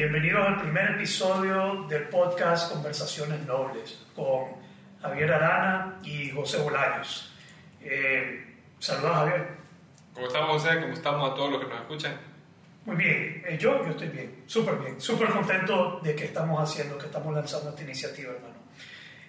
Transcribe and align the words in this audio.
bienvenidos 0.00 0.46
al 0.46 0.58
primer 0.62 0.92
episodio 0.92 1.84
del 1.86 2.04
podcast 2.04 2.72
Conversaciones 2.72 3.44
Nobles 3.44 4.02
con 4.16 4.46
Javier 5.02 5.30
Arana 5.30 5.98
y 6.02 6.30
José 6.30 6.56
Bolaños. 6.62 7.36
Eh, 7.82 8.56
saludos 8.78 9.12
Javier. 9.14 9.48
¿Cómo 10.14 10.26
estamos 10.26 10.50
José? 10.52 10.80
¿Cómo 10.80 10.94
estamos 10.94 11.30
a 11.30 11.34
todos 11.34 11.52
los 11.52 11.60
que 11.60 11.68
nos 11.68 11.80
escuchan? 11.82 12.18
Muy 12.86 12.96
bien, 12.96 13.42
eh, 13.46 13.58
yo, 13.60 13.84
yo 13.84 13.90
estoy 13.90 14.08
bien, 14.08 14.42
súper 14.46 14.76
bien, 14.76 14.98
súper 14.98 15.28
contento 15.28 16.00
de 16.02 16.16
que 16.16 16.24
estamos 16.24 16.62
haciendo, 16.62 16.96
que 16.96 17.04
estamos 17.04 17.34
lanzando 17.34 17.68
esta 17.68 17.82
iniciativa, 17.82 18.32
hermano. 18.32 18.54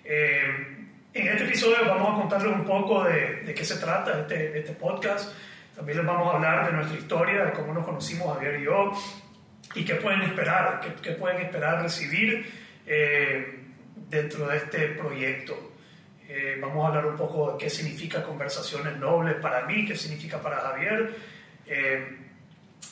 Eh, 0.05 0.87
en 1.13 1.27
este 1.27 1.43
episodio 1.43 1.85
vamos 1.85 2.13
a 2.13 2.21
contarles 2.21 2.55
un 2.55 2.63
poco 2.63 3.03
de, 3.03 3.41
de 3.41 3.53
qué 3.53 3.65
se 3.65 3.75
trata 3.75 4.21
este, 4.21 4.57
este 4.57 4.71
podcast. 4.71 5.33
También 5.75 5.97
les 5.97 6.07
vamos 6.07 6.31
a 6.31 6.37
hablar 6.37 6.67
de 6.67 6.71
nuestra 6.71 6.97
historia, 6.97 7.43
de 7.43 7.51
cómo 7.51 7.73
nos 7.73 7.85
conocimos 7.85 8.33
Javier 8.35 8.61
y 8.61 8.63
yo, 8.63 8.93
y 9.75 9.85
qué 9.85 9.95
pueden 9.95 10.21
esperar, 10.21 10.79
qué, 10.81 10.93
qué 11.01 11.11
pueden 11.11 11.41
esperar 11.41 11.81
recibir 11.81 12.51
eh, 12.85 13.59
dentro 14.09 14.47
de 14.47 14.57
este 14.57 14.87
proyecto. 14.89 15.71
Eh, 16.27 16.57
vamos 16.61 16.85
a 16.85 16.87
hablar 16.87 17.05
un 17.05 17.17
poco 17.17 17.51
de 17.51 17.57
qué 17.57 17.69
significa 17.69 18.23
conversaciones 18.23 18.97
nobles 18.97 19.35
para 19.35 19.65
mí, 19.65 19.85
qué 19.85 19.95
significa 19.95 20.41
para 20.41 20.57
Javier. 20.57 21.13
Eh, 21.65 22.17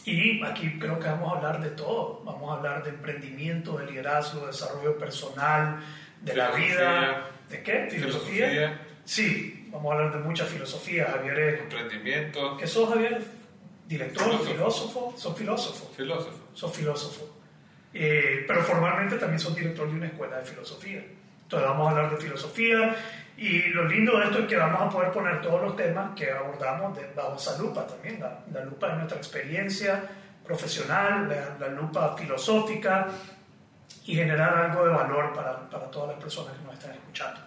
y 0.06 0.44
aquí 0.44 0.78
creo 0.80 1.00
que 1.00 1.08
vamos 1.08 1.34
a 1.34 1.38
hablar 1.38 1.62
de 1.62 1.70
todo. 1.70 2.22
Vamos 2.26 2.52
a 2.52 2.58
hablar 2.58 2.84
de 2.84 2.90
emprendimiento, 2.90 3.78
de 3.78 3.86
liderazgo, 3.86 4.42
de 4.42 4.48
desarrollo 4.48 4.98
personal, 4.98 5.80
de 6.22 6.36
la 6.36 6.52
vida. 6.52 7.30
¿De 7.50 7.64
qué? 7.64 7.88
¿Filosofía? 7.90 8.50
¿Filosofía? 8.50 8.82
Sí, 9.06 9.68
vamos 9.72 9.92
a 9.92 9.98
hablar 9.98 10.18
de 10.18 10.20
mucha 10.20 10.46
filosofía. 10.46 11.08
Javier 11.12 11.40
es... 11.40 11.60
Emprendimiento. 11.62 12.58
¿Qué 12.58 12.68
sos, 12.68 12.90
Javier? 12.90 13.22
Director, 13.88 14.24
Filósofo. 14.26 14.52
filósofo. 14.52 15.14
Sos 15.18 15.38
filósofo. 15.38 15.94
Filósofo. 15.96 16.49
Sos 16.54 16.76
filósofo. 16.76 17.38
Eh, 17.94 18.46
pero 18.48 18.62
formalmente 18.64 19.18
también 19.18 19.40
sos 19.40 19.56
director 19.56 19.88
de 19.90 19.96
una 19.96 20.06
escuela 20.08 20.38
de 20.38 20.46
filosofía. 20.46 21.04
Entonces 21.44 21.68
vamos 21.70 21.88
a 21.88 21.92
hablar 21.92 22.12
de 22.12 22.18
filosofía 22.18 22.96
y 23.38 23.70
lo 23.70 23.86
lindo 23.86 24.18
de 24.20 24.26
esto 24.26 24.40
es 24.40 24.46
que 24.48 24.56
vamos 24.58 24.82
a 24.82 24.90
poder 24.90 25.12
poner 25.12 25.42
todos 25.42 25.62
los 25.62 25.76
temas 25.76 26.12
que 26.16 26.32
abordamos 26.32 26.96
de, 26.96 27.08
bajo 27.16 27.36
esa 27.38 27.58
lupa 27.58 27.88
también, 27.88 28.20
la, 28.20 28.40
la 28.54 28.64
lupa 28.66 28.90
de 28.90 28.96
nuestra 28.98 29.18
experiencia 29.18 30.04
profesional, 30.46 31.28
la, 31.30 31.58
la 31.68 31.74
lupa 31.74 32.16
filosófica 32.18 33.08
y 34.06 34.16
generar 34.16 34.54
algo 34.56 34.86
de 34.86 34.92
valor 34.94 35.34
para, 35.34 35.70
para 35.70 35.90
todas 35.90 36.10
las 36.12 36.20
personas 36.22 36.56
que 36.58 36.64
nos 36.66 36.74
están 36.74 36.92
escuchando. 36.92 37.40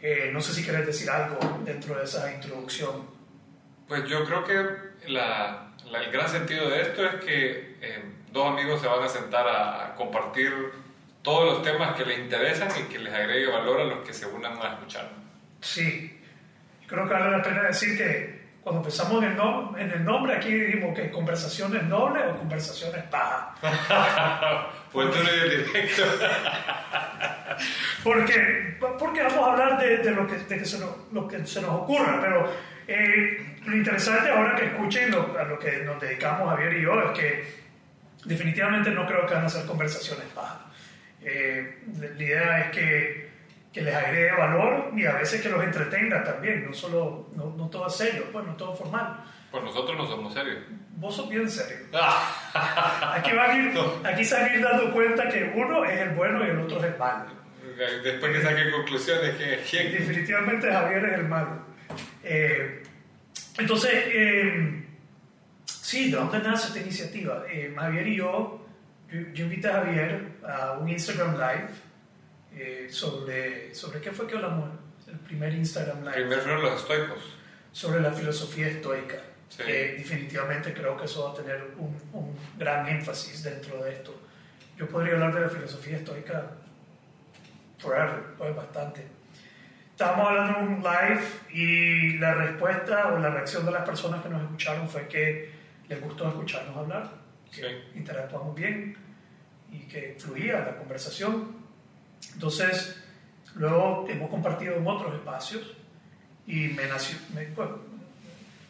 Eh, 0.00 0.30
no 0.32 0.40
sé 0.40 0.52
si 0.52 0.64
querés 0.64 0.86
decir 0.86 1.08
algo 1.10 1.38
dentro 1.64 1.96
de 1.96 2.04
esa 2.04 2.32
introducción. 2.32 3.06
Pues 3.88 4.08
yo 4.08 4.24
creo 4.24 4.44
que 4.44 5.08
la- 5.12 5.72
la- 5.90 6.02
el 6.02 6.12
gran 6.12 6.28
sentido 6.28 6.68
de 6.68 6.82
esto 6.82 7.04
es 7.04 7.14
que 7.24 7.76
eh, 7.80 8.04
dos 8.32 8.48
amigos 8.50 8.80
se 8.80 8.86
van 8.88 9.02
a 9.02 9.08
sentar 9.08 9.46
a, 9.48 9.94
compartir 9.96 10.52
todos 11.22 11.44
los 11.52 11.62
temas 11.62 11.94
que 11.94 12.04
les 12.04 12.18
interesan 12.18 12.68
y 12.80 12.84
que 12.92 12.98
les 12.98 13.12
agregue 13.14 13.46
valor 13.50 13.80
a 13.80 13.84
los 13.84 13.98
que 14.04 14.12
se 14.12 14.26
unan 14.26 14.54
a 14.60 14.72
escuchar. 14.74 15.08
Sí, 15.60 16.20
creo 16.86 17.06
que 17.06 17.14
vale 17.14 17.30
la 17.30 17.42
pena 17.42 17.62
decir 17.62 17.96
que 17.96 18.42
cuando 18.62 18.82
pensamos 18.82 19.22
en 19.22 19.30
el, 19.32 19.36
nom- 19.38 19.76
en 19.78 19.90
el 19.90 20.04
nombre, 20.04 20.34
aquí 20.36 20.52
dijimos 20.52 20.96
que 20.96 21.10
conversaciones 21.10 21.82
nobles 21.84 22.22
o 22.32 22.36
conversaciones 22.38 23.02
paja. 23.04 23.54
Pues 24.92 25.10
tú 25.10 25.18
eres 25.20 25.66
directo. 25.72 26.02
Porque, 28.04 28.76
porque 28.98 29.22
vamos 29.22 29.38
a 29.48 29.52
hablar 29.52 29.78
de, 29.80 29.98
de 29.98 30.10
lo, 30.10 30.26
que, 30.26 30.36
de 30.36 30.58
que 30.58 30.64
se 30.64 30.78
nos, 30.78 30.90
lo 31.12 31.28
que 31.28 31.46
se 31.46 31.60
nos 31.62 31.70
ocurra, 31.70 32.18
pero 32.20 32.50
eh, 32.88 33.56
lo 33.64 33.76
interesante 33.76 34.30
ahora 34.30 34.56
que 34.56 34.66
escuchen 34.66 35.10
lo- 35.10 35.38
a 35.38 35.44
lo 35.44 35.58
que 35.58 35.78
nos 35.84 36.00
dedicamos 36.00 36.48
Javier 36.50 36.74
y 36.74 36.82
yo 36.82 37.00
es 37.00 37.18
que 37.18 37.61
definitivamente 38.24 38.90
no 38.90 39.06
creo 39.06 39.26
que 39.26 39.34
van 39.34 39.44
a 39.44 39.48
ser 39.48 39.66
conversaciones 39.66 40.26
paja. 40.34 40.66
Eh, 41.22 41.82
la 41.98 42.22
idea 42.22 42.60
es 42.60 42.70
que, 42.76 43.30
que 43.72 43.82
les 43.82 43.94
agregue 43.94 44.32
valor 44.32 44.90
y 44.96 45.06
a 45.06 45.12
veces 45.12 45.40
que 45.40 45.48
los 45.48 45.62
entretenga 45.62 46.24
también, 46.24 46.66
no 46.66 46.74
solo, 46.74 47.30
no, 47.34 47.54
no 47.56 47.68
todo 47.68 47.86
es 47.86 47.96
serio, 47.96 48.26
pues 48.32 48.44
no 48.44 48.54
todo 48.56 48.74
formal. 48.74 49.24
Pues 49.50 49.62
nosotros 49.64 49.96
no 49.96 50.06
somos 50.06 50.32
serios. 50.32 50.58
Vos 50.96 51.16
sos 51.16 51.28
bien 51.28 51.48
serio. 51.48 51.86
Ah, 51.92 53.14
Aquí, 53.16 53.32
van 53.32 53.50
a 53.50 53.58
ir, 53.58 53.78
aquí 54.04 54.24
se 54.24 54.34
van 54.34 54.44
a 54.44 54.54
ir 54.54 54.62
dando 54.62 54.92
cuenta 54.92 55.28
que 55.28 55.52
uno 55.54 55.84
es 55.84 56.00
el 56.00 56.10
bueno 56.10 56.44
y 56.44 56.50
el 56.50 56.60
otro 56.60 56.78
es 56.78 56.84
el 56.84 56.98
malo. 56.98 57.42
Después 58.02 58.32
que 58.32 58.42
saquen 58.42 58.70
conclusiones, 58.70 59.34
que 59.36 59.60
¿quién? 59.68 59.92
Definitivamente 59.92 60.70
Javier 60.70 61.04
es 61.06 61.12
el 61.14 61.28
malo. 61.28 61.64
Eh, 62.22 62.82
entonces, 63.58 63.90
eh, 63.92 64.81
sí, 65.92 66.10
¿de 66.10 66.16
dónde 66.16 66.38
nace 66.38 66.68
esta 66.68 66.80
iniciativa? 66.80 67.44
Eh, 67.50 67.70
Javier 67.76 68.06
y 68.08 68.16
yo, 68.16 68.64
yo, 69.10 69.20
yo 69.34 69.44
invité 69.44 69.68
a 69.68 69.72
Javier 69.74 70.22
a 70.42 70.72
un 70.80 70.88
Instagram 70.88 71.34
Live 71.34 71.68
eh, 72.56 72.86
sobre, 72.90 73.74
sobre 73.74 74.00
qué 74.00 74.10
fue 74.10 74.26
que 74.26 74.36
hablamos, 74.36 74.70
el 75.06 75.18
primer 75.18 75.52
Instagram 75.52 76.00
Live, 76.00 76.14
Primero 76.14 76.40
fueron 76.40 76.62
los 76.62 76.80
estoicos. 76.80 77.18
sobre 77.72 78.00
la 78.00 78.10
filosofía 78.10 78.68
estoica. 78.68 79.16
Sí. 79.50 79.62
que 79.64 79.96
definitivamente 79.98 80.72
creo 80.72 80.96
que 80.96 81.04
eso 81.04 81.24
va 81.26 81.32
a 81.32 81.34
tener 81.34 81.62
un, 81.76 81.94
un 82.14 82.34
gran 82.56 82.88
énfasis 82.88 83.42
dentro 83.42 83.84
de 83.84 83.92
esto. 83.92 84.18
Yo 84.78 84.88
podría 84.88 85.12
hablar 85.12 85.34
de 85.34 85.40
la 85.42 85.48
filosofía 85.50 85.98
estoica 85.98 86.52
forever, 87.76 88.22
pues 88.38 88.56
bastante. 88.56 89.06
Estábamos 89.90 90.26
hablando 90.28 90.58
en 90.58 90.68
un 90.68 90.82
live 90.82 91.22
y 91.50 92.16
la 92.18 92.32
respuesta 92.32 93.08
o 93.08 93.18
la 93.18 93.28
reacción 93.28 93.66
de 93.66 93.72
las 93.72 93.84
personas 93.84 94.22
que 94.22 94.30
nos 94.30 94.40
escucharon 94.40 94.88
fue 94.88 95.06
que 95.06 95.61
les 95.92 96.00
gustó 96.02 96.28
escucharnos 96.28 96.76
hablar, 96.76 97.10
que 97.54 97.60
Sí. 97.62 97.66
interactuamos 97.98 98.54
bien 98.54 98.96
y 99.70 99.80
que 99.80 100.16
fluía 100.18 100.60
la 100.60 100.76
conversación. 100.76 101.56
Entonces, 102.34 103.02
luego 103.54 104.06
hemos 104.08 104.30
compartido 104.30 104.76
en 104.76 104.86
otros 104.86 105.14
espacios 105.14 105.74
y 106.46 106.68
me 106.68 106.86
nació, 106.86 107.18
me- 107.34 107.42
pues, 107.46 107.68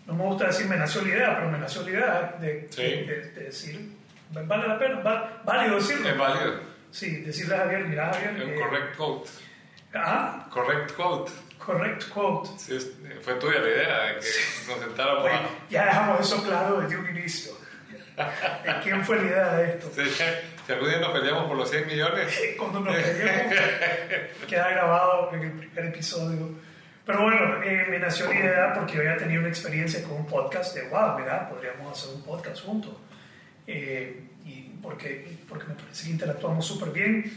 no 0.06 0.14
me 0.14 0.24
gusta 0.24 0.46
decir 0.48 0.66
me 0.66 0.76
nació 0.76 1.02
la 1.02 1.08
idea, 1.08 1.36
pero 1.36 1.50
me 1.50 1.58
nació 1.58 1.82
la 1.82 1.90
idea 1.90 2.36
de, 2.40 2.68
Sí. 2.70 2.82
de- 2.82 3.04
de- 3.06 3.30
de 3.30 3.44
decir, 3.44 3.92
vale 4.32 4.66
la 4.66 4.78
pena, 4.78 5.00
va- 5.00 5.42
válido 5.44 5.76
decirlo. 5.76 6.08
Es 6.08 6.18
válido. 6.18 6.60
Sí, 6.90 7.16
decirle 7.22 7.54
a 7.54 7.58
Javier, 7.58 7.84
mira 7.86 8.12
Javier, 8.12 8.44
un 8.44 8.50
eh, 8.50 8.56
correct 8.60 8.96
quote. 8.96 9.30
ah, 9.94 10.46
Correct 10.50 10.92
quote. 10.96 11.30
Correct 11.64 12.08
quote. 12.08 12.50
Sí, 12.58 12.78
fue 13.22 13.34
tuya 13.34 13.60
la 13.60 13.68
idea 13.68 14.02
de 14.02 14.20
que 14.20 14.26
nos 14.68 14.80
sentáramos 14.80 15.30
a... 15.30 15.42
ya 15.68 15.86
dejamos 15.86 16.20
eso 16.20 16.42
claro 16.42 16.80
desde 16.80 16.96
un 16.96 17.08
inicio. 17.08 17.52
¿De 18.16 18.80
quién 18.82 19.04
fue 19.04 19.16
la 19.16 19.22
idea 19.22 19.56
de 19.56 19.68
esto? 19.70 19.90
Sí, 19.94 20.02
si 20.66 20.72
algún 20.72 20.88
día 20.88 20.98
nos 20.98 21.12
peleamos 21.12 21.46
por 21.46 21.56
los 21.56 21.70
100 21.70 21.86
millones, 21.86 22.40
Cuando 22.58 22.80
nos 22.80 22.94
peleamos, 22.94 23.54
queda 24.48 24.70
grabado 24.70 25.30
en 25.32 25.42
el 25.42 25.52
primer 25.52 25.86
episodio. 25.86 26.50
Pero 27.04 27.22
bueno, 27.22 27.62
eh, 27.64 27.86
me 27.90 27.98
nació 27.98 28.26
la 28.26 28.34
idea 28.34 28.72
porque 28.74 28.94
yo 28.94 29.00
había 29.00 29.16
tenido 29.16 29.40
una 29.40 29.48
experiencia 29.48 30.02
con 30.04 30.18
un 30.18 30.26
podcast 30.26 30.74
de, 30.74 30.88
wow, 30.88 31.18
mira, 31.18 31.48
podríamos 31.48 31.98
hacer 31.98 32.14
un 32.14 32.22
podcast 32.22 32.64
juntos. 32.64 32.94
Eh, 33.66 34.22
y 34.44 34.60
porque, 34.80 35.38
porque 35.48 35.66
me 35.66 35.74
parece 35.74 36.04
que 36.04 36.10
interactuamos 36.10 36.64
súper 36.64 36.90
bien. 36.90 37.32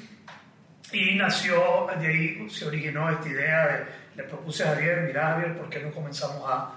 Y 0.92 1.16
nació, 1.16 1.88
de 2.00 2.08
ahí 2.08 2.50
se 2.50 2.66
originó 2.66 3.10
esta 3.10 3.28
idea, 3.28 3.68
de, 3.68 3.86
le 4.16 4.24
propuse 4.24 4.64
a 4.64 4.74
Javier, 4.74 5.02
mira 5.02 5.30
Javier, 5.30 5.58
¿por 5.58 5.70
qué 5.70 5.80
no 5.80 5.92
comenzamos 5.92 6.44
a 6.48 6.76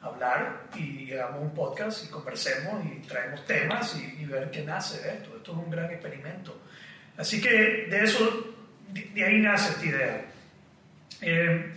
hablar 0.00 0.64
y 0.76 1.12
hagamos 1.12 1.42
un 1.42 1.50
podcast 1.54 2.04
y 2.04 2.08
conversemos 2.08 2.84
y 2.84 3.06
traemos 3.06 3.44
temas 3.46 3.96
y, 3.96 4.22
y 4.22 4.26
ver 4.26 4.50
qué 4.50 4.62
nace 4.62 5.02
de 5.02 5.16
esto? 5.16 5.36
Esto 5.36 5.52
es 5.52 5.58
un 5.58 5.70
gran 5.70 5.90
experimento. 5.90 6.60
Así 7.16 7.40
que 7.40 7.86
de 7.90 8.04
eso, 8.04 8.54
de, 8.88 9.02
de 9.14 9.24
ahí 9.24 9.38
nace 9.40 9.72
esta 9.72 9.86
idea. 9.86 10.24
Eh, 11.20 11.74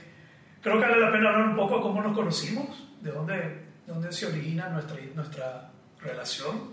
creo 0.61 0.79
que 0.79 0.85
vale 0.85 0.99
la 0.99 1.11
pena 1.11 1.29
hablar 1.29 1.47
un 1.47 1.55
poco 1.55 1.77
de 1.77 1.81
cómo 1.81 2.01
nos 2.01 2.15
conocimos, 2.15 2.87
de 3.01 3.11
dónde, 3.11 3.35
de 3.35 3.87
dónde 3.87 4.11
se 4.11 4.27
origina 4.27 4.69
nuestra, 4.69 4.97
nuestra 5.15 5.71
relación 5.99 6.71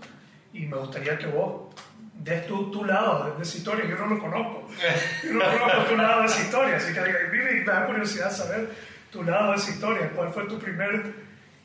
y 0.53 0.65
me 0.65 0.77
gustaría 0.77 1.17
que 1.17 1.27
vos 1.27 1.73
des 2.19 2.45
tu, 2.47 2.69
tu 2.71 2.85
lado 2.85 3.35
de 3.35 3.43
esa 3.43 3.57
historia, 3.57 3.85
yo 3.85 3.95
no 3.95 4.07
lo 4.07 4.19
conozco, 4.19 4.67
yo 5.23 5.33
no 5.33 5.45
conozco 5.45 5.83
tu 5.89 5.97
lado 5.97 6.21
de 6.21 6.27
esa 6.27 6.41
historia, 6.41 6.77
así 6.77 6.93
que 6.93 7.01
mire, 7.31 7.53
me 7.53 7.63
da 7.63 7.85
curiosidad 7.85 8.31
saber 8.31 8.69
tu 9.11 9.23
lado 9.23 9.51
de 9.51 9.57
esa 9.57 9.71
historia, 9.71 10.11
cuál 10.15 10.31
fue 10.31 10.45
tu 10.45 10.59
primera 10.59 11.01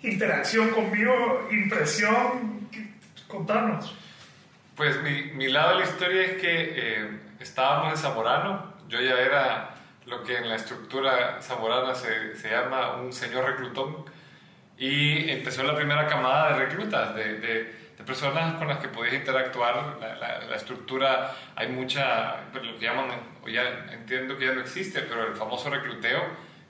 interacción 0.03 0.71
conmigo, 0.71 1.49
impresión, 1.51 2.69
contarnos. 3.29 3.97
pues 4.77 5.03
mi, 5.03 5.33
mi 5.33 5.49
lado 5.49 5.75
de 5.75 5.81
la 5.81 5.91
historia 5.91 6.23
es 6.23 6.33
que 6.41 6.73
eh, 6.77 7.19
estábamos 7.41 7.93
en 7.93 7.99
Zamorano, 7.99 8.75
yo 8.89 9.01
ya 9.01 9.19
era 9.19 9.75
lo 10.07 10.23
que 10.23 10.37
en 10.37 10.49
la 10.49 10.57
estructura 10.57 11.41
zamorana 11.41 11.95
se, 11.95 12.37
se 12.37 12.51
llama 12.51 12.97
un 12.97 13.13
señor 13.13 13.47
reclutón. 13.47 14.05
Y 14.77 15.31
empezó 15.31 15.63
la 15.63 15.77
primera 15.77 16.07
camada 16.07 16.51
de 16.51 16.67
reclutas, 16.67 17.15
de, 17.15 17.39
de, 17.39 17.84
de 18.05 18.07
personas 18.07 18.55
con 18.57 18.69
las 18.69 18.79
que 18.79 18.89
podías 18.89 19.15
interactuar. 19.15 19.97
La, 20.01 20.15
la, 20.17 20.39
la, 20.45 20.57
estructura, 20.57 21.33
hay 21.57 21.69
mucha, 21.69 22.37
lo 22.53 22.61
que 22.79 22.85
llaman, 22.85 23.07
o 23.43 23.49
ya 23.49 23.63
entiendo 23.93 24.37
que 24.37 24.47
ya 24.47 24.53
no 24.53 24.61
existe, 24.61 25.01
pero 25.01 25.27
el 25.29 25.35
famoso 25.35 25.71
recluteo, 25.71 26.21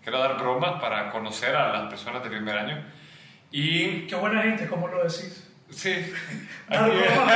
que 0.03 0.11
era 0.11 0.19
dar 0.21 0.39
bromas 0.39 0.81
para 0.81 1.11
conocer 1.11 1.55
a 1.57 1.73
las 1.73 1.89
personas 1.91 2.23
del 2.23 2.31
primer 2.33 2.57
año. 2.57 2.85
Y, 3.51 4.07
Qué 4.07 4.15
buena 4.17 4.43
gente, 4.43 4.67
¿cómo 4.67 4.89
lo 4.89 4.99
decís? 5.03 5.41
Sí. 5.71 6.13
Dar 6.69 6.89
bromas, 6.89 7.27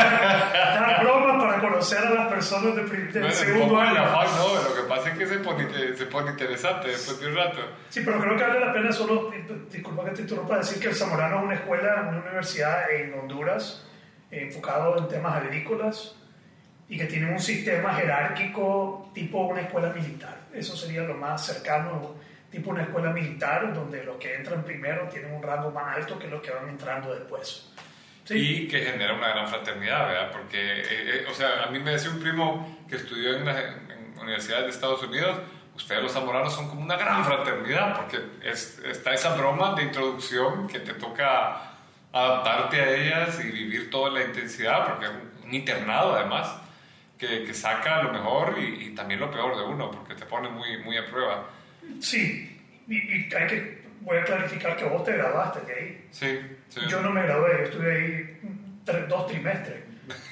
dar 0.53 1.01
bromas 1.03 1.43
para 1.45 1.61
conocer 1.61 1.99
a 1.99 2.11
las 2.11 2.29
personas 2.29 2.77
de, 2.77 2.83
prim- 2.83 3.11
del 3.11 3.23
No, 3.25 3.31
segundo 3.31 3.81
año. 3.81 4.01
afán, 4.03 4.27
no, 4.37 4.63
lo 4.69 4.75
que 4.77 4.83
pasa 4.89 5.09
es 5.11 5.19
que 5.19 5.27
se 5.27 5.39
pone, 5.39 5.67
se 5.97 6.07
pone 6.07 6.31
interesante 6.31 6.89
después 6.89 7.19
de 7.21 7.27
un 7.29 7.37
rato. 7.37 7.59
Sí, 7.89 8.03
pero 8.05 8.21
creo 8.21 8.37
que 8.37 8.43
vale 8.45 8.61
la 8.61 8.73
pena 8.73 8.93
solo, 8.93 9.33
disculpa 9.73 10.05
que 10.05 10.11
te 10.13 10.23
interrumpa, 10.23 10.59
decir 10.59 10.79
que 10.81 10.89
el 10.89 10.95
Zamorano 10.95 11.39
es 11.39 11.45
una 11.45 11.55
escuela, 11.55 12.07
una 12.09 12.19
universidad 12.19 12.91
en 12.93 13.15
Honduras 13.19 13.85
enfocado 14.31 14.99
en 14.99 15.09
temas 15.09 15.37
agrícolas 15.37 16.15
y 16.89 16.97
que 16.97 17.05
tiene 17.05 17.31
un 17.31 17.39
sistema 17.39 17.95
jerárquico 17.95 19.11
tipo 19.15 19.41
una 19.47 19.63
escuela 19.63 19.91
militar. 19.91 20.37
Eso 20.53 20.77
sería 20.77 21.03
lo 21.03 21.15
más 21.15 21.45
cercano, 21.45 22.15
tipo 22.51 22.71
una 22.71 22.83
escuela 22.83 23.11
militar, 23.11 23.75
donde 23.75 24.05
los 24.05 24.17
que 24.17 24.35
entran 24.35 24.65
primero 24.65 25.09
tienen 25.09 25.33
un 25.33 25.43
rango 25.43 25.71
más 25.71 25.97
alto 25.97 26.19
que 26.19 26.29
los 26.29 26.41
que 26.41 26.51
van 26.51 26.69
entrando 26.69 27.15
después. 27.15 27.71
Sí. 28.25 28.65
Y 28.65 28.69
que 28.69 28.81
genera 28.81 29.15
una 29.15 29.29
gran 29.29 29.49
fraternidad, 29.49 30.07
¿verdad? 30.07 30.31
Porque, 30.33 30.59
eh, 30.59 30.85
eh, 30.89 31.27
o 31.31 31.35
sea, 31.35 31.65
a 31.65 31.71
mí 31.71 31.79
me 31.79 31.93
decía 31.93 32.11
un 32.11 32.21
primo 32.21 32.79
que 32.89 32.97
estudió 32.97 33.37
en, 33.37 33.45
las 33.45 33.57
en 33.57 34.19
universidades 34.21 34.65
de 34.65 34.71
Estados 34.71 35.03
Unidos, 35.03 35.39
ustedes 35.75 36.03
los 36.03 36.13
zamoranos 36.13 36.55
son 36.55 36.69
como 36.69 36.83
una 36.83 36.97
gran 36.97 37.25
fraternidad, 37.25 37.97
porque 37.97 38.19
es, 38.45 38.79
está 38.81 39.15
esa 39.15 39.35
broma 39.35 39.75
de 39.75 39.85
introducción 39.85 40.67
que 40.67 40.81
te 40.81 40.95
toca 40.95 41.68
adaptarte 42.13 42.81
a 42.81 42.91
ellas 42.95 43.41
y 43.45 43.51
vivir 43.51 43.91
toda 43.91 44.11
la 44.11 44.25
intensidad, 44.25 44.87
porque 44.87 45.07
es 45.07 45.13
un 45.45 45.55
internado 45.55 46.15
además, 46.15 46.57
que, 47.19 47.45
que 47.45 47.53
saca 47.55 48.03
lo 48.03 48.13
mejor 48.13 48.57
y, 48.59 48.87
y 48.87 48.95
también 48.95 49.21
lo 49.21 49.31
peor 49.31 49.57
de 49.57 49.65
uno, 49.65 49.91
porque 49.91 50.15
te 50.15 50.25
pone 50.25 50.49
muy, 50.49 50.79
muy 50.85 50.97
a 50.97 51.07
prueba. 51.07 51.49
Sí, 52.01 52.61
y, 52.87 52.97
y 52.97 53.35
hay 53.35 53.47
que, 53.47 53.83
voy 54.03 54.19
a 54.19 54.25
clarificar 54.25 54.77
que 54.77 54.85
vos 54.85 55.05
te 55.05 55.13
graduaste 55.17 55.61
de 55.67 55.73
ahí. 55.81 56.07
Sí, 56.11 56.39
sí. 56.69 56.81
Yo 56.89 57.01
no 57.03 57.11
me 57.11 57.23
gradué, 57.23 57.59
yo 57.59 57.65
estuve 57.65 57.93
ahí 57.93 58.41
tre- 58.87 59.07
dos 59.07 59.27
trimestres. 59.27 59.83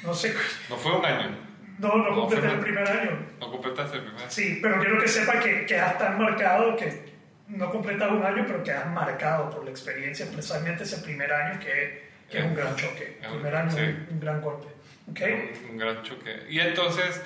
No 0.02 0.14
sé, 0.14 0.34
No 0.70 0.76
fue 0.76 0.92
un 0.96 1.04
año, 1.04 1.36
no, 1.78 1.88
no 1.96 2.10
No, 2.10 2.14
completé 2.16 2.46
el 2.46 2.60
primer 2.60 2.88
año. 2.88 3.10
no 3.40 3.50
completaste 3.50 3.96
el 3.98 4.04
primer. 4.04 4.30
Sí, 4.30 4.58
pero 4.62 4.78
quiero 4.80 4.98
que 4.98 5.08
sepa 5.08 5.38
que 5.40 5.66
quedas 5.66 5.98
tan 5.98 6.18
marcado 6.18 6.74
que 6.76 7.15
no 7.48 7.70
completas 7.70 8.10
un 8.10 8.24
año, 8.24 8.44
pero 8.46 8.62
quedas 8.62 8.86
marcado 8.88 9.50
por 9.50 9.64
la 9.64 9.70
experiencia, 9.70 10.24
especialmente 10.24 10.82
ese 10.84 10.98
primer 10.98 11.32
año 11.32 11.58
que, 11.60 12.08
que 12.30 12.38
es 12.38 12.44
un 12.44 12.54
gran 12.54 12.74
choque. 12.76 13.18
El 13.22 13.30
primer 13.30 13.54
año 13.54 13.70
Sí. 13.70 13.80
un, 13.80 14.06
un 14.10 14.20
gran 14.20 14.40
golpe. 14.40 14.66
¿Ok? 15.10 15.20
un, 15.64 15.70
un 15.70 15.78
gran 15.78 16.02
choque. 16.02 16.46
Y 16.48 16.58
entonces, 16.60 17.22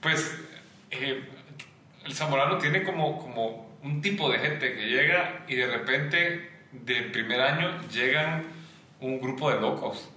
pues, 0.00 0.38
eh, 0.90 1.24
el 2.04 2.12
zamorano 2.14 2.58
tiene 2.58 2.82
como, 2.82 3.18
como 3.18 3.78
un 3.82 4.00
tipo 4.02 4.30
de 4.30 4.38
gente 4.38 4.74
que 4.74 4.86
llega 4.86 5.44
y 5.48 5.56
de 5.56 5.66
repente, 5.66 6.50
del 6.72 7.10
primer 7.10 7.40
año, 7.40 7.80
llegan 7.88 8.44
un 9.00 9.20
grupo 9.20 9.50
de 9.50 9.60
locos. 9.60 10.10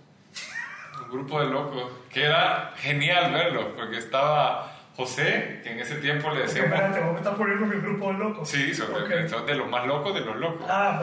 Un 1.06 1.12
grupo 1.12 1.40
de 1.42 1.48
locos. 1.50 1.92
Que 2.12 2.24
era 2.26 2.74
genial 2.78 3.32
verlos, 3.32 3.68
porque 3.76 3.98
estaba 3.98 4.71
José, 5.02 5.60
que 5.64 5.72
en 5.72 5.80
ese 5.80 5.96
tiempo 5.96 6.30
le 6.32 6.42
decíamos... 6.42 6.72
Espérate, 6.74 7.00
vos 7.02 7.14
me 7.14 7.18
estás 7.20 7.36
poniendo 7.36 7.66
en 7.66 7.70
mi 7.72 7.78
grupo 7.82 8.12
de 8.12 8.20
locos. 8.20 8.50
Sí, 8.50 8.74
son, 8.74 8.94
de- 8.94 9.24
Ok. 9.24 9.30
son 9.30 9.46
de 9.46 9.56
los 9.56 9.68
más 9.70 9.86
locos 9.86 10.14
de 10.14 10.22
los 10.22 10.36
locos. 10.38 10.66
Ah, 10.70 11.00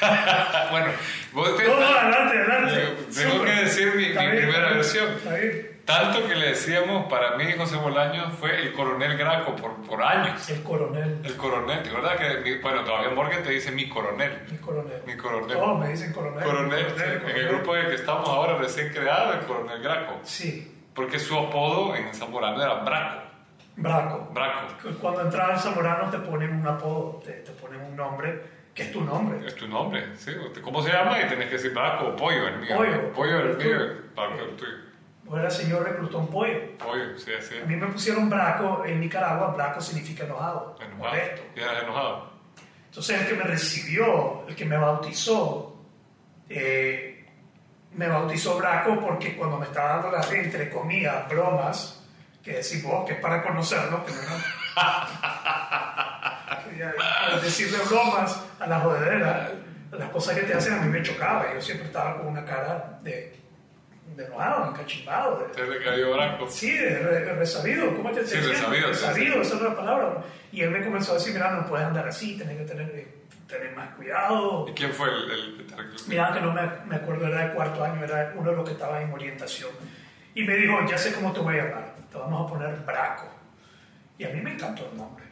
bueno, 0.70 0.86
vos 1.32 1.56
te- 1.56 1.64
No, 1.68 1.78
no, 1.80 1.86
adelante, 1.86 2.38
adelante. 2.38 2.96
Tengo 3.14 3.44
que 3.44 3.50
decir 3.52 3.88
mi, 3.94 4.02
mi 4.06 4.08
bien, 4.12 4.30
primera 4.36 4.66
bien, 4.66 4.74
versión. 4.76 5.08
Tanto 5.84 6.26
que 6.28 6.36
le 6.36 6.50
decíamos, 6.50 7.06
para 7.10 7.36
mí 7.36 7.44
José 7.58 7.76
Bolaños 7.76 8.32
fue 8.38 8.60
el 8.62 8.72
coronel 8.72 9.16
Graco 9.18 9.56
por, 9.56 9.74
por 9.82 10.02
años. 10.02 10.48
El 10.48 10.62
coronel. 10.62 11.18
El 11.24 11.36
coronel, 11.36 11.82
¿te 11.82 11.88
acuerdas 11.88 12.16
que, 12.16 12.58
bueno, 12.62 12.84
todavía 12.84 13.10
Morgan 13.10 13.42
te 13.42 13.50
dice 13.50 13.72
mi 13.72 13.88
coronel? 13.88 14.38
Mi 14.50 14.58
coronel. 14.58 15.02
Mi 15.04 15.16
coronel. 15.16 15.56
Todos 15.56 15.80
me 15.80 15.88
dicen 15.88 16.12
coronel. 16.12 16.44
Coronel, 16.44 16.86
sí, 16.96 17.02
en 17.02 17.10
el 17.10 17.20
coronel. 17.22 17.48
grupo 17.48 17.76
en 17.76 17.82
el 17.82 17.88
que 17.90 17.94
estamos 17.96 18.28
ahora 18.28 18.56
recién 18.58 18.90
creado, 18.92 19.32
el 19.34 19.40
coronel 19.40 19.82
Graco. 19.82 20.20
Sí, 20.22 20.79
Porque 21.00 21.18
su 21.18 21.38
apodo 21.38 21.94
en 21.96 22.12
Zamorano 22.14 22.62
era 22.62 22.74
Braco. 22.84 23.20
Braco. 23.76 24.28
Braco. 24.32 24.66
Cuando 25.00 25.22
entras 25.22 25.50
al 25.50 25.58
Zamorano 25.58 26.10
te 26.10 26.18
ponen 26.18 26.54
un 26.54 26.66
apodo, 26.66 27.20
te, 27.24 27.32
te 27.32 27.52
ponen 27.52 27.80
un 27.80 27.96
nombre, 27.96 28.42
que 28.74 28.82
es 28.82 28.92
tu 28.92 29.00
nombre. 29.00 29.46
Es 29.46 29.54
tu 29.56 29.66
nombre, 29.66 30.14
¿sí? 30.16 30.32
¿Cómo 30.62 30.82
se 30.82 30.92
llama? 30.92 31.18
Y 31.22 31.28
tenés 31.28 31.46
que 31.46 31.52
decir 31.54 31.72
Braco 31.72 32.08
o 32.08 32.16
Pollo, 32.16 32.48
el 32.48 32.58
mío. 32.58 32.76
Pollo. 32.76 33.12
Pollo 33.12 33.40
el 33.40 33.50
El 33.52 33.56
mío. 33.56 33.78
Braco 34.14 34.34
el 34.44 34.56
tuyo. 34.56 34.72
Vos 35.24 35.38
eras 35.38 35.56
señor 35.56 35.84
reclutón 35.84 36.26
pollo. 36.28 36.76
Pollo, 36.76 37.16
sí, 37.16 37.30
así. 37.32 37.54
A 37.62 37.64
mí 37.64 37.76
me 37.76 37.86
pusieron 37.86 38.28
braco 38.28 38.84
en 38.84 39.00
Nicaragua, 39.00 39.54
braco 39.56 39.80
significa 39.80 40.24
enojado, 40.24 40.76
Enojado. 40.80 40.98
molesto. 40.98 41.42
Y 41.56 41.60
eras 41.60 41.82
enojado. 41.84 42.30
Entonces 42.86 43.20
el 43.22 43.26
que 43.28 43.34
me 43.34 43.44
recibió, 43.44 44.44
el 44.48 44.54
que 44.56 44.64
me 44.66 44.76
bautizó, 44.76 45.76
eh, 46.48 47.19
me 47.94 48.08
bautizó 48.08 48.56
braco 48.58 48.98
porque 49.00 49.36
cuando 49.36 49.58
me 49.58 49.66
estaba 49.66 49.94
dando 49.96 50.10
las, 50.12 50.30
entre 50.32 50.70
comillas, 50.70 51.28
bromas, 51.28 52.02
que 52.42 52.52
decís 52.54 52.82
vos, 52.82 53.06
que 53.06 53.12
es 53.14 53.20
para 53.20 53.42
conocernos, 53.42 54.00
que 54.04 54.12
no 54.12 54.18
decirle 57.42 57.78
bromas 57.88 58.42
a 58.58 58.66
la 58.66 58.80
jodedera, 58.80 59.50
a 59.92 59.96
las 59.96 60.08
cosas 60.10 60.34
que 60.36 60.42
te 60.42 60.54
hacen 60.54 60.74
a 60.74 60.76
mí 60.78 60.88
me 60.88 61.02
chocaba. 61.02 61.52
Yo 61.54 61.60
siempre 61.60 61.86
estaba 61.86 62.16
con 62.18 62.28
una 62.28 62.44
cara 62.44 62.98
de, 63.02 63.36
de 64.16 64.24
enojado, 64.24 64.70
encachimbado. 64.70 65.48
de- 65.56 65.66
le 65.66 65.84
cayó 65.84 66.12
Braco. 66.14 66.48
Sí, 66.48 66.70
de 66.72 66.98
re- 67.00 67.34
resabido, 67.34 67.94
¿cómo 67.96 68.10
te 68.12 68.24
Sí, 68.26 68.36
decía? 68.36 68.52
resabido, 68.52 68.94
sí, 68.94 69.04
Resabido, 69.04 69.34
sí. 69.34 69.40
esa 69.42 69.54
es 69.56 69.62
la 69.62 69.76
palabra. 69.76 70.22
Y 70.52 70.62
él 70.62 70.70
me 70.70 70.84
comenzó 70.84 71.12
a 71.12 71.14
decir, 71.16 71.34
mira, 71.34 71.50
no 71.50 71.66
puedes 71.66 71.86
andar 71.86 72.06
así, 72.08 72.36
tienes 72.36 72.56
que 72.58 72.64
tener, 72.64 72.88
eh, 72.94 73.08
tener 73.50 73.74
más 73.76 73.94
cuidado. 73.94 74.66
¿Y 74.68 74.72
quién 74.72 74.92
fue 74.92 75.08
el, 75.08 75.30
el 75.30 75.56
que 75.56 75.62
te 75.64 75.76
reclutó? 75.76 76.04
Mira, 76.08 76.32
que 76.32 76.40
no 76.40 76.52
me, 76.52 76.62
me 76.86 76.96
acuerdo, 76.96 77.26
era 77.26 77.46
de 77.48 77.54
cuarto 77.54 77.84
año, 77.84 78.04
era 78.04 78.32
uno 78.36 78.50
de 78.50 78.56
los 78.56 78.64
que 78.64 78.72
estaba 78.72 79.00
en 79.02 79.12
orientación. 79.12 79.70
Y 80.34 80.44
me 80.44 80.54
dijo, 80.56 80.78
ya 80.88 80.96
sé 80.96 81.12
cómo 81.12 81.32
te 81.32 81.40
voy 81.40 81.58
a 81.58 81.64
llamar, 81.64 81.94
te 82.10 82.18
vamos 82.18 82.46
a 82.46 82.52
poner 82.52 82.74
Braco. 82.86 83.28
Y 84.16 84.24
a 84.24 84.28
mí 84.30 84.40
me 84.40 84.52
encantó 84.52 84.88
el 84.90 84.96
nombre. 84.96 85.24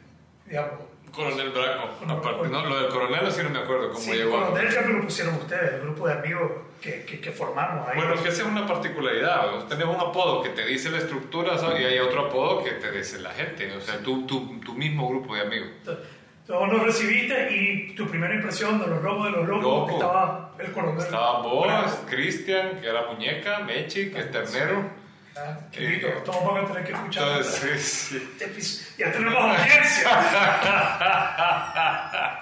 Digamos, 0.47 0.73
Coronel 1.13 1.51
Braco. 1.51 2.05
No, 2.07 2.13
Aparte, 2.15 2.49
no, 2.49 2.67
lo 2.67 2.81
del 2.83 2.89
coronel 2.91 3.33
sí 3.33 3.41
no 3.43 3.51
me 3.51 3.59
acuerdo 3.61 3.89
cómo 3.89 4.01
sí, 4.01 4.13
llegó. 4.13 4.31
coronel 4.33 4.71
ya 4.71 4.83
me 4.83 4.93
lo 4.95 5.03
pusieron 5.03 5.35
ustedes, 5.37 5.75
el 5.75 5.81
grupo 5.81 6.07
de 6.07 6.13
amigos 6.15 6.53
que, 6.83 7.05
que, 7.05 7.21
que 7.21 7.31
formamos 7.33 7.89
ahí. 7.89 7.97
Bueno, 7.97 8.15
es 8.15 8.21
que 8.21 8.29
esa 8.29 8.43
es 8.43 8.49
una 8.49 8.67
particularidad. 8.67 9.65
Tenés 9.69 9.87
un 9.87 9.97
apodo 9.97 10.43
que 10.43 10.51
te 10.51 10.65
dice 10.67 10.91
la 10.91 10.99
estructura 10.99 11.57
¿sabes? 11.59 11.81
y 11.81 11.85
hay 11.85 11.99
otro 11.99 12.27
apodo 12.27 12.63
que 12.63 12.73
te 12.73 12.91
dice 12.93 13.21
la 13.21 13.31
gente. 13.31 13.75
O 13.77 13.81
sea, 13.81 13.99
tu, 13.99 14.27
tu, 14.27 14.61
tu 14.61 14.75
mismo 14.75 15.09
grupo 15.09 15.35
de 15.35 15.41
amigos. 15.41 15.69
Entonces, 15.79 16.05
vos 16.49 16.69
nos 16.73 16.83
recibiste 16.83 17.55
y 17.55 17.93
tu 17.95 18.07
primera 18.09 18.35
impresión 18.35 18.81
de 18.81 18.87
los 18.87 19.03
locos 19.03 19.25
de 19.27 19.31
los 19.33 19.47
locos 19.49 19.63
Loco. 19.63 19.91
estaba 19.93 20.55
el 20.59 20.73
coronel. 20.73 21.05
Estaba 21.05 21.43
vos, 21.43 21.67
Braco. 21.67 22.07
Cristian, 22.09 22.81
que 22.81 22.89
era 22.89 23.03
muñeca, 23.07 23.61
Mechi, 23.61 24.11
que 24.11 24.21
es 24.21 24.31
ternero. 24.31 24.91
Ah, 25.37 25.59
qué 25.71 25.97
Eh, 25.97 26.15
todos 26.25 26.45
van 26.45 26.65
a 26.65 26.69
tener 26.69 26.85
que 26.85 26.93
escuchar. 26.93 27.29
Entonces, 27.29 27.83
sí, 27.83 28.19
sí. 28.19 28.37
este. 28.41 29.05
Ya 29.05 29.13
tenemos 29.13 29.37
audiencia. 29.37 30.09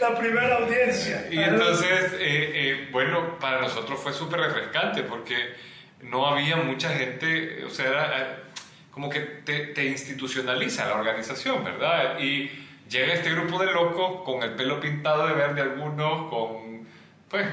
La 0.00 0.18
primera 0.18 0.56
audiencia. 0.56 1.26
Y 1.30 1.38
entonces, 1.38 2.12
eh, 2.14 2.50
eh, 2.54 2.88
bueno, 2.90 3.38
para 3.38 3.60
nosotros 3.60 4.00
fue 4.00 4.12
súper 4.12 4.40
refrescante 4.40 5.02
porque 5.02 5.54
no 6.02 6.26
había 6.26 6.56
mucha 6.56 6.90
gente, 6.90 7.64
o 7.64 7.70
sea, 7.70 7.86
era 7.88 8.20
eh, 8.20 8.36
como 8.90 9.08
que 9.10 9.20
te, 9.20 9.66
te 9.68 9.84
institucionaliza 9.84 10.86
la 10.86 10.94
organización, 10.94 11.64
¿verdad? 11.64 12.18
Y 12.18 12.50
llega 12.88 13.14
este 13.14 13.30
grupo 13.30 13.58
de 13.58 13.72
locos 13.72 14.22
con 14.24 14.42
el 14.42 14.54
pelo 14.54 14.80
pintado 14.80 15.26
de 15.26 15.34
verde 15.34 15.60
algunos, 15.62 16.30
con, 16.30 16.86
pues, 17.28 17.46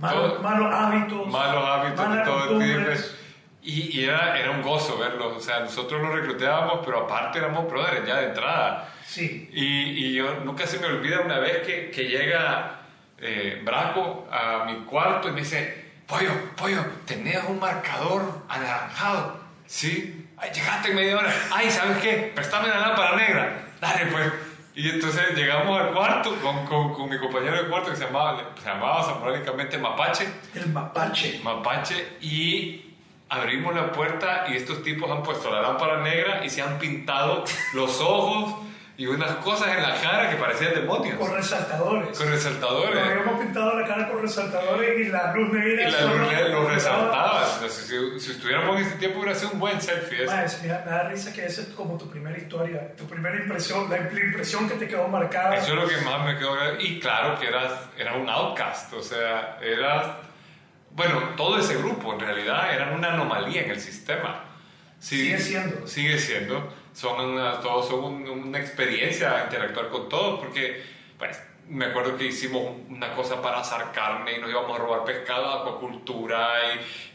malos, 0.00 0.32
todo- 0.34 0.42
malos 0.42 0.74
hábitos. 0.74 1.26
malos 1.28 1.64
hábitos 1.68 2.14
de 2.16 2.22
todo 2.22 2.38
costumbres. 2.38 3.18
Y, 3.64 4.00
y 4.00 4.04
era, 4.06 4.36
era 4.40 4.50
un 4.50 4.60
gozo 4.62 4.98
verlos, 4.98 5.36
o 5.36 5.40
sea, 5.40 5.60
nosotros 5.60 6.02
los 6.02 6.12
reclutábamos, 6.12 6.80
pero 6.84 7.04
aparte 7.04 7.38
éramos 7.38 7.70
brothers 7.70 8.04
ya 8.06 8.16
de 8.16 8.26
entrada. 8.28 8.88
Sí. 9.06 9.48
Y, 9.52 10.06
y 10.06 10.14
yo 10.14 10.40
nunca 10.44 10.66
se 10.66 10.80
me 10.80 10.86
olvida 10.86 11.20
una 11.20 11.38
vez 11.38 11.64
que, 11.64 11.90
que 11.92 12.04
llega 12.08 12.80
eh, 13.18 13.60
Braco 13.64 14.26
a 14.32 14.64
mi 14.64 14.84
cuarto 14.84 15.28
y 15.28 15.32
me 15.32 15.40
dice, 15.42 15.92
Pollo, 16.08 16.32
Pollo, 16.56 16.84
tenías 17.06 17.44
un 17.48 17.60
marcador 17.60 18.22
anaranjado. 18.48 19.40
Sí, 19.66 20.18
Ay, 20.36 20.50
llegaste 20.52 20.88
en 20.90 20.96
media 20.96 21.16
hora. 21.18 21.32
Ay, 21.52 21.70
¿sabes 21.70 21.98
qué? 21.98 22.32
Préstame 22.34 22.66
la 22.66 22.80
lámpara 22.80 23.14
negra. 23.16 23.64
Dale, 23.80 24.06
pues. 24.06 24.32
Y 24.74 24.88
entonces 24.88 25.36
llegamos 25.36 25.78
al 25.78 25.92
cuarto 25.92 26.34
con, 26.36 26.64
con, 26.64 26.94
con 26.94 27.08
mi 27.08 27.18
compañero 27.18 27.62
de 27.62 27.68
cuarto 27.68 27.90
que 27.90 27.96
se 27.96 28.06
llamaba, 28.06 28.52
se 28.58 28.68
llamaba 28.68 29.02
samoránicamente 29.02 29.76
Mapache. 29.76 30.26
El 30.54 30.68
mapache. 30.68 31.40
Mapache 31.42 32.16
y 32.22 32.94
abrimos 33.28 33.74
la 33.74 33.92
puerta 33.92 34.46
y 34.48 34.56
estos 34.56 34.82
tipos 34.82 35.10
han 35.10 35.22
puesto 35.22 35.50
la 35.50 35.62
lámpara 35.62 36.02
negra 36.02 36.44
y 36.44 36.50
se 36.50 36.62
han 36.62 36.78
pintado 36.78 37.44
los 37.74 38.00
ojos 38.00 38.54
y 39.02 39.06
unas 39.06 39.32
cosas 39.36 39.76
en 39.76 39.82
la 39.82 40.00
cara 40.00 40.30
que 40.30 40.36
parecían 40.36 40.74
demonios. 40.74 41.18
Con 41.18 41.34
resaltadores. 41.34 42.16
Con 42.16 42.30
Nos 42.30 42.34
resaltadores. 42.36 43.02
habíamos 43.02 43.40
pintado 43.40 43.80
la 43.80 43.86
cara 43.86 44.08
con 44.08 44.22
resaltadores 44.22 44.98
y 45.00 45.10
la 45.10 45.32
luz 45.34 45.52
negra. 45.52 45.88
Y 45.88 45.90
la 45.90 46.00
luz 46.02 46.50
lo 46.52 46.68
resaltaba. 46.68 47.42
O 47.42 47.58
sea, 47.60 47.68
si, 47.68 47.82
si- 47.86 48.20
si 48.20 48.30
estuviéramos 48.32 48.76
en 48.80 48.86
ese 48.86 48.96
tiempo 48.96 49.18
hubiera 49.18 49.34
sido 49.34 49.50
un 49.52 49.58
buen 49.58 49.80
selfie. 49.80 50.24
ese. 50.24 50.26
Maes, 50.34 50.60
mira, 50.62 50.82
me 50.86 50.92
da 50.92 51.08
risa 51.08 51.32
que 51.32 51.44
esa 51.46 51.62
es 51.62 51.68
como 51.68 51.98
tu 51.98 52.08
primera 52.08 52.38
historia, 52.38 52.94
tu 52.96 53.06
primera 53.08 53.34
impresión, 53.36 53.90
la, 53.90 53.96
la 53.98 54.20
impresión 54.20 54.68
que 54.68 54.76
te 54.76 54.86
quedó 54.86 55.08
marcada. 55.08 55.56
Eso 55.56 55.72
es 55.72 55.82
lo 55.82 55.88
que 55.88 55.96
más 56.04 56.24
me 56.24 56.38
quedó. 56.38 56.56
Y 56.80 57.00
claro 57.00 57.38
que 57.40 57.48
eras, 57.48 57.72
era 57.98 58.14
un 58.14 58.28
outcast. 58.28 58.92
O 58.92 59.02
sea, 59.02 59.58
eras 59.62 60.06
bueno, 60.90 61.20
todo 61.36 61.58
ese 61.58 61.76
grupo 61.76 62.12
en 62.12 62.20
realidad 62.20 62.72
eran 62.74 62.92
una 62.92 63.14
anomalía 63.14 63.62
en 63.62 63.70
el 63.70 63.80
sistema. 63.80 64.44
sigue 64.98 65.38
siendo. 65.38 65.86
Sigue 65.88 66.18
siendo. 66.18 66.72
Son 66.92 67.20
una, 67.20 67.60
todos 67.60 67.88
son 67.88 68.28
una 68.28 68.58
experiencia 68.58 69.44
interactuar 69.44 69.88
con 69.88 70.08
todos, 70.08 70.40
porque 70.40 70.82
pues, 71.18 71.40
me 71.68 71.86
acuerdo 71.86 72.16
que 72.16 72.26
hicimos 72.26 72.74
una 72.88 73.14
cosa 73.14 73.40
para 73.40 73.60
asar 73.60 73.92
carne 73.92 74.36
y 74.36 74.40
nos 74.40 74.50
íbamos 74.50 74.78
a 74.78 74.82
robar 74.82 75.04
pescado, 75.04 75.48
acuacultura 75.50 76.48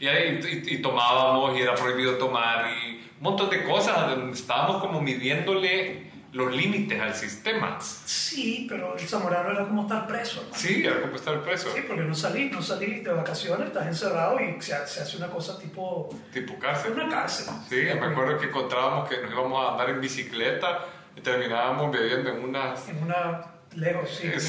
y, 0.00 0.04
y, 0.04 0.08
y, 0.08 0.74
y 0.74 0.82
tomábamos 0.82 1.56
y 1.56 1.62
era 1.62 1.74
prohibido 1.74 2.14
tomar 2.14 2.72
y 2.72 2.96
un 3.18 3.22
montón 3.22 3.50
de 3.50 3.64
cosas. 3.64 4.16
Estábamos 4.32 4.80
como 4.80 5.00
midiéndole 5.00 6.10
los 6.32 6.54
límites 6.54 7.00
al 7.00 7.14
sistema. 7.14 7.78
Sí, 7.80 8.66
pero 8.68 8.96
el 8.96 9.08
zamorano 9.08 9.50
era 9.50 9.64
como 9.66 9.82
estar 9.82 10.06
preso. 10.06 10.46
Sí, 10.54 10.84
era 10.84 11.00
como 11.00 11.16
estar 11.16 11.42
preso. 11.42 11.70
Sí, 11.74 11.82
porque 11.86 12.02
no 12.02 12.14
salís, 12.14 12.52
no 12.52 12.62
salís 12.62 13.02
de 13.02 13.12
vacaciones, 13.12 13.68
estás 13.68 13.86
encerrado 13.86 14.38
y 14.40 14.60
se, 14.60 14.86
se, 14.86 15.00
hace 15.00 15.16
una 15.16 15.28
cosa 15.28 15.58
tipo... 15.58 16.08
Tipo 16.32 16.58
cárcel. 16.58 16.92
Una 16.92 17.08
cárcel. 17.08 17.46
Sí, 17.68 17.76
me 17.76 18.06
acuerdo 18.06 18.38
que 18.38 18.46
encontrábamos 18.46 19.08
que 19.08 19.20
nos 19.22 19.32
íbamos 19.32 19.66
a 19.66 19.72
andar 19.72 19.90
en 19.90 20.00
bicicleta 20.00 20.84
y 21.16 21.20
terminábamos 21.20 21.90
bebiendo 21.90 22.30
en 22.30 22.44
unas... 22.44 22.88
En 22.88 23.02
una 23.02 23.57
Lejos, 23.76 24.10
sí. 24.10 24.30
sí. 24.38 24.48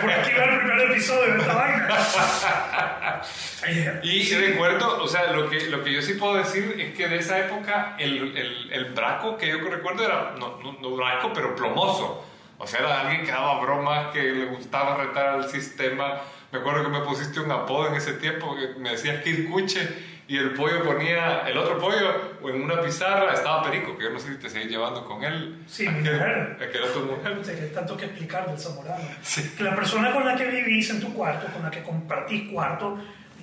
Por 0.00 0.10
aquí 0.10 0.30
va 0.38 0.44
el 0.44 0.58
primer 0.58 0.90
episodio 0.90 1.34
de 1.34 1.40
esta 1.40 1.54
vaina. 1.54 3.22
y 4.02 4.34
recuerdo, 4.34 5.02
o 5.02 5.08
sea, 5.08 5.32
lo 5.32 5.48
que, 5.48 5.66
lo 5.68 5.84
que 5.84 5.92
yo 5.92 6.02
sí 6.02 6.14
puedo 6.14 6.36
decir 6.36 6.76
es 6.78 6.94
que 6.94 7.08
de 7.08 7.18
esa 7.18 7.38
época 7.38 7.96
el, 7.98 8.36
el, 8.36 8.72
el 8.72 8.84
braco 8.92 9.36
que 9.36 9.48
yo 9.48 9.58
recuerdo 9.58 10.04
era, 10.04 10.34
no, 10.38 10.58
no, 10.62 10.78
no, 10.80 10.96
braco, 10.96 11.32
pero 11.32 11.54
plomoso. 11.54 12.24
O 12.58 12.66
sea, 12.66 12.80
era 12.80 13.00
alguien 13.00 13.24
que 13.24 13.30
daba 13.30 13.60
bromas, 13.60 14.12
que 14.12 14.22
le 14.22 14.46
gustaba 14.46 14.96
retar 14.96 15.28
al 15.28 15.48
sistema. 15.48 16.20
Me 16.52 16.58
acuerdo 16.58 16.82
que 16.82 16.90
me 16.90 17.00
pusiste 17.00 17.40
un 17.40 17.50
apodo 17.50 17.88
en 17.88 17.94
ese 17.94 18.14
tiempo, 18.14 18.54
que 18.56 18.78
me 18.78 18.90
decías 18.90 19.22
Kirkuche 19.22 20.19
y 20.30 20.38
el 20.38 20.52
pollo 20.52 20.84
ponía, 20.84 21.40
el 21.48 21.58
otro 21.58 21.76
pollo 21.76 22.38
en 22.44 22.62
una 22.62 22.80
pizarra 22.80 23.34
estaba 23.34 23.64
Perico, 23.64 23.98
que 23.98 24.04
yo 24.04 24.10
no 24.10 24.20
sé 24.20 24.28
si 24.28 24.38
te 24.38 24.48
seguís 24.48 24.70
llevando 24.70 25.04
con 25.04 25.24
él. 25.24 25.64
Sí, 25.66 25.88
mi 25.88 25.98
mujer. 25.98 26.56
Que 26.56 26.78
era 26.78 26.86
tu 26.92 27.00
mujer. 27.00 27.40
Que 27.40 27.66
tanto 27.74 27.96
que 27.96 28.04
explicar 28.04 28.48
del 28.48 28.56
zamorano. 28.56 29.02
Sí. 29.22 29.52
Que 29.58 29.64
la 29.64 29.74
persona 29.74 30.12
con 30.12 30.24
la 30.24 30.36
que 30.36 30.44
vivís 30.44 30.88
en 30.90 31.00
tu 31.00 31.12
cuarto, 31.12 31.52
con 31.52 31.64
la 31.64 31.70
que 31.72 31.82
compartís 31.82 32.48
cuarto, 32.48 32.96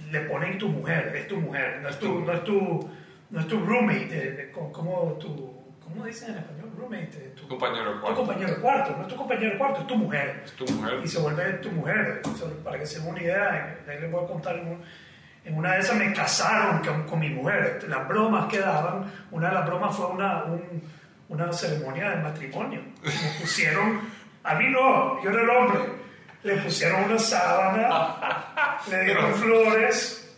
le 0.10 0.22
ponen 0.22 0.58
tu 0.58 0.70
mujer, 0.70 1.13
es 1.13 1.27
tu 1.27 1.36
mujer, 1.36 1.79
no 1.82 1.89
es 1.89 2.00
tu, 2.00 2.20
no 2.22 2.32
es 2.32 2.44
tu, 2.46 2.89
no 3.32 3.39
es 3.41 3.48
tu 3.50 3.60
roommate, 3.65 4.53
como 4.72 5.17
tu, 5.20 5.53
¿cómo 5.84 6.06
dicen 6.06 6.29
en 6.29 6.38
español? 6.38 6.72
Roommate. 6.77 7.34
Tu 7.36 7.48
compañero 7.50 7.96
de 7.96 8.00
cuarto. 8.00 8.22
Tu 8.22 8.27
compañero 8.27 8.56
de 8.56 8.62
cuarto, 8.62 8.96
no 8.96 9.01
es 9.01 9.08
tu 9.10 9.15
compañero 9.17 9.51
de 9.51 9.58
cuarto, 9.58 9.82
es 9.82 9.88
tu 9.88 9.96
mujer. 9.98 10.41
Es 10.46 10.53
tu 10.53 10.65
mujer. 10.72 11.01
Y 11.03 11.08
se 11.10 11.20
vuelve 11.20 11.53
tu 11.56 11.70
mujer. 11.70 12.22
Para 12.63 12.79
que 12.79 12.86
se 12.86 13.01
den 13.01 13.10
una 13.10 13.22
idea, 13.22 13.77
ahí 13.86 14.00
les 14.00 14.10
voy 14.10 14.24
a 14.24 14.27
contar 14.27 14.56
un, 14.56 14.82
en 15.48 15.58
una 15.58 15.75
de 15.75 15.80
esas 15.80 15.96
me 15.96 16.12
casaron 16.12 16.80
con, 16.84 17.04
con, 17.04 17.20
mi 17.20 17.30
mujer. 17.30 17.86
Las 17.88 18.06
bromas 18.06 18.51
que 18.51 18.60
daban, 18.60 19.10
una 19.32 19.48
de 19.48 19.54
las 19.54 19.66
bromas 19.66 19.96
fue 19.96 20.08
una, 20.08 20.44
un, 20.44 20.84
una 21.30 21.54
ceremonia 21.54 22.10
de 22.10 22.16
matrimonio. 22.18 22.82
Me 23.01 23.12
pusieron, 23.39 24.01
a 24.44 24.56
mí 24.56 24.66
no, 24.70 25.24
yo 25.24 25.30
era 25.30 25.42
el 25.44 25.50
hombre, 25.50 25.80
le 26.44 26.58
pusieron 26.58 27.06
una 27.06 27.18
sábana, 27.18 28.77
le 28.92 29.06
dieron 29.06 29.34
flores 29.36 30.36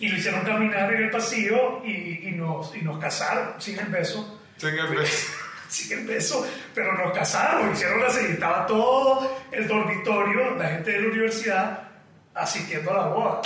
y 0.00 0.08
lo 0.08 0.16
hicieron 0.16 0.40
caminar 0.40 0.92
en 0.92 1.04
el 1.04 1.10
pasillo 1.10 1.80
y, 1.84 2.28
y, 2.28 2.32
nos, 2.32 2.74
y 2.74 2.82
nos 2.82 2.98
casaron 2.98 3.60
sin 3.60 3.78
el 3.78 3.86
beso. 3.86 4.40
Sin 4.56 4.76
el 4.76 4.88
beso. 4.88 5.32
sin 5.68 5.98
el 5.98 6.04
beso, 6.04 6.44
pero 6.74 6.94
nos 6.94 7.16
casaron, 7.16 7.72
hicieron 7.72 8.02
así, 8.02 8.26
estaba 8.26 8.66
todo 8.66 9.40
el 9.52 9.68
dormitorio, 9.68 10.56
la 10.56 10.68
gente 10.68 10.90
de 10.90 11.00
la 11.00 11.08
universidad 11.08 11.78
asistiendo 12.34 12.90
a 12.90 12.96
la 12.96 13.06
boda 13.06 13.42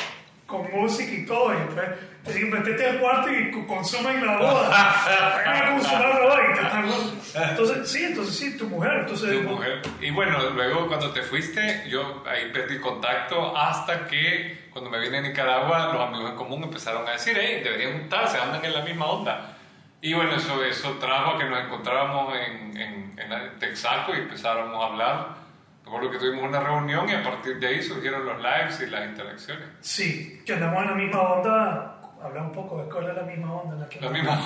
con 0.47 0.71
música 0.71 1.12
y 1.12 1.26
todo, 1.26 1.53
y 1.53 1.57
después 1.59 1.87
te 2.25 2.33
digo, 2.33 2.57
metete 2.57 2.87
al 2.87 2.99
cuarto 2.99 3.31
y 3.31 3.50
consumen 3.67 4.25
la 4.25 4.37
boda. 4.38 4.69
A 5.47 5.73
consumar 5.73 6.09
la 6.09 6.21
boda 6.21 6.41
y 6.43 6.55
te 6.55 6.62
están... 6.62 7.50
Entonces, 7.50 7.91
sí, 7.91 8.05
entonces 8.05 8.37
sí, 8.37 8.59
tu 8.59 8.67
mujer. 8.67 8.93
Entonces, 9.00 9.33
tu 9.33 9.49
mujer. 9.49 9.83
Y 10.00 10.11
bueno, 10.11 10.50
luego 10.50 10.88
cuando 10.88 11.12
te 11.12 11.23
fuiste, 11.23 11.85
yo 11.88 12.25
ahí 12.26 12.50
perdí 12.53 12.81
contacto 12.81 13.57
hasta 13.57 14.07
que 14.07 14.67
cuando 14.73 14.91
me 14.91 14.99
vine 14.99 15.19
a 15.19 15.21
Nicaragua, 15.21 15.93
los 15.93 16.03
amigos 16.03 16.31
en 16.31 16.37
común 16.37 16.65
empezaron 16.65 17.07
a 17.07 17.12
decir, 17.12 17.37
hey, 17.41 17.61
deberían 17.62 17.93
juntarse, 17.93 18.38
andan 18.38 18.65
en 18.65 18.75
la 18.75 18.83
misma 18.83 19.07
onda. 19.07 19.57
Y 20.00 20.15
bueno, 20.15 20.35
eso, 20.35 20.65
eso 20.65 20.93
trajo 20.99 21.33
a 21.33 21.38
que 21.38 21.45
nos 21.45 21.65
encontrábamos 21.65 22.35
en, 22.35 22.76
en, 22.76 23.19
en 23.19 23.59
Texaco 23.59 24.15
y 24.15 24.19
empezamos 24.19 24.83
a 24.83 24.87
hablar 24.87 25.46
Recuerdo 25.87 26.11
que 26.11 26.19
tuvimos 26.19 26.43
una 26.49 26.59
reunión 26.59 27.09
y 27.09 27.14
a 27.14 27.23
partir 27.23 27.61
de 27.61 27.69
ahí 27.69 27.81
surgieron 27.81 28.26
los 28.26 28.38
lives 28.38 28.81
y 28.81 28.90
las 28.90 29.07
interacciones. 29.07 29.69
Sí, 29.81 30.43
que 30.45 30.55
andamos 30.55 30.83
en 30.83 30.88
la 30.88 30.95
misma 30.97 31.21
onda. 31.21 32.00
Habla 32.21 32.43
un 32.43 32.50
poco 32.50 32.83
de 32.83 32.88
cuál 32.93 33.09
es 33.11 33.14
la 33.14 33.23
misma 33.23 33.55
onda 33.55 33.75
en 33.75 33.81
la 33.81 33.88
que... 33.88 34.00
La 34.00 34.11
misma 34.11 34.40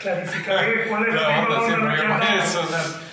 Clarificar 0.00 0.88
cuál 0.88 1.06
es 1.06 1.14
la, 1.14 1.20
la 1.22 1.28
misma 1.40 1.60
onda, 1.60 1.60
onda 1.60 2.02
en 2.02 2.08
la 2.08 2.20
que 2.20 2.38
eso, 2.38 2.68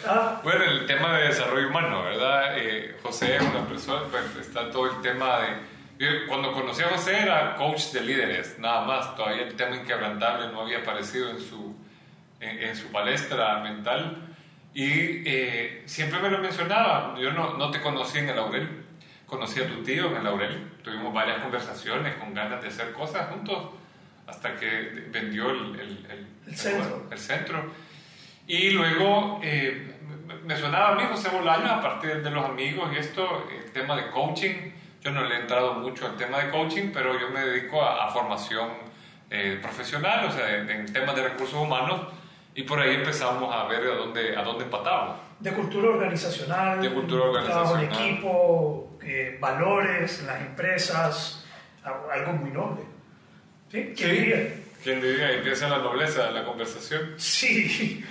¿Ah? 0.08 0.42
Bueno, 0.44 0.64
el 0.64 0.88
tema 0.88 1.16
de 1.16 1.28
desarrollo 1.28 1.70
humano, 1.70 2.02
¿verdad? 2.02 2.58
Eh, 2.58 2.98
José 3.04 3.36
es 3.36 3.44
una 3.44 3.64
persona, 3.68 4.02
pues, 4.10 4.48
está 4.48 4.72
todo 4.72 4.88
el 4.88 5.02
tema 5.02 5.42
de... 5.42 6.26
Cuando 6.28 6.54
conocí 6.54 6.82
a 6.82 6.88
José 6.88 7.22
era 7.22 7.54
coach 7.54 7.92
de 7.92 8.02
líderes, 8.02 8.58
nada 8.58 8.84
más. 8.86 9.16
Todavía 9.16 9.44
el 9.44 9.56
tema 9.56 9.76
inquebrantable 9.76 10.48
no 10.48 10.62
había 10.62 10.80
aparecido 10.80 11.30
en 11.30 11.40
su, 11.40 11.76
en, 12.40 12.64
en 12.64 12.76
su 12.76 12.92
palestra 12.92 13.60
mental 13.60 14.30
y 14.74 15.24
eh, 15.26 15.84
siempre 15.86 16.20
me 16.20 16.30
lo 16.30 16.40
mencionaba, 16.40 17.16
yo 17.20 17.32
no, 17.34 17.58
no, 17.58 17.72
te 17.72 17.82
conocí 17.82 18.20
en 18.20 18.30
el 18.30 18.36
Laurel, 18.38 18.86
conocí 19.26 19.60
a 19.60 19.68
tu 19.68 19.84
tío 19.84 20.10
en 20.12 20.18
el 20.18 20.24
Laurel, 20.24 20.72
tuvimos 20.84 21.14
varias 21.14 21.40
conversaciones 21.42 22.16
con 22.16 22.34
ganas 22.34 22.62
de 22.62 22.70
hacer 22.70 22.94
cosas 22.94 23.30
juntos 23.30 23.70
hasta 24.28 24.56
que 24.56 25.08
vendió 25.10 25.50
el, 25.50 25.80
el, 25.80 26.06
el, 26.10 26.28
el 26.48 26.56
centro. 26.56 27.08
el 27.12 27.20
centro. 27.20 27.72
Y 28.48 28.70
luego 28.72 29.40
eh, 29.44 29.96
me 30.46 30.56
sonaba 30.56 30.90
a 30.90 30.96
mí 30.96 31.04
José 31.10 31.30
Bolaño, 31.30 31.70
a 31.70 31.82
partir 31.82 32.24
de 32.24 32.32
los 32.32 32.46
amigos 32.46 32.90
y 32.94 32.98
esto, 32.98 33.48
el 33.50 33.72
tema 33.72 33.96
de 33.96 34.10
coaching. 34.10 34.72
Yo 35.02 35.12
no 35.12 35.26
le 35.26 35.36
he 35.36 35.40
entrado 35.42 35.74
mucho 35.74 36.06
al 36.06 36.16
tema 36.16 36.40
de 36.40 36.50
coaching, 36.50 36.92
pero 36.94 37.20
yo 37.20 37.30
me 37.30 37.42
dedico 37.42 37.82
a, 37.82 38.06
a 38.06 38.10
formación 38.10 38.70
eh, 39.30 39.60
profesional, 39.62 40.26
o 40.26 40.32
sea, 40.32 40.58
en 40.58 40.92
temas 40.92 41.16
de 41.16 41.24
recursos 41.24 41.60
humanos 41.60 42.02
y 42.54 42.64
por 42.64 42.80
ahí 42.80 42.96
empezamos 42.96 43.54
a 43.54 43.66
ver 43.68 43.88
a 43.88 43.96
dónde, 43.96 44.36
a 44.36 44.44
dónde 44.44 44.66
empatábamos. 44.66 45.18
De 45.40 45.52
cultura 45.54 45.90
organizacional, 45.90 46.82
de 46.82 46.92
cultura 46.92 47.26
organizacional. 47.26 47.90
trabajo 47.90 48.02
en 48.02 48.10
equipo, 48.12 48.98
eh, 49.04 49.38
valores 49.40 50.20
en 50.20 50.28
las 50.28 50.42
empresas, 50.42 51.46
algo 51.84 52.34
muy 52.34 52.52
noble. 52.52 52.82
¿Sí? 53.72 53.94
¿Quién 53.96 54.10
sí. 54.10 54.16
diría? 54.16 54.54
¿Quién 54.84 55.02
diría? 55.02 55.32
Empieza 55.32 55.70
la 55.70 55.78
nobleza 55.78 56.26
de 56.28 56.32
la 56.32 56.44
conversación. 56.44 57.14
Sí. 57.18 58.04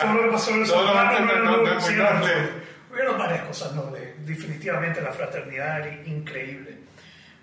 todo 0.00 0.12
lo 0.12 0.22
que 0.22 0.28
pasó 0.30 0.50
en 0.50 0.62
el 0.62 0.66
Todo 0.68 0.84
lo 0.84 1.64
que 1.64 1.74
muy 1.74 1.94
noble. 1.94 2.70
Hubieron 2.92 3.18
varias 3.18 3.44
cosas 3.44 3.72
nobles. 3.72 4.26
Definitivamente 4.26 5.00
la 5.00 5.12
fraternidad 5.12 5.86
era 5.86 6.02
increíble. 6.06 6.78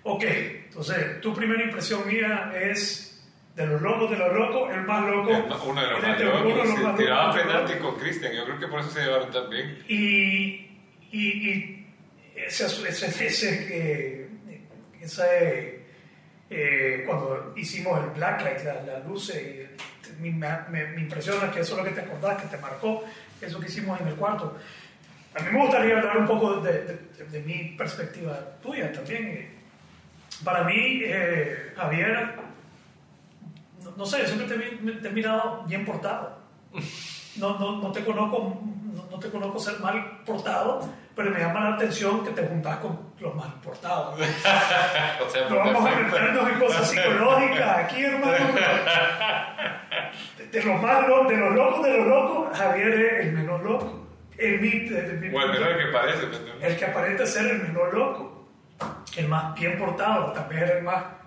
Ok, 0.04 0.24
entonces, 0.24 1.20
tu 1.20 1.34
primera 1.34 1.62
impresión 1.62 2.06
mía 2.06 2.52
es 2.54 3.07
de 3.58 3.66
los 3.66 3.82
locos, 3.82 4.08
de 4.08 4.16
los 4.16 4.32
locos, 4.32 4.72
el 4.72 4.82
más 4.82 5.04
loco. 5.04 5.30
El, 5.30 5.42
uno 5.68 5.80
de 5.80 5.86
los 5.88 6.00
más 6.00 6.20
locos, 6.20 6.40
uno 6.42 6.50
de 6.50 6.64
los 6.64 6.76
sí, 6.76 6.82
más 6.84 6.96
tiraba 6.96 7.34
penalti 7.34 7.72
con 7.74 7.96
Cristian, 7.96 8.32
yo 8.32 8.44
creo 8.44 8.58
que 8.60 8.68
por 8.68 8.80
eso 8.80 8.90
se 8.90 9.00
llevaron 9.00 9.32
tan 9.32 9.50
bien. 9.50 9.82
Y, 9.88 10.70
y, 11.10 11.48
y 11.50 11.86
ese, 12.36 12.66
ese, 12.66 13.26
ese, 13.26 13.66
eh, 13.68 14.28
ese 15.00 15.84
eh, 16.48 17.02
cuando 17.04 17.52
hicimos 17.56 18.00
el 18.04 18.10
blacklight, 18.10 18.64
las 18.64 18.86
la 18.86 18.98
luces, 19.00 19.36
eh, 19.36 19.76
me, 20.20 20.30
me, 20.30 20.86
me, 20.86 21.00
impresiona 21.00 21.50
que 21.50 21.60
eso 21.60 21.72
es 21.72 21.78
lo 21.78 21.84
que 21.84 22.00
te 22.00 22.02
acordás, 22.02 22.40
que 22.40 22.56
te 22.56 22.62
marcó, 22.62 23.04
eso 23.40 23.58
que 23.58 23.66
hicimos 23.66 24.00
en 24.00 24.06
el 24.06 24.14
cuarto. 24.14 24.56
A 25.34 25.42
mí 25.42 25.48
me 25.50 25.62
gustaría 25.62 25.98
hablar 25.98 26.16
un 26.16 26.26
poco 26.28 26.60
de, 26.60 26.72
de, 26.84 26.98
de, 27.18 27.24
de 27.28 27.40
mi 27.40 27.74
perspectiva 27.76 28.38
tuya 28.62 28.92
también. 28.92 29.58
Para 30.44 30.62
mí, 30.62 31.00
eh, 31.02 31.72
Javier 31.74 32.46
no 33.98 34.06
sé, 34.06 34.24
siempre 34.28 34.46
te, 34.46 34.56
te, 34.92 35.08
he 35.08 35.10
mirado 35.10 35.64
bien 35.66 35.84
portado. 35.84 36.38
No, 37.36 37.58
no, 37.58 37.82
no, 37.82 37.90
te 37.90 38.04
conozco, 38.04 38.62
no, 38.94 39.06
no, 39.10 39.18
te 39.18 39.28
conozco 39.28 39.58
ser 39.58 39.80
mal 39.80 40.22
portado, 40.24 40.88
pero 41.16 41.32
me 41.32 41.40
llama 41.40 41.70
la 41.70 41.74
atención 41.74 42.24
que 42.24 42.30
te 42.30 42.46
juntas 42.46 42.76
con 42.76 42.96
los 43.18 43.34
mal 43.34 43.52
portados. 43.60 44.14
o 45.26 45.30
sea, 45.30 45.48
no 45.50 45.56
vamos 45.56 45.84
a 45.84 45.96
meternos 45.96 46.48
en 46.48 46.58
cosas 46.60 46.88
psicológicas 46.88 47.78
aquí, 47.78 48.04
hermano. 48.04 48.46
De, 50.36 50.46
de, 50.46 50.62
los 50.62 50.80
más 50.80 51.02
de 51.02 51.36
los 51.36 51.54
locos 51.54 51.84
de 51.84 51.96
los 51.98 52.06
locos, 52.06 52.56
Javier 52.56 52.88
es 52.88 53.26
el 53.26 53.32
menos 53.32 53.62
loco. 53.64 54.06
El, 54.36 54.60
mi, 54.60 54.68
o 55.34 55.42
el 55.42 55.50
menor 55.50 55.76
que 55.76 55.86
parece. 55.92 56.28
El 56.60 56.76
que 56.76 56.84
aparenta 56.84 57.26
ser 57.26 57.46
el 57.46 57.62
menor 57.62 57.92
loco. 57.92 58.46
El 59.16 59.26
más 59.26 59.58
bien 59.58 59.76
portado, 59.76 60.30
también 60.30 60.62
el 60.62 60.84
más 60.84 61.17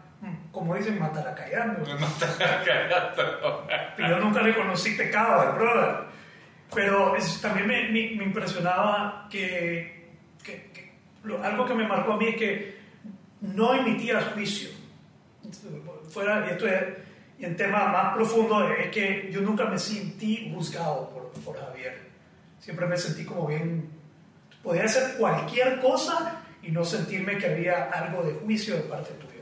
como 0.52 0.76
dicen, 0.76 1.00
mataracayando. 1.00 1.84
Mataracayando. 2.00 3.68
Yo 3.98 4.20
nunca 4.20 4.42
le 4.42 4.56
conocí 4.56 4.92
pecado 4.96 5.42
al 5.42 5.56
brother. 5.58 5.96
Pero 6.74 7.16
es, 7.16 7.42
también 7.42 7.68
me, 7.68 7.84
me, 7.90 8.16
me, 8.16 8.24
impresionaba 8.24 9.28
que, 9.30 10.10
que, 10.44 10.72
que, 10.74 10.94
lo- 11.24 11.44
algo 11.44 11.66
que 11.66 11.74
me 11.74 11.86
marcó 11.88 12.14
a 12.14 12.18
mí 12.18 12.28
es 12.30 12.36
que 12.38 12.78
no 13.42 13.74
emitía 13.74 14.22
juicio. 14.34 14.70
Fuera, 16.10 16.46
y 16.48 16.52
esto 16.52 16.68
es 16.68 16.84
en 17.40 17.56
temas 17.58 17.92
más 17.92 18.14
profundos, 18.14 18.72
es 18.80 18.88
que 18.92 19.30
yo 19.32 19.42
nunca 19.42 19.66
me 19.66 19.78
sentí 19.80 20.52
juzgado 20.54 21.10
por, 21.10 21.32
por 21.44 21.60
Javier. 21.60 22.10
Siempre 22.60 22.86
me 22.86 22.96
sentí 22.98 23.26
como 23.26 23.48
bien, 23.48 23.90
podía 24.64 24.84
hacer 24.86 25.18
cualquier 25.18 25.80
cosa 25.82 26.42
y 26.62 26.72
no 26.72 26.86
sentirme 26.86 27.38
que 27.38 27.48
había 27.48 27.86
algo 27.86 28.22
de 28.24 28.34
juicio 28.34 28.76
de 28.76 28.82
parte 28.84 29.12
tuya. 29.14 29.41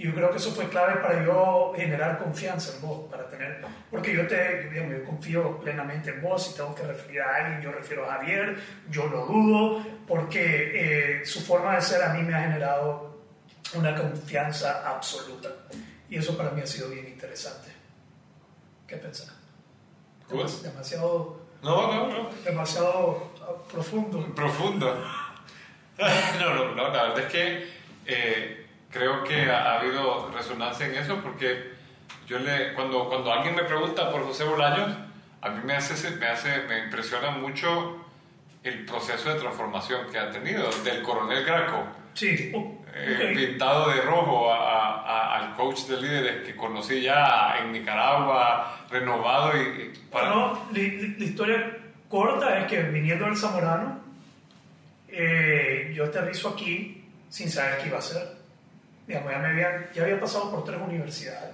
Y 0.00 0.04
yo 0.04 0.14
creo 0.14 0.30
que 0.30 0.38
eso 0.38 0.50
fue 0.52 0.66
clave 0.70 0.94
para 1.02 1.22
yo 1.22 1.74
generar 1.76 2.16
confianza 2.16 2.74
en 2.74 2.80
vos, 2.80 3.10
para 3.10 3.28
tener, 3.28 3.60
porque 3.90 4.14
yo 4.16 4.26
te, 4.26 4.70
digamos, 4.70 4.94
yo 4.96 5.04
confío 5.04 5.60
plenamente 5.60 6.08
en 6.08 6.22
vos, 6.22 6.42
si 6.46 6.54
tengo 6.56 6.74
que 6.74 6.84
referir 6.84 7.20
a 7.20 7.36
alguien, 7.36 7.60
yo 7.60 7.70
refiero 7.70 8.10
a 8.10 8.14
Javier, 8.14 8.56
yo 8.88 9.06
lo 9.08 9.26
dudo, 9.26 9.84
porque 10.08 11.20
eh, 11.20 11.26
su 11.26 11.42
forma 11.42 11.74
de 11.74 11.82
ser 11.82 12.02
a 12.02 12.14
mí 12.14 12.22
me 12.22 12.34
ha 12.34 12.40
generado 12.40 13.20
una 13.74 13.94
confianza 13.94 14.88
absoluta. 14.88 15.50
Y 16.08 16.16
eso 16.16 16.34
para 16.34 16.50
mí 16.52 16.62
ha 16.62 16.66
sido 16.66 16.88
bien 16.88 17.06
interesante. 17.06 17.68
¿Qué 18.86 18.96
pensás? 18.96 19.30
Demasiado, 20.62 21.42
No, 21.62 21.92
no, 21.92 22.08
no. 22.08 22.30
demasiado 22.42 23.34
profundo. 23.70 24.34
Profundo. 24.34 24.94
No, 25.98 26.38
no, 26.54 26.74
no, 26.74 26.88
la 26.88 27.02
verdad 27.02 27.18
es 27.18 27.26
que 27.32 27.68
eh, 28.06 28.59
creo 28.90 29.22
que 29.24 29.50
ha, 29.50 29.72
ha 29.72 29.80
habido 29.80 30.30
resonancia 30.34 30.86
en 30.86 30.94
eso 30.96 31.16
porque 31.22 31.72
yo 32.26 32.38
le, 32.38 32.74
cuando, 32.74 33.08
cuando 33.08 33.32
alguien 33.32 33.54
me 33.54 33.64
pregunta 33.64 34.10
por 34.10 34.22
José 34.24 34.44
Bolaños, 34.44 34.90
a 35.42 35.48
mí 35.50 35.60
me 35.64 35.74
hace, 35.74 36.16
me 36.16 36.26
hace, 36.26 36.62
me 36.68 36.80
impresiona 36.84 37.30
mucho 37.30 38.04
el 38.62 38.84
proceso 38.84 39.32
de 39.32 39.40
transformación 39.40 40.02
que 40.10 40.18
ha 40.18 40.30
tenido, 40.30 40.68
del 40.84 41.02
coronel 41.02 41.44
Graco, 41.44 41.84
Sí. 42.12 42.50
Oh, 42.54 42.76
eh, 42.92 43.30
ok. 43.30 43.36
pintado 43.38 43.88
de 43.90 44.00
rojo 44.02 44.52
a- 44.52 44.96
a- 45.04 45.36
al 45.38 45.54
coach 45.54 45.82
de 45.82 45.96
líderes 46.00 46.44
que 46.44 46.56
conocí 46.56 47.00
ya 47.00 47.56
en 47.60 47.70
Nicaragua, 47.72 48.84
renovado 48.90 49.52
y, 49.56 49.92
para... 50.10 50.28
No, 50.28 50.68
la, 50.72 50.78
la- 50.82 51.14
la 51.18 51.24
historia 51.24 51.78
corta 52.08 52.58
es 52.58 52.66
que 52.66 52.82
viniendo 52.82 53.24
del 53.26 53.36
Zamorano, 53.36 54.00
eh, 55.08 55.92
yo 55.94 56.04
aterrizo 56.04 56.48
aquí 56.50 57.04
sin 57.28 57.48
saber 57.50 57.78
qué 57.78 57.86
iba 57.88 57.96
a 57.96 58.00
hacer. 58.00 58.39
Digamos, 59.10 59.32
ya, 59.32 59.38
me 59.38 59.48
había, 59.48 59.90
ya 59.92 60.02
había 60.04 60.20
pasado 60.20 60.50
por 60.52 60.64
tres 60.64 60.78
universidades. 60.80 61.50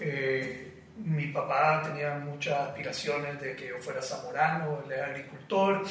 Eh, 0.00 0.72
mi 1.04 1.26
papá 1.26 1.82
tenía 1.84 2.14
muchas 2.14 2.58
aspiraciones 2.68 3.38
de 3.40 3.54
que 3.54 3.68
yo 3.68 3.78
fuera 3.80 4.00
zamorano, 4.00 4.82
él 4.86 4.92
era 4.92 5.06
agricultor. 5.08 5.82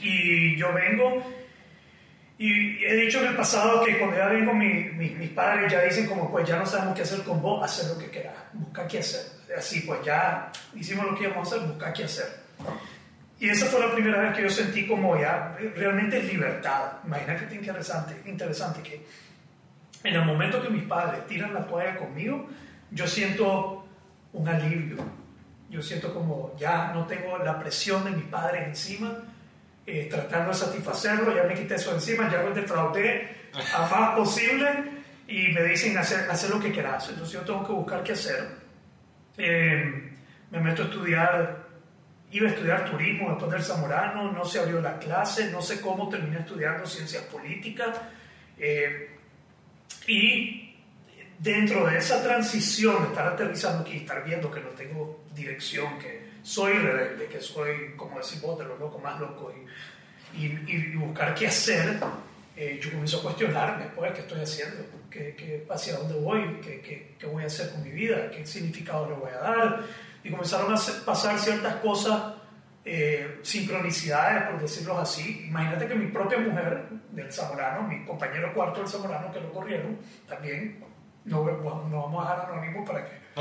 Y 0.00 0.56
yo 0.56 0.72
vengo 0.72 1.22
y 2.38 2.84
he 2.84 2.94
dicho 2.94 3.20
en 3.22 3.28
el 3.30 3.36
pasado 3.36 3.84
que 3.84 3.98
cuando 3.98 4.16
ya 4.16 4.26
vengo, 4.28 4.54
mi- 4.54 4.84
mi- 4.84 5.10
mis 5.10 5.30
padres 5.30 5.70
ya 5.70 5.82
dicen 5.82 6.06
como, 6.06 6.30
pues 6.30 6.48
ya 6.48 6.56
no 6.56 6.64
sabemos 6.64 6.94
qué 6.94 7.02
hacer 7.02 7.22
con 7.22 7.42
vos, 7.42 7.62
hacer 7.64 7.90
lo 7.90 7.98
que 7.98 8.08
quieras, 8.08 8.34
busca 8.52 8.86
qué 8.86 9.00
hacer. 9.00 9.22
Así, 9.58 9.80
pues 9.80 10.00
ya 10.04 10.50
hicimos 10.74 11.06
lo 11.06 11.14
que 11.16 11.24
íbamos 11.24 11.52
a 11.52 11.56
hacer, 11.56 11.66
busca 11.68 11.92
qué 11.92 12.04
hacer. 12.04 12.26
Y 13.40 13.48
esa 13.48 13.66
fue 13.66 13.80
la 13.80 13.92
primera 13.92 14.20
vez 14.22 14.36
que 14.36 14.42
yo 14.42 14.50
sentí 14.50 14.86
como 14.86 15.18
ya 15.20 15.56
realmente 15.74 16.22
libertad. 16.22 16.92
Imagínate 17.04 17.46
qué 17.48 17.54
interesante, 17.56 18.14
interesante 18.30 18.80
que 18.82 19.04
en 20.02 20.14
el 20.14 20.24
momento 20.24 20.62
que 20.62 20.70
mis 20.70 20.84
padres 20.84 21.26
tiran 21.26 21.52
la 21.52 21.66
toalla 21.66 21.96
conmigo, 21.96 22.48
yo 22.90 23.06
siento 23.06 23.84
un 24.32 24.48
alivio. 24.48 24.96
Yo 25.68 25.82
siento 25.82 26.12
como 26.12 26.56
ya 26.58 26.92
no 26.92 27.06
tengo 27.06 27.38
la 27.38 27.58
presión 27.58 28.04
de 28.04 28.10
mis 28.10 28.24
padres 28.24 28.66
encima, 28.66 29.18
eh, 29.86 30.08
tratando 30.10 30.50
de 30.50 30.56
satisfacerlo, 30.56 31.34
ya 31.34 31.44
me 31.44 31.54
quité 31.54 31.76
eso 31.76 31.94
encima, 31.94 32.30
ya 32.30 32.42
los 32.42 32.54
defraudé 32.54 33.28
a 33.74 33.86
más 33.86 34.16
posible 34.16 34.68
y 35.28 35.48
me 35.48 35.62
dicen 35.62 35.96
hacer, 35.96 36.28
hacer 36.28 36.50
lo 36.50 36.60
que 36.60 36.72
quieras. 36.72 37.08
Entonces 37.08 37.34
yo 37.34 37.40
tengo 37.42 37.64
que 37.66 37.72
buscar 37.72 38.02
qué 38.02 38.12
hacer. 38.12 38.48
Eh, 39.38 40.12
me 40.50 40.60
meto 40.60 40.82
a 40.82 40.84
estudiar, 40.86 41.66
iba 42.32 42.48
a 42.48 42.52
estudiar 42.52 42.90
turismo 42.90 43.30
después 43.30 43.52
del 43.52 43.62
Zamorano, 43.62 44.32
no 44.32 44.44
se 44.44 44.58
abrió 44.58 44.80
la 44.80 44.98
clase, 44.98 45.50
no 45.52 45.62
sé 45.62 45.80
cómo 45.80 46.08
terminé 46.08 46.40
estudiando 46.40 46.84
ciencias 46.86 47.22
políticas. 47.24 48.00
eh, 48.58 49.09
y 50.10 50.74
dentro 51.38 51.86
de 51.86 51.98
esa 51.98 52.22
transición, 52.22 53.04
estar 53.06 53.28
aterrizando 53.28 53.82
aquí, 53.82 53.98
estar 53.98 54.24
viendo 54.24 54.50
que 54.50 54.60
no 54.60 54.70
tengo 54.70 55.24
dirección, 55.34 55.98
que 55.98 56.30
soy 56.42 56.72
rebelde, 56.72 57.26
que 57.26 57.40
soy, 57.40 57.94
como 57.96 58.16
decís 58.16 58.40
vos, 58.42 58.58
de 58.58 58.64
los 58.64 58.78
locos 58.78 59.00
más 59.00 59.20
locos, 59.20 59.54
y, 60.36 60.46
y, 60.46 60.66
y 60.68 60.96
buscar 60.96 61.34
qué 61.34 61.46
hacer, 61.46 62.00
eh, 62.56 62.80
yo 62.82 62.90
comienzo 62.90 63.20
a 63.20 63.22
cuestionarme, 63.22 63.86
pues, 63.94 64.12
¿qué 64.12 64.20
estoy 64.20 64.40
haciendo? 64.40 64.84
¿Qué, 65.08 65.34
qué, 65.36 65.66
¿Hacia 65.70 65.96
dónde 65.96 66.14
voy? 66.14 66.60
¿Qué, 66.62 66.80
qué, 66.80 67.14
¿Qué 67.18 67.26
voy 67.26 67.44
a 67.44 67.46
hacer 67.46 67.70
con 67.70 67.82
mi 67.82 67.90
vida? 67.90 68.30
¿Qué 68.30 68.44
significado 68.44 69.08
le 69.08 69.14
voy 69.14 69.30
a 69.30 69.38
dar? 69.38 69.80
Y 70.22 70.30
comenzaron 70.30 70.74
a 70.74 70.78
pasar 71.04 71.38
ciertas 71.38 71.76
cosas, 71.76 72.34
eh, 72.92 73.38
sincronicidades, 73.42 74.42
por 74.50 74.60
decirlo 74.60 74.98
así. 74.98 75.46
Imagínate 75.48 75.86
que 75.86 75.94
mi 75.94 76.06
propia 76.06 76.38
mujer 76.38 76.84
del 77.10 77.32
Zamorano, 77.32 77.82
mi 77.86 78.04
compañero 78.04 78.52
cuarto 78.52 78.80
del 78.80 78.88
Zamorano, 78.88 79.32
que 79.32 79.40
lo 79.40 79.52
corrieron, 79.52 79.96
también, 80.28 80.82
no, 81.24 81.44
no 81.44 82.02
vamos 82.02 82.26
a 82.26 82.30
dejar 82.34 82.50
anónimo 82.50 82.84
para 82.84 83.04
que... 83.04 83.20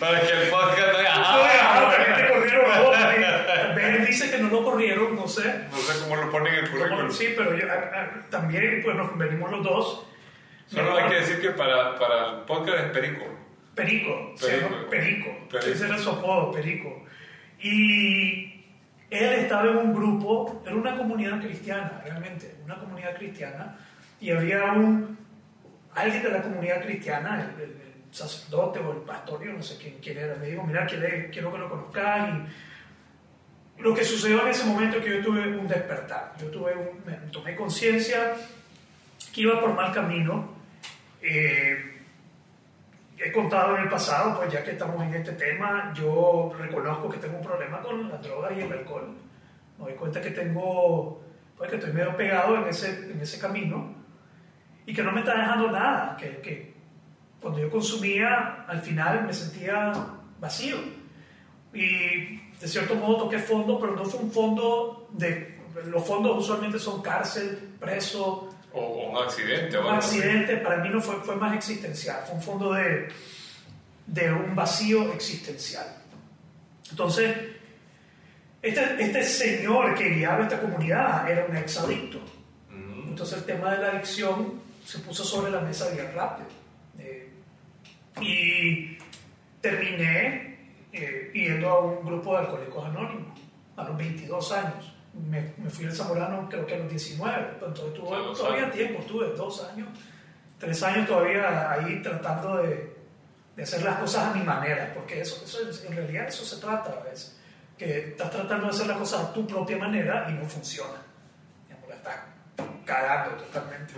Para 0.00 0.20
que 0.20 0.32
el 0.32 0.48
podcast 0.50 0.92
no 0.92 0.98
haya- 0.98 1.14
Ah, 1.14 1.92
corrieron 2.32 3.96
él 3.96 4.06
dice 4.06 4.30
que 4.30 4.38
no 4.38 4.48
lo 4.50 4.64
corrieron, 4.64 5.14
no 5.16 5.28
sé. 5.28 5.44
No 5.70 5.76
sé 5.78 6.02
cómo 6.02 6.16
lo 6.16 6.30
ponen 6.30 6.54
en 6.54 6.64
el 6.64 6.70
currículum. 6.70 7.10
Sí, 7.10 7.32
pero 7.36 7.54
yo- 7.56 7.66
a- 7.70 7.74
a- 7.74 8.30
también 8.30 8.80
pues 8.82 8.96
nos 8.96 9.16
venimos 9.16 9.50
los 9.50 9.62
dos. 9.62 10.06
Solo 10.66 10.96
hay 10.96 11.08
que 11.08 11.14
decir 11.16 11.40
que 11.40 11.50
para, 11.50 11.96
para 11.98 12.30
el 12.30 12.36
podcast 12.40 12.78
es 12.86 12.90
Perico. 12.90 13.24
Perico, 13.74 14.32
se 14.36 14.60
llama 14.60 14.86
Perico. 14.90 15.26
Perico. 15.30 15.48
Perico. 15.50 15.70
Ese 15.72 15.86
era 15.86 15.98
su 15.98 16.10
apodo, 16.10 16.50
Perico. 16.50 17.04
Y 17.70 18.64
él 19.10 19.32
estaba 19.34 19.70
en 19.70 19.76
un 19.78 19.94
grupo, 19.94 20.62
era 20.64 20.74
una 20.76 20.96
comunidad 20.96 21.40
cristiana, 21.40 22.00
realmente, 22.04 22.56
una 22.64 22.78
comunidad 22.78 23.16
cristiana, 23.16 23.76
y 24.20 24.30
había 24.30 24.72
un, 24.72 25.18
alguien 25.94 26.22
de 26.22 26.30
la 26.30 26.42
comunidad 26.42 26.82
cristiana, 26.82 27.42
el, 27.56 27.62
el- 27.62 27.70
el 27.70 28.14
sacerdote 28.14 28.78
o 28.78 28.92
el 28.92 28.98
pastor, 28.98 29.44
yo 29.44 29.52
no 29.52 29.62
sé 29.62 29.76
quién, 29.78 29.96
quién 30.00 30.16
era, 30.18 30.36
me 30.36 30.46
dijo, 30.46 30.62
mira, 30.62 30.86
quiero, 30.86 31.06
quiero 31.32 31.52
que 31.52 31.58
lo 31.58 31.68
conozcas. 31.68 32.30
Y 33.78 33.82
lo 33.82 33.92
que 33.94 34.04
sucedió 34.04 34.40
en 34.42 34.48
ese 34.48 34.64
momento 34.64 34.98
es 34.98 35.04
que 35.04 35.16
yo 35.18 35.22
tuve 35.24 35.48
un 35.56 35.66
despertar, 35.68 36.32
yo 36.40 36.46
tuve 36.50 36.72
un, 36.74 37.04
me 37.04 37.14
tomé 37.30 37.54
conciencia 37.56 38.34
que 39.34 39.40
iba 39.42 39.60
por 39.60 39.74
mal 39.74 39.92
camino. 39.92 40.48
Eh, 41.20 41.95
he 43.18 43.32
contado 43.32 43.76
en 43.76 43.84
el 43.84 43.88
pasado, 43.88 44.36
pues 44.36 44.52
ya 44.52 44.62
que 44.62 44.72
estamos 44.72 45.02
en 45.02 45.14
este 45.14 45.32
tema, 45.32 45.92
yo 45.94 46.52
reconozco 46.58 47.08
que 47.08 47.18
tengo 47.18 47.38
un 47.38 47.44
problema 47.44 47.80
con 47.80 48.08
las 48.08 48.22
drogas 48.22 48.52
y 48.56 48.60
el 48.60 48.72
alcohol. 48.72 49.14
Me 49.78 49.84
doy 49.84 49.94
cuenta 49.94 50.20
que 50.20 50.30
tengo, 50.30 51.22
pues 51.56 51.70
que 51.70 51.76
estoy 51.76 51.92
medio 51.92 52.16
pegado 52.16 52.56
en 52.56 52.68
ese, 52.68 53.10
en 53.10 53.20
ese 53.20 53.38
camino 53.38 53.94
y 54.84 54.94
que 54.94 55.02
no 55.02 55.12
me 55.12 55.20
está 55.20 55.36
dejando 55.36 55.70
nada, 55.70 56.16
que, 56.16 56.38
que 56.38 56.74
cuando 57.40 57.60
yo 57.60 57.70
consumía, 57.70 58.64
al 58.66 58.80
final 58.80 59.24
me 59.24 59.32
sentía 59.32 59.92
vacío. 60.38 60.76
Y 61.72 62.40
de 62.60 62.68
cierto 62.68 62.94
modo 62.94 63.24
toqué 63.24 63.38
fondo, 63.38 63.78
pero 63.78 63.94
no 63.94 64.04
fue 64.04 64.20
un 64.20 64.30
fondo 64.30 65.08
de... 65.12 65.56
Los 65.86 66.06
fondos 66.06 66.38
usualmente 66.38 66.78
son 66.78 67.02
cárcel, 67.02 67.74
preso, 67.78 68.48
O, 68.76 68.80
o 68.80 69.10
un 69.10 69.96
accidente 69.96 70.58
para 70.58 70.76
mí 70.82 70.90
no 70.90 71.00
fue, 71.00 71.16
fue 71.22 71.36
más 71.36 71.56
existencial, 71.56 72.22
fue 72.26 72.34
un 72.34 72.42
fondo 72.42 72.72
de, 72.74 73.08
de 74.06 74.32
un 74.32 74.54
vacío 74.54 75.12
existencial. 75.14 75.86
Entonces, 76.90 77.34
este, 78.62 79.02
este 79.02 79.22
señor 79.24 79.94
que 79.94 80.10
guiaba 80.10 80.42
esta 80.42 80.60
comunidad 80.60 81.30
era 81.30 81.46
un 81.46 81.56
exadicto. 81.56 82.18
Mm. 82.70 83.10
Entonces 83.10 83.38
el 83.38 83.44
tema 83.44 83.72
de 83.72 83.78
la 83.78 83.88
adicción 83.92 84.60
se 84.84 84.98
puso 84.98 85.24
sobre 85.24 85.50
la 85.50 85.60
mesa 85.60 85.88
bien 85.90 86.12
rápido. 86.14 86.48
Eh, 86.98 87.30
y 88.20 88.98
terminé 89.60 90.58
eh, 90.92 91.30
yendo 91.34 91.68
a 91.68 91.80
un 91.80 92.04
grupo 92.04 92.32
de 92.32 92.38
alcohólicos 92.38 92.86
anónimos 92.86 93.38
a 93.76 93.84
los 93.84 93.96
22 93.96 94.52
años. 94.52 94.95
Me, 95.28 95.54
me 95.56 95.70
fui 95.70 95.86
al 95.86 95.92
Zamorano 95.92 96.48
creo 96.48 96.66
que 96.66 96.74
a 96.74 96.78
los 96.78 96.90
19, 96.90 97.46
pero 97.54 97.68
entonces 97.68 97.94
tuve, 97.94 98.16
Sí, 98.34 98.40
todavía 98.42 98.62
años. 98.64 98.74
tiempo, 98.74 99.02
tuve 99.04 99.26
dos 99.34 99.64
años, 99.72 99.88
tres 100.58 100.82
años 100.82 101.06
todavía 101.08 101.70
ahí 101.72 102.02
tratando 102.02 102.56
de, 102.58 102.96
de 103.56 103.62
hacer 103.62 103.82
las 103.82 103.98
cosas 103.98 104.26
a 104.26 104.34
mi 104.36 104.44
manera, 104.44 104.92
porque 104.94 105.20
eso, 105.22 105.42
eso 105.44 105.68
es- 105.68 105.84
en 105.84 105.96
realidad 105.96 106.26
eso 106.28 106.44
se 106.44 106.60
trata 106.60 106.90
a 107.00 107.04
veces, 107.04 107.38
que 107.78 108.08
estás 108.10 108.30
tratando 108.30 108.66
de 108.66 108.70
hacer 108.72 108.86
las 108.86 108.98
cosas 108.98 109.20
a 109.26 109.32
tu 109.32 109.46
propia 109.46 109.78
manera 109.78 110.26
y 110.28 110.34
no 110.34 110.44
funciona. 110.44 111.00
La 111.88 111.94
estás 111.94 112.16
cagando 112.84 113.36
totalmente. 113.36 113.94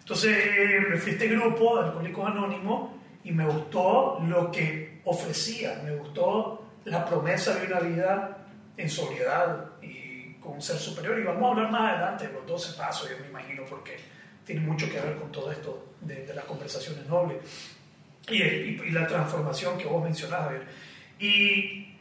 Entonces 0.00 0.36
eh, 0.36 0.80
me 0.90 0.96
fui 0.98 1.12
a 1.12 1.14
este 1.14 1.28
grupo 1.28 1.78
de 1.80 1.86
Alcohólicos 1.88 2.26
Anónimos 2.26 2.90
y 3.24 3.32
me 3.32 3.46
gustó 3.46 4.18
lo 4.20 4.50
que 4.52 5.00
ofrecía, 5.04 5.80
me 5.82 5.96
gustó 5.96 6.66
la 6.84 7.04
promesa 7.06 7.54
de 7.54 7.66
una 7.66 7.80
vida 7.80 8.38
en 8.76 8.90
sobriedad 8.90 9.70
con 10.44 10.54
un 10.54 10.62
ser 10.62 10.76
superior. 10.76 11.18
Y 11.18 11.22
vamos 11.24 11.42
a 11.42 11.48
hablar 11.52 11.72
más 11.72 11.92
adelante 11.92 12.28
de 12.28 12.34
los 12.34 12.46
12 12.46 12.76
pasos, 12.76 13.10
yo 13.10 13.16
me 13.18 13.28
imagino, 13.28 13.64
porque 13.64 13.96
tiene 14.44 14.60
mucho 14.60 14.88
que 14.90 15.00
ver 15.00 15.16
con 15.16 15.32
todo 15.32 15.50
esto 15.50 15.94
de, 16.02 16.26
de 16.26 16.34
las 16.34 16.44
conversaciones 16.44 17.06
nobles 17.06 17.38
y, 18.28 18.42
y, 18.42 18.82
y, 18.86 18.90
la 18.90 19.06
transformación 19.06 19.78
que 19.78 19.86
vos 19.86 20.04
mencionabas, 20.04 20.46
Javier. 20.46 20.66
Y 21.18 21.96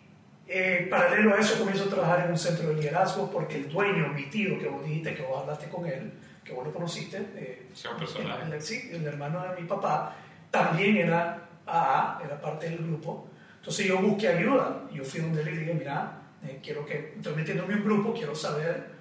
eh, 0.47 0.87
paralelo 0.89 1.33
a 1.33 1.39
eso 1.39 1.57
comienzo 1.57 1.85
a 1.85 1.89
trabajar 1.89 2.25
en 2.25 2.31
un 2.31 2.37
centro 2.37 2.69
de 2.69 2.75
liderazgo 2.75 3.31
porque 3.31 3.55
el 3.55 3.69
dueño, 3.69 4.09
mi 4.09 4.25
tío, 4.25 4.59
que 4.59 4.67
vos 4.67 4.83
dijiste 4.83 5.15
que 5.15 5.21
vos 5.21 5.41
hablaste 5.41 5.69
con 5.69 5.85
él, 5.85 6.11
que 6.43 6.51
vos 6.53 6.65
lo 6.65 6.73
conociste, 6.73 7.17
eh, 7.35 7.67
el, 7.73 8.53
el, 8.53 8.61
sí, 8.61 8.89
el 8.91 9.05
hermano 9.05 9.41
de 9.43 9.61
mi 9.61 9.67
papá, 9.67 10.15
también 10.51 10.97
era 10.97 11.47
AA, 11.65 12.21
era 12.25 12.41
parte 12.41 12.69
del 12.69 12.79
grupo. 12.79 13.29
Entonces 13.57 13.85
yo 13.85 14.01
busqué 14.01 14.27
ayuda. 14.27 14.83
Yo 14.91 15.05
fui 15.05 15.21
donde 15.21 15.41
él 15.41 15.47
y 15.47 15.51
le 15.51 15.59
dije, 15.61 15.73
mira, 15.73 16.22
eh, 16.45 16.59
quiero 16.63 16.85
que, 16.85 17.13
estoy 17.15 17.35
metiéndome 17.35 17.73
en 17.73 17.79
un 17.79 17.85
grupo, 17.85 18.13
quiero 18.13 18.35
saber, 18.35 18.91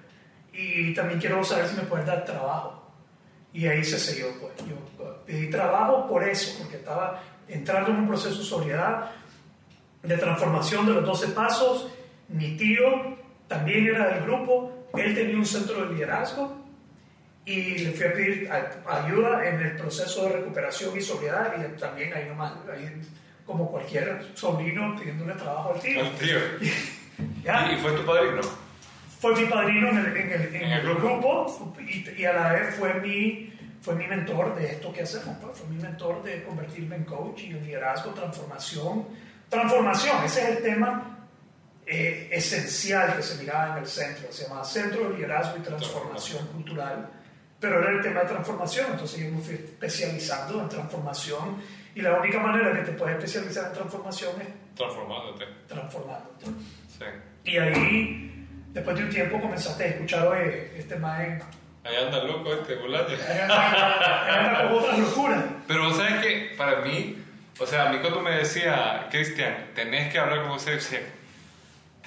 y 0.53 0.93
también 0.93 1.19
quiero 1.19 1.43
saber 1.43 1.67
si 1.67 1.75
me 1.75 1.83
puedes 1.83 2.05
dar 2.05 2.23
trabajo. 2.23 2.91
Y 3.51 3.67
ahí 3.67 3.83
se 3.83 3.99
selló, 3.99 4.27
pues. 4.39 4.53
Yo 4.67 4.75
pedí 5.25 5.49
trabajo 5.49 6.07
por 6.07 6.23
eso, 6.27 6.57
porque 6.59 6.77
estaba 6.77 7.21
entrando 7.47 7.91
en 7.91 7.97
un 7.97 8.07
proceso 8.07 8.39
de 8.39 8.43
sobriedad, 8.43 9.11
de 10.01 10.17
transformación 10.17 10.85
de 10.85 10.93
los 10.93 11.05
12 11.05 11.27
pasos. 11.29 11.89
Mi 12.29 12.57
tío 12.57 13.17
también 13.47 13.87
era 13.87 14.13
del 14.13 14.23
grupo, 14.23 14.87
él 14.95 15.13
tenía 15.13 15.37
un 15.37 15.45
centro 15.45 15.85
de 15.85 15.93
liderazgo 15.93 16.63
y 17.45 17.79
le 17.79 17.91
fui 17.91 18.05
a 18.05 18.13
pedir 18.13 18.49
ayuda 18.87 19.47
en 19.47 19.59
el 19.59 19.75
proceso 19.75 20.27
de 20.27 20.37
recuperación 20.37 20.97
y 20.97 21.01
sobriedad 21.01 21.53
y 21.57 21.79
también 21.79 22.13
ahí 22.13 22.27
nomás, 22.27 22.53
ahí, 22.71 23.01
como 23.45 23.69
cualquier 23.69 24.25
sobrino 24.33 24.95
pidiéndole 24.97 25.33
trabajo 25.33 25.73
al 25.73 25.81
tío. 25.81 26.01
Al 26.01 26.15
tío. 26.15 26.37
¿Ya? 27.43 27.71
¿Y 27.71 27.77
fue 27.77 27.91
tu 27.91 28.05
padrino? 28.05 28.41
Fue 29.19 29.35
mi 29.35 29.45
padrino 29.45 29.89
en 29.89 29.97
el, 29.97 30.17
en 30.17 30.31
el, 30.31 30.55
en 30.55 30.71
el 30.71 30.81
grupo, 30.81 31.73
y, 31.79 32.21
y, 32.21 32.25
a 32.25 32.33
la 32.33 32.53
vez 32.53 32.75
fue 32.75 32.93
mi, 32.95 33.53
fue 33.81 33.95
mi 33.95 34.05
mentor 34.07 34.55
de 34.55 34.71
esto 34.71 34.91
que 34.91 35.03
hacemos, 35.03 35.37
pues, 35.41 35.57
fue 35.57 35.67
mi 35.69 35.81
mentor 35.81 36.21
de 36.23 36.43
convertirme 36.43 36.97
en 36.97 37.05
coach 37.05 37.43
y 37.43 37.51
en 37.51 37.65
liderazgo, 37.65 38.11
transformación. 38.11 39.07
Transformación, 39.47 40.23
ese 40.25 40.41
es 40.41 40.57
el 40.57 40.63
tema 40.63 41.13
eh, 41.85 42.29
esencial 42.31 43.15
que 43.15 43.21
se 43.21 43.41
miraba 43.41 43.73
en 43.73 43.83
el 43.83 43.87
centro, 43.87 44.31
se 44.31 44.47
llama 44.47 44.63
Centro 44.63 45.09
de 45.09 45.15
Liderazgo 45.15 45.57
y 45.57 45.61
Transformación 45.61 46.47
Cultural, 46.47 47.09
pero 47.59 47.81
era 47.81 47.91
el 47.91 48.01
tema 48.01 48.21
de 48.21 48.27
transformación, 48.27 48.87
entonces 48.91 49.19
yo 49.19 49.31
me 49.31 49.41
fui 49.41 49.55
especializando 49.55 50.61
en 50.61 50.69
transformación 50.69 51.61
y 51.95 52.01
la 52.01 52.19
única 52.19 52.39
manera 52.39 52.73
que 52.73 52.89
te 52.89 52.97
puedes 52.97 53.17
especializar 53.17 53.67
en 53.67 53.73
transformación 53.73 54.41
es 54.41 54.47
transformándote. 54.75 55.45
Transformándote. 55.67 56.45
Sí. 56.97 57.05
Y 57.45 57.57
ahí, 57.57 58.47
después 58.69 58.97
de 58.97 59.03
un 59.03 59.09
tiempo, 59.09 59.41
comenzaste 59.41 59.83
a 59.83 59.87
escuchar, 59.87 60.27
oye, 60.27 60.71
este 60.77 60.95
man... 60.97 61.41
Ahí 61.83 61.95
anda 61.97 62.23
loco 62.23 62.53
este 62.53 62.75
volante. 62.75 63.13
Ahí 63.15 63.39
anda, 63.41 64.25
ahí 64.25 64.45
anda 64.45 64.69
con 64.69 64.77
otra 64.77 64.97
locura. 64.97 65.43
Pero 65.67 65.93
sabes 65.93 66.25
que 66.25 66.53
para 66.57 66.81
mí, 66.81 67.17
o 67.59 67.65
sea, 67.65 67.89
a 67.89 67.91
mí 67.91 67.97
cuando 67.99 68.21
me 68.21 68.31
decía, 68.31 69.07
Cristian, 69.11 69.71
tenés 69.75 70.11
que 70.11 70.19
hablar 70.19 70.43
con 70.43 70.51
José, 70.51 70.79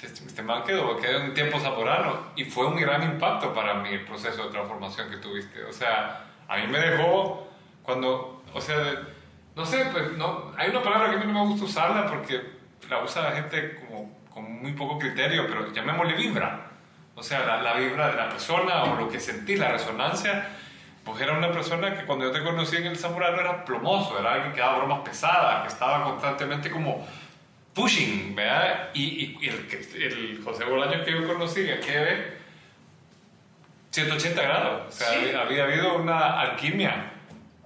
este 0.03 0.43
man 0.43 0.63
quedó, 0.63 0.97
quedó 0.97 1.21
en 1.21 1.33
tiempo 1.33 1.59
zamorano 1.59 2.31
y 2.35 2.45
fue 2.45 2.67
un 2.67 2.75
gran 2.75 3.03
impacto 3.03 3.53
para 3.53 3.75
mí 3.75 3.89
el 3.89 4.05
proceso 4.05 4.45
de 4.45 4.49
transformación 4.51 5.09
que 5.09 5.17
tuviste. 5.17 5.63
O 5.63 5.73
sea, 5.73 6.25
a 6.47 6.57
mí 6.57 6.67
me 6.67 6.79
dejó 6.79 7.47
cuando, 7.83 8.43
o 8.53 8.61
sea, 8.61 8.77
no 9.55 9.65
sé, 9.65 9.85
pues 9.91 10.11
no, 10.13 10.53
hay 10.57 10.69
una 10.69 10.83
palabra 10.83 11.09
que 11.09 11.15
a 11.15 11.19
mí 11.19 11.25
no 11.31 11.33
me 11.33 11.49
gusta 11.51 11.65
usarla 11.65 12.07
porque 12.07 12.41
la 12.89 13.03
usa 13.03 13.23
la 13.23 13.31
gente 13.31 13.75
como 13.75 14.16
con 14.37 14.61
muy 14.61 14.73
poco 14.73 14.99
criterio, 14.99 15.47
pero 15.47 15.73
llamémosle 15.73 16.13
vibra. 16.13 16.67
O 17.15 17.23
sea, 17.23 17.43
la, 17.43 17.63
la, 17.63 17.73
vibra 17.73 18.09
de 18.11 18.17
la 18.17 18.29
persona 18.29 18.83
o 18.83 18.95
lo 18.95 19.09
que 19.09 19.19
sentí, 19.19 19.55
la 19.55 19.69
resonancia, 19.69 20.47
pues 21.03 21.19
era 21.19 21.35
una 21.35 21.51
persona 21.51 21.97
que 21.97 22.05
cuando 22.05 22.25
yo 22.25 22.31
te 22.31 22.43
conocí 22.43 22.75
en 22.75 22.85
el 22.85 22.97
Zamorano 22.97 23.41
era 23.41 23.65
plomoso, 23.65 24.19
era 24.19 24.33
alguien 24.33 24.53
que 24.53 24.59
daba 24.59 24.77
bromas 24.77 24.99
pesadas, 24.99 25.63
que 25.63 25.69
estaba 25.69 26.03
constantemente 26.03 26.69
como 26.69 27.07
pushing, 27.73 28.35
¿verdad? 28.35 28.89
Y, 28.93 29.39
y 29.41 29.49
el, 29.49 29.67
el, 29.95 30.41
José 30.43 30.65
Bolaño 30.65 31.03
que 31.03 31.11
yo 31.13 31.25
conocí, 31.25 31.65
que 31.65 31.99
ve 31.99 32.37
180 33.89 34.39
grados, 34.39 34.83
o 34.87 34.91
sea, 34.91 35.07
¿Sí? 35.09 35.15
había, 35.15 35.41
había, 35.41 35.63
habido 35.63 35.95
una 35.97 36.39
alquimia. 36.39 37.13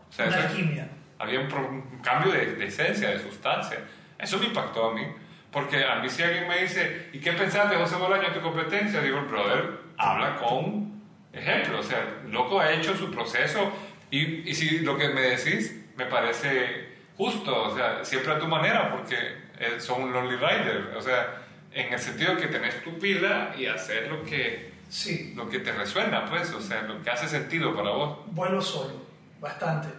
O 0.10 0.14
sea, 0.14 0.28
una 0.28 0.38
eso, 0.38 0.48
alquimia. 0.48 0.88
Había 1.20 1.42
un, 1.42 1.54
un 1.54 2.00
cambio 2.02 2.32
de, 2.32 2.56
de, 2.56 2.66
esencia, 2.66 3.10
de 3.10 3.20
sustancia. 3.20 3.80
Eso 4.18 4.40
me 4.40 4.46
impactó 4.46 4.92
a 4.92 4.94
mí. 4.94 5.06
Porque 5.52 5.84
a 5.84 5.96
mí 5.96 6.10
si 6.10 6.24
alguien 6.24 6.48
me 6.48 6.62
dice, 6.62 7.10
¿y 7.12 7.20
qué 7.20 7.34
pensaste 7.34 7.76
de 7.76 7.82
José 7.82 7.96
Bolaño 7.98 8.28
en 8.28 8.34
tu 8.34 8.42
competencia? 8.42 9.02
Digo, 9.02 9.20
el 9.20 9.26
brother 9.26 9.80
habla 9.98 10.38
con 10.38 11.02
ejemplo. 11.34 11.80
O 11.80 11.84
sea, 11.84 12.22
loco 12.28 12.60
ha 12.60 12.72
hecho 12.72 12.96
su 12.96 13.12
proceso. 13.12 13.72
Y, 14.10 14.50
y 14.50 14.54
si 14.54 14.80
lo 14.80 14.98
que 14.98 15.10
me 15.10 15.22
decís 15.22 15.78
me 15.98 16.06
parece 16.06 16.92
justo, 17.18 17.64
o 17.64 17.76
sea, 17.76 18.04
siempre 18.04 18.34
a 18.34 18.40
tu 18.40 18.48
manera, 18.48 18.92
porque 18.92 19.42
son 19.80 20.04
un 20.04 20.14
lonely 20.14 20.38
rider, 20.38 20.94
o 20.96 21.02
sea, 21.02 21.44
en 21.72 21.94
el 21.94 22.00
sentido 22.00 22.36
que 22.36 22.48
tenés 22.48 22.84
tu 22.84 22.98
pila 22.98 23.54
y 23.58 23.68
hacer 23.68 24.12
lo 24.12 24.24
que, 24.24 24.74
sí. 24.90 25.34
lo 25.36 25.48
que 25.50 25.60
te 25.60 25.72
resuena, 25.72 26.26
pues, 26.26 26.52
o 26.52 26.62
sea, 26.62 26.82
lo 26.82 27.02
que 27.02 27.10
hace 27.10 27.28
sentido 27.28 27.76
para 27.76 27.92
vos. 27.92 28.20
Vuelo 28.28 28.62
solo, 28.62 29.06
bastante. 29.40 29.90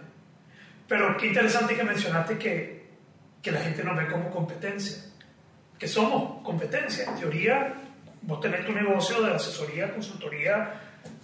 Pero 0.87 1.15
qué 1.17 1.27
interesante 1.27 1.75
que 1.75 1.83
mencionaste 1.83 2.37
que, 2.37 2.89
que 3.41 3.51
la 3.51 3.61
gente 3.61 3.83
nos 3.83 3.95
ve 3.95 4.07
como 4.07 4.29
competencia, 4.29 5.03
que 5.79 5.87
somos 5.87 6.41
competencia. 6.43 7.05
En 7.09 7.15
teoría, 7.19 7.73
vos 8.21 8.39
tenés 8.39 8.65
tu 8.65 8.71
negocio 8.71 9.21
de 9.21 9.33
asesoría, 9.35 9.91
consultoría, 9.91 10.73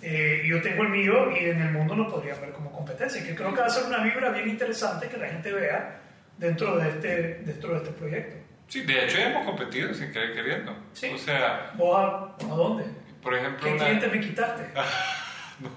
eh, 0.01 0.43
yo 0.45 0.61
tengo 0.61 0.83
el 0.83 0.89
mío 0.89 1.31
y 1.31 1.45
en 1.45 1.61
el 1.61 1.71
mundo 1.71 1.95
nos 1.95 2.11
podrían 2.11 2.39
ver 2.41 2.51
como 2.51 2.71
competencia, 2.71 3.23
que 3.25 3.33
creo 3.35 3.53
que 3.53 3.61
va 3.61 3.67
a 3.67 3.69
ser 3.69 3.85
una 3.85 3.99
vibra 4.03 4.29
bien 4.29 4.49
interesante 4.49 5.07
que 5.07 5.17
la 5.17 5.27
gente 5.27 5.51
vea 5.53 5.99
dentro 6.37 6.75
de 6.77 6.89
este, 6.89 7.17
dentro 7.45 7.71
de 7.71 7.77
este 7.77 7.89
proyecto. 7.91 8.35
Sí, 8.67 8.81
de 8.81 9.05
hecho 9.05 9.17
hemos 9.19 9.45
competido 9.45 9.93
sin 9.93 10.11
querer 10.11 10.33
queriendo. 10.33 10.75
Sí. 10.93 11.11
O 11.13 11.17
sea, 11.17 11.71
¿Vos 11.75 11.97
a, 11.97 12.35
a 12.45 12.55
dónde? 12.55 12.85
por 13.23 13.33
ejemplo, 13.33 13.63
¿Qué 13.65 13.73
una- 13.73 13.85
cliente 13.85 14.07
me 14.07 14.19
quitaste? 14.19 14.63
no, 15.59 15.71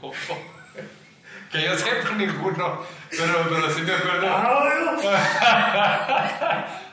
que 1.51 1.63
yo 1.63 1.77
sepa 1.77 2.15
ninguno, 2.17 2.83
pero, 3.11 3.47
pero 3.49 3.71
sí 3.71 3.83
me 3.83 3.93
acuerdo. 3.93 4.27
Ah, 4.29 4.69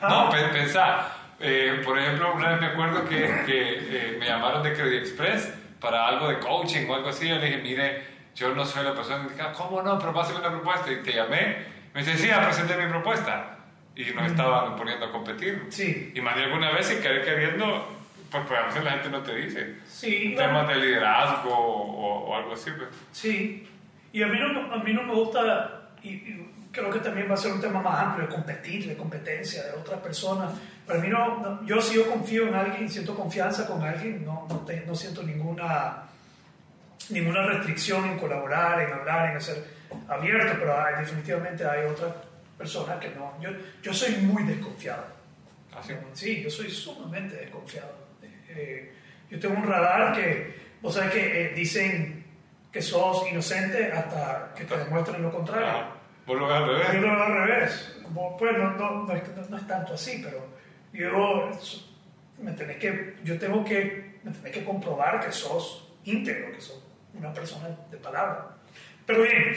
No, 0.02 0.30
pe- 0.30 0.48
pensá, 0.52 1.08
eh, 1.40 1.80
por 1.84 1.98
ejemplo, 1.98 2.34
una 2.34 2.50
vez 2.50 2.60
me 2.60 2.66
acuerdo 2.66 3.08
que, 3.08 3.16
que 3.46 3.78
eh, 3.78 4.16
me 4.18 4.26
llamaron 4.26 4.62
de 4.62 4.72
Credit 4.72 5.00
Express 5.02 5.52
para 5.80 6.06
algo 6.06 6.28
de 6.28 6.38
coaching 6.38 6.86
o 6.88 6.94
algo 6.94 7.08
así. 7.08 7.28
Yo 7.28 7.36
le 7.36 7.46
dije, 7.46 7.58
mire, 7.62 8.02
yo 8.34 8.54
no 8.54 8.64
soy 8.64 8.84
la 8.84 8.94
persona 8.94 9.22
indicada. 9.24 9.52
¿Cómo 9.52 9.82
no? 9.82 9.98
Pero 9.98 10.12
pásame 10.12 10.40
una 10.40 10.50
propuesta. 10.50 10.92
Y 10.92 10.96
te 11.02 11.12
llamé. 11.12 11.64
Me 11.94 12.00
dice, 12.04 12.16
sí, 12.16 12.28
ya 12.28 12.44
presenté 12.44 12.76
mi 12.76 12.88
propuesta. 12.88 13.56
Y 13.96 14.04
nos 14.12 14.30
estaban 14.30 14.76
poniendo 14.76 15.06
a 15.06 15.10
competir. 15.12 15.66
Sí, 15.70 16.12
Y 16.14 16.20
más 16.20 16.36
de 16.36 16.44
alguna 16.44 16.70
vez, 16.70 16.86
sin 16.86 17.00
querer 17.02 17.24
queriendo, 17.24 17.88
pues, 18.30 18.44
pues 18.46 18.60
a 18.60 18.66
veces 18.66 18.84
la 18.84 18.92
gente 18.92 19.10
no 19.10 19.20
te 19.22 19.34
dice. 19.34 19.76
sí. 19.86 20.34
Temas 20.36 20.68
de 20.68 20.76
liderazgo 20.76 21.50
o, 21.52 22.30
o 22.30 22.36
algo 22.36 22.52
así. 22.52 22.70
Pues. 22.70 22.88
Sí, 23.12 23.68
y 24.12 24.22
a 24.22 24.26
mí 24.28 24.38
no, 24.38 24.72
a 24.72 24.76
mí 24.78 24.92
no 24.92 25.02
me 25.02 25.12
gusta, 25.14 25.90
y, 26.02 26.08
y 26.10 26.49
creo 26.72 26.90
que 26.90 27.00
también 27.00 27.28
va 27.30 27.34
a 27.34 27.36
ser 27.36 27.52
un 27.52 27.60
tema 27.60 27.80
más 27.82 27.98
amplio, 28.06 28.26
de 28.28 28.34
competir, 28.34 28.88
de 28.88 28.96
competencia 28.96 29.62
de 29.64 29.72
otras 29.72 30.00
personas. 30.00 30.52
Para 30.86 30.98
mí 31.00 31.08
no, 31.08 31.38
no- 31.38 31.64
yo 31.66 31.80
si 31.80 31.96
yo 31.96 32.08
confío 32.10 32.48
en 32.48 32.54
alguien, 32.54 32.88
siento 32.88 33.14
confianza 33.14 33.66
con 33.66 33.82
alguien, 33.82 34.24
no, 34.24 34.46
no, 34.48 34.58
te- 34.60 34.84
no 34.86 34.94
siento 34.94 35.22
ninguna, 35.22 36.04
ninguna 37.10 37.46
restricción 37.46 38.04
en 38.06 38.18
colaborar, 38.18 38.80
en 38.80 38.92
hablar, 38.92 39.30
en 39.30 39.36
hacer 39.36 39.64
abierto, 40.08 40.54
pero 40.58 40.80
hay- 40.80 41.00
definitivamente 41.00 41.64
hay 41.66 41.84
otras 41.86 42.12
personas 42.56 42.98
que 42.98 43.10
no. 43.10 43.34
Yo, 43.40 43.50
yo 43.82 43.92
soy 43.92 44.16
muy 44.16 44.42
desconfiado. 44.44 45.04
Así. 45.76 45.94
Sí, 46.14 46.42
yo 46.42 46.50
soy 46.50 46.70
sumamente 46.70 47.36
desconfiado. 47.36 47.92
Eh, 48.48 48.92
yo 49.30 49.38
tengo 49.38 49.56
un 49.56 49.66
radar 49.66 50.12
que, 50.14 50.54
vos 50.82 50.94
sabés 50.94 51.12
que 51.12 51.42
eh, 51.46 51.48
dicen 51.54 52.24
que 52.72 52.82
sos 52.82 53.28
inocente 53.30 53.90
hasta 53.92 54.52
que 54.56 54.64
te 54.64 54.76
demuestren 54.76 55.22
lo 55.22 55.32
contrario. 55.32 55.99
Vos 56.30 56.38
lo 56.38 56.46
ves 56.46 56.56
al 56.56 56.66
revés. 56.68 56.86
Yo 56.92 57.00
lo 57.00 57.10
veo 57.14 57.22
al 57.24 57.32
revés. 57.48 57.96
Pues 58.38 58.56
no, 58.58 58.70
no, 58.72 58.90
no, 59.04 59.12
es, 59.14 59.50
no- 59.50 59.56
es 59.56 59.66
tanto 59.66 59.94
así, 59.94 60.20
pero 60.24 60.46
yo, 60.92 61.50
me 62.38 62.52
tenés 62.52 62.76
que, 62.76 63.16
yo 63.24 63.36
tengo 63.38 63.64
que, 63.64 64.18
me 64.22 64.30
tenés 64.30 64.52
que 64.52 64.64
comprobar 64.64 65.18
que 65.20 65.32
sos 65.32 65.92
íntegro, 66.04 66.52
que 66.52 66.60
sos 66.60 66.82
una 67.14 67.32
persona 67.32 67.68
de 67.90 67.96
palabra. 67.96 68.46
Pero 69.06 69.22
bien, 69.22 69.54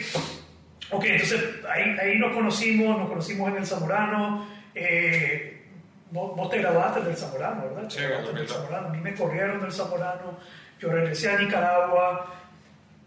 ok, 0.90 1.04
entonces 1.04 1.44
ahí, 1.68 1.96
ahí 2.00 2.18
nos 2.18 2.32
conocimos, 2.34 2.98
nos 2.98 3.08
conocimos 3.08 3.50
en 3.50 3.56
el 3.58 3.66
Zamorano. 3.66 4.48
eh, 4.74 5.64
vos, 6.10 6.34
vos 6.36 6.50
te 6.50 6.58
graduaste 6.58 7.02
del 7.02 7.16
Zamorano, 7.16 7.62
¿verdad? 7.62 7.88
Sí, 7.88 8.00
del 8.00 8.24
2002. 8.24 8.52
Zamorano. 8.56 8.88
A 8.88 8.90
mí 8.90 8.98
me 9.00 9.14
corrieron 9.14 9.60
del 9.60 9.72
Zamorano, 9.72 10.38
yo 10.80 10.88
regresé 10.90 11.30
a 11.30 11.38
Nicaragua. 11.38 12.34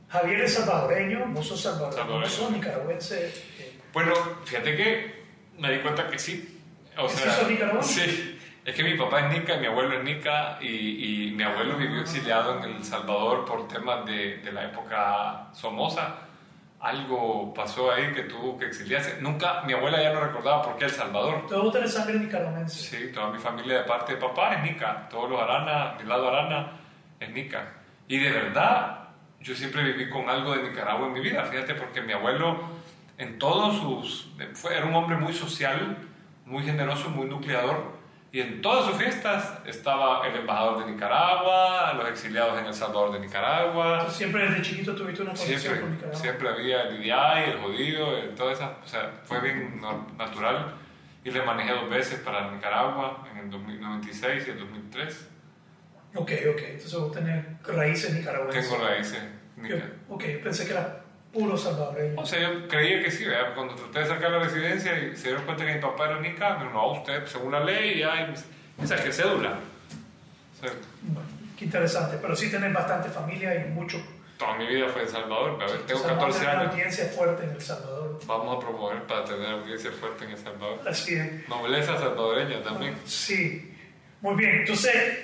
Javier 0.09 0.39
es 0.41 0.53
salvadoreño, 0.53 1.25
vos 1.27 1.45
sos 1.45 1.61
salvadoreño, 1.61 1.97
Salvadoreño. 1.97 2.21
vos 2.21 2.31
sos 2.33 2.51
nicaragüense. 2.51 3.56
Bueno, 3.97 4.13
fíjate 4.45 4.75
que 4.75 5.23
me 5.57 5.71
di 5.71 5.79
cuenta 5.79 6.07
que 6.07 6.19
sí. 6.19 6.61
O 6.99 7.09
¿Sí 7.09 7.17
sea, 7.17 7.31
sos 7.31 7.49
nicaragüense? 7.49 8.05
sí. 8.05 8.39
Es 8.63 8.75
que 8.75 8.83
mi 8.83 8.93
papá 8.95 9.21
es 9.21 9.31
nica 9.39 9.55
y 9.55 9.59
mi 9.59 9.65
abuelo 9.65 9.97
es 9.97 10.03
nica 10.03 10.59
y, 10.61 11.29
y 11.29 11.31
mi 11.31 11.41
abuelo 11.41 11.77
vivió 11.77 12.01
exiliado 12.01 12.57
en 12.63 12.75
El 12.75 12.83
Salvador 12.83 13.43
por 13.45 13.67
temas 13.67 14.05
de, 14.05 14.37
de 14.37 14.51
la 14.51 14.65
época 14.65 15.47
Somoza. 15.53 16.15
Algo 16.79 17.51
pasó 17.55 17.91
ahí 17.91 18.13
que 18.13 18.23
tuvo 18.25 18.55
que 18.59 18.65
exiliarse. 18.67 19.17
Nunca, 19.19 19.63
mi 19.63 19.73
abuela 19.73 19.99
ya 20.03 20.13
no 20.13 20.19
recordaba 20.19 20.61
por 20.61 20.77
qué 20.77 20.85
El 20.85 20.91
Salvador. 20.91 21.47
Todos 21.47 21.73
tenés 21.73 21.91
sangre 21.91 22.19
nicaragüense. 22.19 22.77
Sí, 22.77 23.11
toda 23.11 23.31
mi 23.31 23.39
familia 23.39 23.79
de 23.79 23.83
parte 23.85 24.13
de 24.13 24.19
papá 24.21 24.53
es 24.57 24.61
nica. 24.61 25.07
Todos 25.09 25.27
los 25.31 25.41
Arana, 25.41 25.95
mi 25.99 26.07
lado 26.07 26.27
Arana 26.27 26.73
es 27.19 27.31
nica. 27.31 27.73
Y 28.07 28.19
de 28.19 28.29
verdad, 28.29 29.07
yo 29.39 29.55
siempre 29.55 29.81
viví 29.81 30.07
con 30.07 30.29
algo 30.29 30.55
de 30.55 30.69
Nicaragua 30.69 31.07
en 31.07 31.13
mi 31.13 31.19
vida. 31.21 31.43
Fíjate, 31.45 31.73
porque 31.73 32.01
mi 32.01 32.13
abuelo 32.13 32.76
en 33.17 33.39
todos 33.39 33.77
sus... 33.79 34.31
Fue, 34.53 34.75
era 34.77 34.85
un 34.85 34.93
hombre 34.95 35.17
muy 35.17 35.33
social, 35.33 35.97
muy 36.45 36.63
generoso, 36.63 37.09
muy 37.09 37.25
nucleador. 37.27 37.95
Y 38.31 38.41
en 38.41 38.61
todas 38.61 38.85
sus 38.85 38.95
fiestas 38.97 39.59
estaba 39.65 40.27
el 40.27 40.35
embajador 40.35 40.85
de 40.85 40.91
Nicaragua, 40.91 41.93
los 41.93 42.09
exiliados 42.09 42.59
en 42.59 42.65
El 42.65 42.73
Salvador 42.73 43.13
de 43.13 43.19
Nicaragua. 43.21 43.93
Entonces, 43.93 44.17
siempre 44.17 44.43
desde 44.49 44.61
chiquito 44.61 44.93
tuviste 44.93 45.21
una 45.23 45.31
conexión 45.31 45.59
Siempre, 45.59 45.81
con 45.81 45.91
Nicaragua. 45.93 46.19
siempre 46.19 46.49
había 46.49 46.81
el 46.83 46.95
IDI, 47.01 47.51
el 47.51 47.57
jodido, 47.61 48.17
el- 48.17 48.35
todo 48.35 48.51
eso. 48.51 48.69
O 48.83 48.87
sea, 48.87 49.11
fue 49.23 49.39
bien 49.39 49.81
natural. 50.17 50.73
Y 51.23 51.31
le 51.31 51.41
manejé 51.43 51.71
dos 51.73 51.89
veces 51.89 52.19
para 52.19 52.51
Nicaragua, 52.51 53.25
en 53.31 53.37
el 53.39 53.49
2096 53.49 54.43
y 54.47 54.51
el 54.51 54.59
2003. 54.59 55.29
Ok, 56.15 56.31
ok. 56.51 56.59
Entonces 56.63 56.93
vos 56.99 57.11
tenés 57.11 57.45
raíces 57.63 58.13
nicaragüenses. 58.13 58.69
Tengo 58.69 58.85
raíces. 58.85 59.23
Yo- 59.57 59.63
nica- 59.75 59.91
ok, 60.09 60.23
pensé 60.43 60.65
que 60.65 60.71
era 60.73 61.01
puro 61.33 61.57
salvadoreño. 61.57 62.19
O 62.21 62.25
sea, 62.25 62.39
yo 62.41 62.67
creía 62.67 63.03
que 63.03 63.11
sí, 63.11 63.25
¿verdad? 63.25 63.53
Cuando 63.55 63.75
traté 63.75 63.99
de 63.99 64.05
sacar 64.07 64.31
la 64.31 64.39
residencia 64.39 64.97
y 64.97 65.15
se 65.15 65.27
dieron 65.29 65.45
cuenta 65.45 65.65
que 65.65 65.75
mi 65.75 65.81
papá 65.81 66.09
era 66.09 66.19
dijo, 66.19 66.69
no, 66.73 66.91
usted, 66.93 67.25
según 67.25 67.51
la 67.51 67.63
ley, 67.63 67.99
ya, 67.99 68.33
y 68.81 68.87
saqué 68.87 69.11
cédula. 69.11 69.59
O 70.57 70.61
sea, 70.65 70.71
Bueno, 71.03 71.29
qué 71.57 71.65
interesante. 71.65 72.17
Pero 72.21 72.35
sí 72.35 72.49
tenés 72.49 72.73
bastante 72.73 73.09
familia 73.09 73.55
y 73.55 73.69
mucho. 73.69 73.97
toda 74.37 74.55
mi 74.57 74.67
vida 74.67 74.87
fue 74.89 75.03
en 75.03 75.09
Salvador, 75.09 75.61
a 75.61 75.65
ver, 75.65 75.79
tengo 75.87 75.99
o 75.99 76.03
sea, 76.03 76.13
vamos 76.13 76.35
a 76.35 76.39
14 76.39 76.39
tener 76.39 76.53
una 76.53 76.61
años. 76.61 76.73
audiencia 76.73 77.05
fuerte 77.05 77.43
en 77.43 77.49
El 77.51 77.61
Salvador. 77.61 78.19
Vamos 78.25 78.55
a 78.57 78.59
promover 78.67 79.03
para 79.03 79.25
tener 79.25 79.47
audiencia 79.51 79.91
fuerte 79.91 80.25
en 80.25 80.31
El 80.31 80.37
Salvador. 80.37 80.79
Así 80.87 81.15
es. 81.15 81.49
Nobleza 81.49 81.97
salvadoreña 81.97 82.61
también. 82.63 82.95
Sí, 83.05 83.73
muy 84.21 84.35
bien. 84.35 84.51
Entonces, 84.59 85.19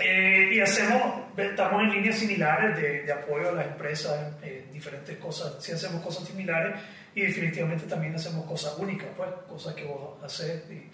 eh, 0.00 0.50
y 0.52 0.60
hacemos, 0.60 1.02
estamos 1.36 1.82
en 1.82 1.90
líneas 1.90 2.18
similares 2.18 2.76
de, 2.76 3.02
de 3.02 3.12
apoyo 3.12 3.48
a 3.50 3.52
las 3.52 3.66
empresas 3.66 4.32
en 4.42 4.63
diferentes 4.84 5.16
cosas. 5.18 5.62
Sí 5.62 5.72
hacemos 5.72 6.02
cosas 6.02 6.26
similares 6.26 6.78
y 7.14 7.22
definitivamente 7.22 7.86
también 7.86 8.14
hacemos 8.14 8.44
cosas 8.44 8.76
únicas, 8.78 9.08
pues, 9.16 9.30
cosas 9.48 9.74
que 9.74 9.84
vos 9.84 10.22
haces. 10.22 10.70
Y, 10.70 10.90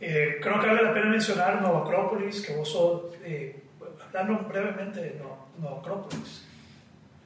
eh, 0.00 0.38
creo 0.40 0.60
que 0.60 0.66
vale 0.66 0.82
la 0.82 0.94
pena 0.94 1.06
mencionar 1.06 1.62
Nueva 1.62 1.80
Acrópolis, 1.80 2.44
que 2.44 2.56
vos 2.56 2.70
sos, 2.70 3.14
eh, 3.22 3.62
hablando 4.04 4.48
brevemente 4.48 5.00
de 5.00 5.20
Nueva, 5.58 5.78
Acrópolis. 5.80 6.46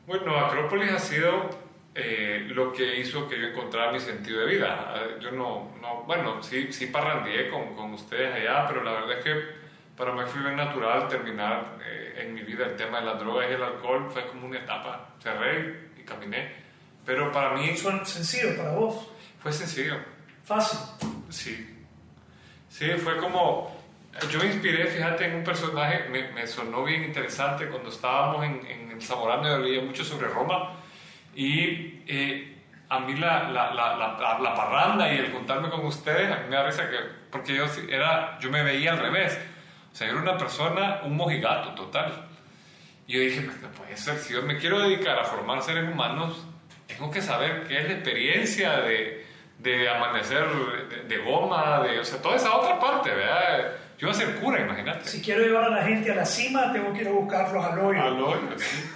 Bueno, 0.06 0.36
Acrópolis 0.38 0.90
ha 0.90 0.98
sido 0.98 1.50
eh, 1.94 2.48
lo 2.48 2.72
que 2.72 2.98
hizo 2.98 3.28
que 3.28 3.38
yo 3.38 3.48
encontrara 3.48 3.92
mi 3.92 4.00
sentido 4.00 4.40
de 4.40 4.46
vida. 4.46 4.94
Eh, 4.96 5.16
Yo 5.20 5.30
no, 5.32 5.72
no 5.80 6.02
bueno, 6.06 6.42
sí, 6.42 6.72
sí 6.72 6.86
parrandeé 6.86 7.50
con, 7.50 7.74
con 7.74 7.92
ustedes 7.94 8.34
allá, 8.34 8.66
pero 8.68 8.82
la 8.82 8.92
verdad 8.92 9.18
es 9.18 9.24
que 9.24 9.62
para 9.96 10.12
mí 10.12 10.22
fue 10.26 10.42
bien 10.42 10.56
natural 10.56 11.06
terminar 11.08 11.76
eh, 11.84 12.22
en 12.22 12.34
mi 12.34 12.42
vida 12.42 12.64
el 12.64 12.76
tema 12.76 13.00
de 13.00 13.06
las 13.06 13.18
drogas 13.18 13.50
y 13.50 13.54
el 13.54 13.62
alcohol. 13.62 14.08
Fue 14.10 14.26
como 14.26 14.46
una 14.46 14.58
etapa. 14.58 15.10
Cerré 15.22 15.91
y 16.02 16.04
caminé. 16.04 16.52
Pero 17.04 17.32
para 17.32 17.54
mí 17.54 17.76
Suena 17.76 18.04
sencillo 18.04 18.56
para 18.56 18.72
vos, 18.72 19.08
fue 19.40 19.52
sencillo. 19.52 19.96
fácil. 20.44 20.78
Sí. 21.30 21.84
Sí, 22.68 22.90
fue 22.92 23.16
como... 23.18 23.80
Yo 24.30 24.38
me 24.40 24.46
inspiré, 24.46 24.86
fíjate, 24.86 25.24
en 25.24 25.36
un 25.36 25.44
personaje, 25.44 26.08
me, 26.10 26.30
me 26.32 26.46
sonó 26.46 26.84
bien 26.84 27.02
interesante 27.02 27.66
cuando 27.68 27.88
estábamos 27.88 28.44
en, 28.44 28.66
en 28.66 28.90
el 28.90 29.02
Zamorano, 29.02 29.48
yo 29.48 29.58
leía 29.58 29.80
mucho 29.80 30.04
sobre 30.04 30.28
Roma, 30.28 30.74
y 31.34 32.02
eh, 32.06 32.58
a 32.90 32.98
mí 33.00 33.16
la, 33.16 33.48
la, 33.48 33.72
la, 33.72 34.38
la, 34.38 34.54
parranda 34.54 35.10
y 35.10 35.16
el 35.16 35.32
juntarme 35.32 35.70
con 35.70 35.86
ustedes, 35.86 36.30
a 36.30 36.40
mí 36.40 36.50
me 36.50 36.56
da 36.56 36.66
risa 36.66 36.90
que, 36.90 36.96
porque 37.30 37.54
yo, 37.56 37.64
era, 37.88 38.38
yo 38.38 38.50
me 38.50 38.62
veía 38.62 38.92
al 38.92 38.98
revés, 38.98 39.38
o 39.90 39.96
sea, 39.96 40.08
yo 40.08 40.12
era 40.12 40.22
una 40.22 40.36
persona, 40.36 41.00
un 41.04 41.16
mojigato 41.16 41.70
total. 41.70 42.28
Y 43.06 43.14
yo 43.14 43.20
dije, 43.20 43.42
pues 43.42 43.60
no 43.60 43.70
puede 43.72 43.96
ser, 43.96 44.18
si 44.18 44.32
yo 44.32 44.42
me 44.42 44.58
quiero 44.58 44.80
dedicar 44.80 45.18
a 45.18 45.24
formar 45.24 45.62
seres 45.62 45.90
humanos, 45.90 46.46
tengo 46.86 47.10
que 47.10 47.20
saber 47.20 47.64
qué 47.66 47.80
es 47.80 47.88
la 47.88 47.94
experiencia 47.94 48.78
de, 48.78 49.26
de 49.58 49.88
amanecer 49.88 50.44
de, 50.88 51.14
de 51.14 51.24
goma, 51.24 51.82
de, 51.82 51.98
o 51.98 52.04
sea, 52.04 52.20
toda 52.20 52.36
esa 52.36 52.54
otra 52.54 52.78
parte, 52.78 53.10
¿verdad? 53.10 53.72
Yo 53.98 54.08
iba 54.08 54.10
a 54.10 54.14
ser 54.14 54.34
cura, 54.36 54.60
imagínate. 54.60 55.08
Si 55.08 55.20
quiero 55.20 55.42
llevar 55.42 55.64
a 55.64 55.70
la 55.70 55.82
gente 55.84 56.10
a 56.10 56.16
la 56.16 56.24
cima, 56.24 56.72
tengo 56.72 56.92
que 56.92 57.02
ir 57.02 57.08
a 57.08 57.12
buscarlos 57.12 57.64
al 57.64 57.78
hoyo. 57.78 58.02
Al 58.02 58.20
hoyo, 58.20 58.58
sí. 58.58 58.90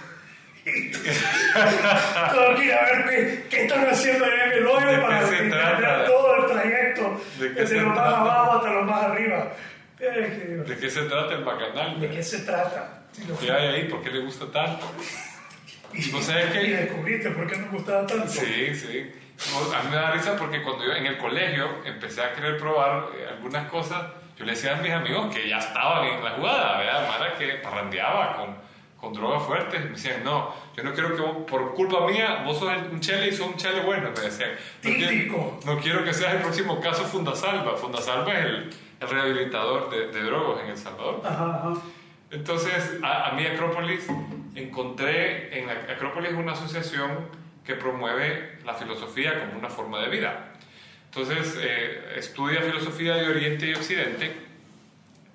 Tengo 0.67 2.55
que 2.57 2.65
ir 2.65 2.73
a 2.73 2.83
ver 2.83 3.05
qué, 3.09 3.45
qué 3.49 3.63
están 3.63 3.85
haciendo 3.85 4.25
allá 4.25 4.45
en 4.47 4.51
el 4.51 4.67
hoyo 4.67 4.87
¿De 4.87 4.97
para 4.97 5.21
entender 5.21 6.05
todo 6.05 6.35
el 6.35 6.51
trayecto, 6.51 7.21
¿De 7.39 7.49
desde 7.51 7.81
lo 7.81 7.89
más 7.89 7.99
abajo 7.99 8.57
hasta 8.57 8.69
lo 8.71 8.83
más 8.83 9.03
arriba. 9.03 9.53
Eh, 9.99 10.63
¿De 10.67 10.77
qué 10.77 10.89
se 10.89 11.03
trata 11.03 11.33
el 11.33 11.43
bacanal? 11.43 11.99
¿De 11.99 12.09
qué 12.09 12.21
se 12.23 12.39
trata? 12.39 13.03
Si 13.11 13.25
lo- 13.25 13.37
¿Qué 13.37 13.51
hay 13.51 13.67
ahí? 13.67 13.83
¿Por 13.89 14.01
qué 14.01 14.11
le 14.11 14.19
gusta 14.19 14.45
tanto? 14.51 14.85
Y, 15.93 15.99
y 15.99 16.69
descubriste 16.71 17.31
por 17.31 17.47
qué 17.47 17.55
me 17.57 17.67
gustaba 17.69 18.05
tanto. 18.05 18.27
Sí, 18.27 18.75
sí. 18.75 19.11
A 19.75 19.83
mí 19.83 19.89
me 19.89 19.95
da 19.95 20.11
risa 20.11 20.35
porque 20.35 20.61
cuando 20.61 20.83
yo 20.85 20.91
en 20.93 21.05
el 21.05 21.17
colegio 21.17 21.83
empecé 21.85 22.21
a 22.21 22.33
querer 22.33 22.57
probar 22.57 23.07
eh, 23.17 23.25
algunas 23.29 23.69
cosas, 23.69 24.03
yo 24.37 24.45
le 24.45 24.51
decía 24.51 24.77
a 24.77 24.81
mis 24.81 24.91
amigos 24.91 25.33
que 25.33 25.47
ya 25.47 25.57
estaban 25.59 26.05
en 26.07 26.23
la 26.23 26.31
jugada, 26.31 26.77
¿verdad? 26.79 27.07
Mara 27.07 27.33
que 27.37 27.47
parrandeaba 27.63 28.35
con, 28.35 28.55
con 28.99 29.13
drogas 29.13 29.43
fuertes. 29.43 29.83
Me 29.83 29.91
decían, 29.91 30.23
no, 30.23 30.53
yo 30.75 30.83
no 30.83 30.93
quiero 30.93 31.15
que 31.15 31.21
vos, 31.21 31.37
por 31.49 31.73
culpa 31.73 32.05
mía, 32.05 32.41
vos 32.45 32.59
sos 32.59 32.71
un 32.91 32.99
chele 32.99 33.29
y 33.29 33.31
sos 33.31 33.47
un 33.47 33.55
chele 33.55 33.81
bueno. 33.81 34.11
Me 34.15 34.21
decían, 34.21 34.51
no 34.83 34.91
quiero, 34.93 35.59
no 35.65 35.79
quiero 35.79 36.03
que 36.03 36.13
seas 36.13 36.33
el 36.35 36.41
próximo 36.41 36.79
caso 36.81 37.03
Fundasalva. 37.05 37.75
Fundasalva 37.77 38.33
es 38.33 38.45
el, 38.45 38.69
el 38.99 39.09
rehabilitador 39.09 39.89
de, 39.89 40.07
de 40.07 40.21
drogas 40.23 40.63
en 40.63 40.69
El 40.71 40.77
Salvador. 40.77 41.21
Ajá, 41.25 41.55
ajá. 41.55 41.73
Entonces, 42.31 42.99
a, 43.03 43.27
a 43.27 43.31
mí 43.33 43.45
Acrópolis, 43.45 44.07
encontré, 44.55 45.57
en 45.59 45.69
Ac- 45.69 45.91
Acrópolis 45.95 46.33
una 46.33 46.53
asociación 46.53 47.29
que 47.63 47.75
promueve 47.75 48.59
la 48.65 48.73
filosofía 48.73 49.39
como 49.39 49.59
una 49.59 49.69
forma 49.69 49.99
de 49.99 50.09
vida. 50.09 50.53
Entonces, 51.05 51.57
eh, 51.61 52.13
estudia 52.17 52.61
filosofía 52.61 53.15
de 53.15 53.27
Oriente 53.29 53.67
y 53.67 53.73
Occidente 53.73 54.35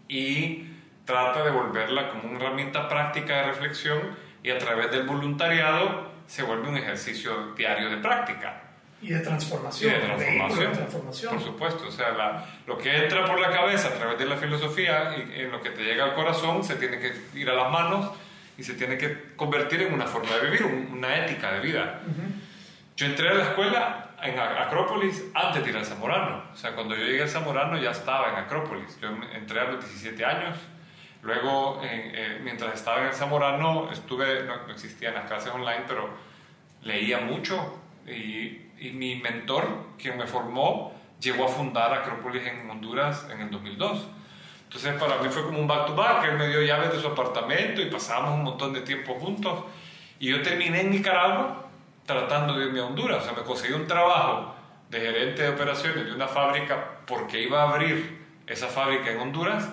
y 0.09 0.69
trata 1.05 1.43
de 1.45 1.51
volverla 1.51 2.11
como 2.11 2.29
una 2.29 2.39
herramienta 2.39 2.89
práctica 2.89 3.37
de 3.37 3.43
reflexión 3.45 4.01
y 4.43 4.51
a 4.51 4.59
través 4.59 4.91
del 4.91 5.05
voluntariado 5.07 6.11
se 6.27 6.43
vuelve 6.43 6.69
un 6.69 6.77
ejercicio 6.77 7.55
diario 7.55 7.91
de 7.91 7.97
práctica. 7.99 8.62
Y 9.03 9.09
de 9.11 9.19
transformación. 9.21 9.93
de 9.93 9.99
vehículo 9.99 10.17
transformación. 10.17 10.71
de 10.71 10.77
transformación. 10.79 11.35
Por 11.35 11.43
supuesto, 11.45 11.89
o 11.89 11.91
sea, 11.91 12.11
la- 12.13 12.47
lo 12.67 12.79
que 12.79 12.97
entra 13.05 13.25
por 13.27 13.41
la 13.41 13.51
cabeza 13.51 13.89
a 13.89 13.95
través 13.95 14.19
de 14.19 14.27
la 14.27 14.37
filosofía 14.37 15.15
y 15.17 15.41
en 15.41 15.51
lo 15.51 15.61
que 15.61 15.71
te 15.71 15.83
llega 15.83 16.05
al 16.05 16.15
corazón 16.15 16.63
se 16.63 16.77
tiene 16.77 16.99
que 17.01 17.13
ir 17.35 17.51
a 17.51 17.55
las 17.55 17.71
manos 17.71 18.11
y 18.57 18.63
se 18.63 18.75
tiene 18.75 18.97
que 18.99 19.35
convertir 19.35 19.83
en 19.83 19.93
una 19.93 20.07
forma 20.07 20.37
de 20.37 20.43
vivir, 20.51 20.65
un- 20.65 20.93
una 20.99 21.17
ética 21.25 21.53
de 21.53 21.61
vida. 21.61 22.01
Yo 22.97 23.07
entré 23.07 23.29
a 23.31 23.35
la 23.35 23.43
escuela 23.45 24.11
en 24.23 24.39
Acrópolis 24.39 25.25
antes 25.35 25.65
de 25.65 25.71
ir 25.71 25.77
al 25.77 25.85
Zamorano. 25.85 26.45
O 26.53 26.57
sea, 26.57 26.73
cuando 26.75 26.95
yo 26.95 27.05
llegué 27.05 27.23
al 27.23 27.29
Zamorano 27.29 27.77
ya 27.79 27.91
estaba 27.91 28.29
en 28.31 28.37
Acrópolis. 28.37 29.01
Yo 29.01 29.09
entré 29.35 29.59
a 29.59 29.65
los 29.65 29.81
17 29.85 30.25
años. 30.25 30.57
Luego, 31.23 31.81
eh, 31.83 32.13
eh, 32.15 32.41
mientras 32.43 32.75
estaba 32.75 33.01
en 33.01 33.07
el 33.09 33.15
Zamorano, 33.15 33.91
estuve, 33.91 34.45
no, 34.45 34.67
no 34.67 34.73
existían 34.73 35.15
las 35.15 35.25
clases 35.27 35.51
online, 35.53 35.85
pero 35.89 36.09
leía 36.83 37.19
mucho. 37.21 37.81
Y, 38.07 38.71
y 38.83 38.91
mi 38.91 39.17
mentor, 39.17 39.65
quien 39.97 40.19
me 40.19 40.27
formó, 40.27 40.93
llegó 41.21 41.45
a 41.45 41.49
fundar 41.49 41.95
Acrópolis 41.95 42.45
en 42.45 42.69
Honduras 42.69 43.29
en 43.31 43.41
el 43.41 43.51
2002. 43.51 44.09
Entonces, 44.65 44.95
para 44.95 45.19
mí 45.23 45.29
fue 45.29 45.45
como 45.45 45.61
un 45.61 45.69
back 45.69 45.87
to 45.87 45.95
back. 45.95 46.25
Él 46.25 46.37
me 46.37 46.49
dio 46.49 46.63
llaves 46.63 46.93
de 46.93 47.01
su 47.01 47.07
apartamento 47.07 47.81
y 47.81 47.87
pasábamos 47.87 48.35
un 48.39 48.43
montón 48.43 48.73
de 48.73 48.81
tiempo 48.81 49.15
juntos. 49.15 49.65
Y 50.19 50.31
yo 50.31 50.43
terminé 50.43 50.81
en 50.81 50.91
Nicaragua 50.91 51.67
tratando 52.07 52.55
de 52.59 52.67
irme 52.67 52.81
a 52.81 52.87
Honduras. 52.87 53.23
O 53.23 53.25
sea, 53.25 53.35
me 53.35 53.43
conseguí 53.43 53.73
un 53.73 53.87
trabajo 53.87 54.55
de 54.91 55.01
gerente 55.01 55.43
de 55.43 55.51
operaciones 55.51 56.05
de 56.05 56.13
una 56.13 56.27
fábrica 56.27 56.99
porque 57.07 57.41
iba 57.41 57.63
a 57.63 57.71
abrir 57.71 58.21
esa 58.47 58.67
fábrica 58.67 59.13
en 59.13 59.21
Honduras. 59.21 59.69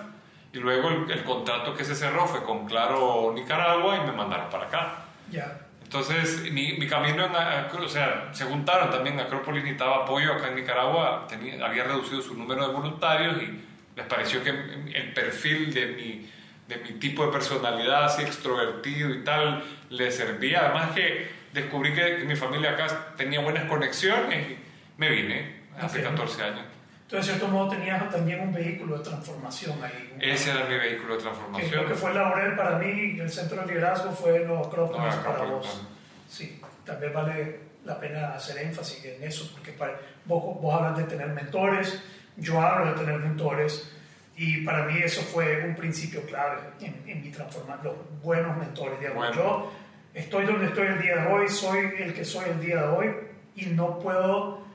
Y 0.52 0.58
luego 0.58 0.88
el, 0.88 1.10
el 1.10 1.24
contrato 1.24 1.74
que 1.74 1.84
se 1.84 1.96
cerró 1.96 2.26
fue 2.26 2.44
con 2.44 2.66
Claro 2.66 3.32
Nicaragua 3.34 3.96
y 3.96 4.00
me 4.06 4.12
mandaron 4.12 4.50
para 4.50 4.66
acá. 4.66 4.94
Ya. 5.30 5.59
Entonces, 5.92 6.52
mi, 6.52 6.74
mi 6.74 6.86
camino 6.86 7.26
en, 7.26 7.82
o 7.82 7.88
sea, 7.88 8.28
se 8.30 8.44
juntaron 8.44 8.92
también, 8.92 9.18
Acrópolis 9.18 9.64
necesitaba 9.64 10.04
apoyo 10.04 10.34
acá 10.34 10.46
en 10.46 10.54
Nicaragua, 10.54 11.26
tenía, 11.28 11.66
había 11.66 11.82
reducido 11.82 12.22
su 12.22 12.36
número 12.36 12.64
de 12.64 12.72
voluntarios 12.72 13.42
y 13.42 13.60
les 13.96 14.06
pareció 14.06 14.40
que 14.44 14.50
el 14.50 15.12
perfil 15.12 15.74
de 15.74 15.86
mi, 15.86 16.30
de 16.68 16.76
mi 16.76 17.00
tipo 17.00 17.26
de 17.26 17.32
personalidad, 17.32 18.04
así 18.04 18.22
extrovertido 18.22 19.10
y 19.10 19.24
tal, 19.24 19.64
le 19.88 20.12
servía. 20.12 20.60
Además 20.66 20.92
que 20.92 21.28
descubrí 21.52 21.92
que, 21.92 22.18
que 22.18 22.24
mi 22.24 22.36
familia 22.36 22.70
acá 22.70 23.16
tenía 23.16 23.40
buenas 23.40 23.64
conexiones 23.64 24.48
y 24.48 24.58
me 24.96 25.08
vine 25.08 25.56
hace 25.76 26.06
Ok. 26.06 26.10
14 26.10 26.42
años. 26.44 26.66
Entonces, 27.10 27.32
de 27.34 27.38
cierto 27.38 27.52
modo, 27.52 27.70
tenías 27.70 28.08
también 28.08 28.38
un 28.40 28.52
vehículo 28.52 28.98
de 28.98 29.02
transformación 29.02 29.82
ahí. 29.82 30.14
Ese 30.20 30.52
era 30.52 30.64
mi 30.66 30.76
vehículo 30.76 31.14
de 31.14 31.18
Que 31.18 31.22
transformación. 31.24 31.82
lo 31.82 31.88
que 31.88 31.94
fue 31.94 32.14
Laurel 32.14 32.54
para 32.54 32.78
mí, 32.78 33.18
el 33.18 33.28
centro 33.28 33.62
de 33.62 33.66
liderazgo 33.66 34.12
fue 34.12 34.44
los 34.46 34.64
Acrópolis 34.68 35.16
No, 35.16 35.24
para 35.24 35.44
vos. 35.44 35.82
Sí, 36.28 36.60
también 36.84 37.12
vale 37.12 37.58
la 37.84 37.98
pena 37.98 38.34
hacer 38.34 38.58
énfasis 38.58 39.04
en 39.06 39.24
eso, 39.24 39.50
porque 39.52 39.72
para, 39.72 39.98
vos, 40.24 40.60
vos 40.60 40.72
hablas 40.72 40.98
de 40.98 41.04
tener 41.04 41.26
mentores, 41.30 42.00
yo 42.36 42.60
hablo 42.60 42.92
de 42.92 43.00
tener 43.00 43.18
mentores, 43.18 43.92
y 44.36 44.64
para 44.64 44.84
mí 44.84 45.00
eso 45.02 45.22
fue 45.22 45.64
un 45.66 45.74
principio 45.74 46.22
clave 46.26 46.60
en, 46.80 47.02
en 47.08 47.22
mi 47.24 47.30
transformación, 47.32 47.86
los 47.86 48.22
buenos 48.22 48.56
mentores. 48.56 49.00
Digamos. 49.00 49.26
Bueno. 49.26 49.34
Yo 49.34 49.72
estoy 50.14 50.46
donde 50.46 50.66
estoy 50.66 50.86
el 50.86 51.02
día 51.02 51.16
de 51.16 51.32
hoy, 51.32 51.48
soy 51.48 51.92
el 51.98 52.14
que 52.14 52.24
soy 52.24 52.50
el 52.50 52.60
día 52.60 52.82
de 52.82 52.88
hoy, 52.88 53.16
y 53.56 53.66
no 53.66 53.98
puedo 53.98 54.69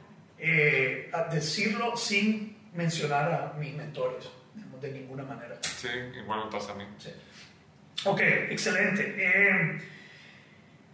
eh, 0.46 1.10
a- 1.14 1.24
decirlo 1.24 1.96
sin 1.98 2.58
mencionar 2.74 3.32
a 3.32 3.54
mis 3.60 3.74
mentores, 3.74 4.30
de 4.82 4.92
ninguna 4.92 5.24
manera. 5.24 5.56
Sí, 5.62 5.88
igual 6.22 6.46
me 6.46 6.52
pasa 6.52 6.74
a 6.74 6.76
mí. 6.76 6.84
Sí. 6.98 7.10
Ok, 8.06 8.20
excelente. 8.50 9.16
Eh, 9.18 9.82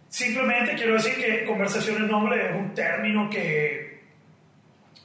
simplemente 0.08 0.74
quiero 0.74 0.94
decir 0.94 1.14
que 1.16 1.44
conversaciones 1.44 2.08
nobles 2.10 2.50
es 2.50 2.56
un 2.56 2.74
término 2.74 3.28
que, 3.30 4.02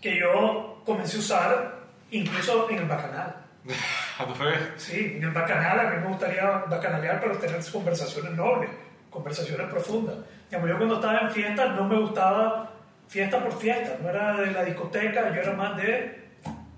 que 0.01 0.19
yo 0.19 0.81
comencé 0.85 1.17
a 1.17 1.19
usar 1.19 1.79
incluso 2.11 2.69
en 2.69 2.77
el 2.77 2.85
bacanal. 2.85 3.35
¿Cuándo 4.17 4.35
fue? 4.35 4.53
Sí, 4.77 5.13
en 5.17 5.23
el 5.23 5.31
bacanal 5.31 5.79
a 5.79 5.89
mí 5.91 5.97
me 6.01 6.07
gustaría 6.07 6.45
bacanalear, 6.45 7.19
pero 7.19 7.37
tener 7.37 7.59
conversaciones 7.71 8.31
nobles, 8.33 8.69
conversaciones 9.09 9.67
profundas. 9.67 10.15
Digamos, 10.49 10.69
yo 10.69 10.77
cuando 10.77 10.95
estaba 10.95 11.19
en 11.19 11.31
fiesta 11.31 11.65
no 11.73 11.83
me 11.85 11.99
gustaba 11.99 12.73
fiesta 13.07 13.41
por 13.43 13.57
fiesta, 13.59 13.97
no 14.01 14.09
era 14.09 14.33
de 14.41 14.51
la 14.51 14.63
discoteca, 14.63 15.33
yo 15.33 15.41
era 15.41 15.53
más 15.53 15.77
de 15.77 16.27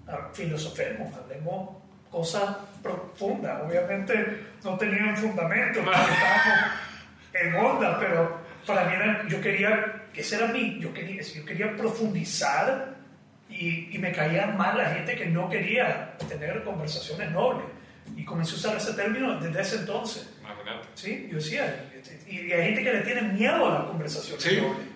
ah, 0.08 0.30
filosofemos, 0.34 1.14
hablemos 1.16 1.78
cosas 2.12 2.56
profundas. 2.82 3.62
Obviamente 3.66 4.46
no 4.64 4.78
tenían 4.78 5.16
fundamento, 5.18 5.82
porque 5.84 6.00
estábamos 6.12 6.72
en 7.34 7.56
onda, 7.56 8.00
pero 8.00 8.38
para 8.66 8.86
mí 8.86 8.94
era, 8.96 9.28
yo 9.28 9.42
quería, 9.42 10.04
ese 10.14 10.36
era 10.36 10.48
mi, 10.48 10.80
yo 10.80 10.94
quería, 10.94 11.22
yo 11.22 11.46
quería 11.46 11.76
profundizar 11.76 12.96
y, 13.50 13.96
y 13.96 14.00
me 14.00 14.12
caía 14.12 14.48
mal 14.48 14.78
la 14.78 14.90
gente 14.92 15.16
que 15.16 15.26
no 15.26 15.50
quería 15.50 16.16
tener 16.28 16.64
conversaciones 16.64 17.32
nobles. 17.32 17.66
Y 18.16 18.26
comencé 18.26 18.54
a 18.54 18.58
usar 18.58 18.78
ese 18.78 18.94
término 18.94 19.40
desde 19.40 19.62
ese 19.62 19.76
entonces. 19.78 20.36
Imagínate. 20.42 20.88
¿sí? 20.96 21.28
Yo 21.30 21.36
decía, 21.38 21.86
y, 22.28 22.40
y 22.48 22.52
hay 22.52 22.66
gente 22.66 22.84
que 22.84 22.94
le 22.94 23.02
tiene 23.02 23.22
miedo 23.22 23.68
a 23.68 23.74
las 23.80 23.84
conversaciones 23.84 24.44
Sí. 24.44 24.58
nobles. 24.60 24.88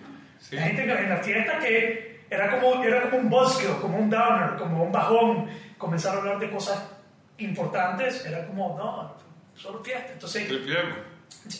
Sí. 0.48 0.56
Hay 0.58 0.68
gente 0.74 0.84
que 0.84 0.92
en 0.92 1.08
la 1.08 1.16
fiesta 1.18 1.58
que 1.58 2.20
era 2.28 2.50
como, 2.50 2.82
era 2.84 3.02
como 3.02 3.16
un 3.18 3.30
buzzkill, 3.30 3.76
como 3.80 3.96
un 3.98 4.10
downer, 4.10 4.56
como 4.58 4.84
un 4.84 4.92
bajón. 4.92 5.48
Comenzar 5.78 6.16
a 6.16 6.18
hablar 6.18 6.38
de 6.38 6.50
cosas 6.50 6.82
importantes 7.38 8.24
era 8.26 8.46
como, 8.46 8.76
no, 8.78 9.14
solo 9.54 9.82
fiesta. 9.82 10.12
Entonces, 10.12 10.48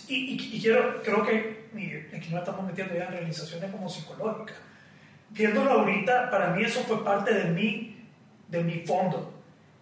y, 0.09 0.14
y- 0.14 0.57
y 0.57 0.61
quiero, 0.61 1.03
creo 1.03 1.23
que 1.25 1.64
y 1.75 2.14
aquí 2.16 2.29
nos 2.31 2.40
estamos 2.40 2.64
metiendo 2.66 2.94
ya 2.94 3.05
en 3.07 3.12
realizaciones 3.12 3.70
como 3.70 3.88
psicológicas. 3.88 4.57
Viéndolo 5.31 5.70
ahorita, 5.73 6.31
para 6.31 6.51
mí 6.51 6.62
eso 6.64 6.81
fue 6.85 7.03
parte 7.05 7.35
de 7.35 7.44
mí, 7.51 8.07
de 8.49 8.62
mi 8.62 8.81
fondo, 8.87 9.33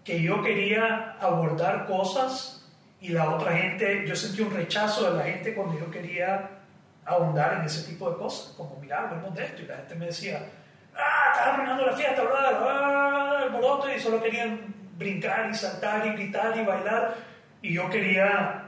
que 0.04 0.22
yo 0.22 0.42
quería 0.42 1.16
abordar 1.20 1.86
cosas 1.86 2.70
y 3.00 3.08
la 3.08 3.34
otra 3.34 3.52
gente, 3.56 4.04
yo 4.06 4.16
sentí 4.16 4.40
un 4.42 4.52
rechazo 4.54 5.10
de 5.10 5.18
la 5.18 5.24
gente 5.24 5.54
cuando 5.54 5.78
yo 5.78 5.90
quería 5.90 6.48
ahondar 7.04 7.54
en 7.54 7.66
ese 7.66 7.88
tipo 7.88 8.10
de 8.10 8.16
cosas, 8.16 8.54
como 8.56 8.76
mira, 8.76 9.00
hablemos 9.00 9.34
de 9.34 9.44
esto, 9.44 9.62
y 9.62 9.66
la 9.66 9.76
gente 9.76 9.94
me 9.96 10.06
decía, 10.06 10.40
ah, 10.96 11.32
estás 11.32 11.48
arruinando 11.48 11.86
la 11.86 11.96
fiesta, 11.96 12.22
¿verdad? 12.22 12.62
Ah, 12.62 13.34
el 13.38 13.42
alboroto, 13.44 13.92
y 13.92 14.00
solo 14.00 14.22
querían 14.22 14.72
brincar 14.96 15.50
y 15.50 15.54
saltar 15.54 16.06
y 16.06 16.12
gritar 16.12 16.56
y 16.56 16.64
bailar, 16.64 17.14
y 17.60 17.74
yo 17.74 17.90
quería 17.90 18.62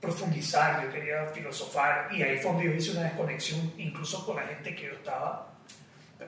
profundizar, 0.00 0.82
yo 0.82 0.90
quería 0.90 1.26
filosofar, 1.26 2.08
y 2.12 2.22
ahí 2.22 2.38
fue 2.38 2.50
donde 2.52 2.66
yo 2.66 2.72
hice 2.72 2.90
una 2.92 3.02
desconexión 3.02 3.72
incluso 3.78 4.26
con 4.26 4.36
la 4.36 4.42
gente 4.42 4.74
que 4.74 4.86
yo 4.86 4.92
estaba. 4.92 5.46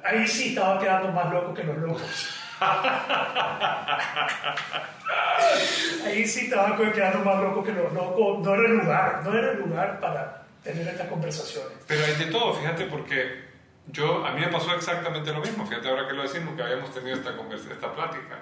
Ahí 0.04 0.28
sí 0.28 0.50
estaba 0.50 0.78
quedando 0.78 1.10
más 1.12 1.32
loco 1.32 1.54
que 1.54 1.64
los 1.64 1.78
locos. 1.78 2.34
Ahí 6.04 6.26
sí 6.26 6.46
estaba 6.46 6.76
quedando 6.76 7.24
más 7.24 7.40
loco 7.40 7.62
que 7.62 7.72
los 7.72 7.92
locos. 7.92 8.44
No 8.44 8.54
era 8.54 8.66
el 8.66 8.78
lugar, 8.78 9.20
no 9.24 9.32
era 9.32 9.52
el 9.52 9.60
lugar 9.60 10.00
para 10.00 10.37
tener 10.62 10.88
estas 10.88 11.08
conversaciones. 11.08 11.78
Pero 11.86 12.04
hay 12.04 12.14
de 12.14 12.26
todo, 12.26 12.54
fíjate, 12.54 12.84
porque 12.84 13.48
yo, 13.86 14.24
a 14.26 14.32
mí 14.32 14.40
me 14.40 14.48
pasó 14.48 14.74
exactamente 14.74 15.32
lo 15.32 15.40
mismo. 15.40 15.66
Fíjate 15.66 15.88
ahora 15.88 16.06
que 16.06 16.14
lo 16.14 16.22
decimos, 16.22 16.54
que 16.54 16.62
habíamos 16.62 16.92
tenido 16.92 17.16
esta, 17.16 17.36
conversa, 17.36 17.72
esta 17.72 17.92
plática. 17.92 18.38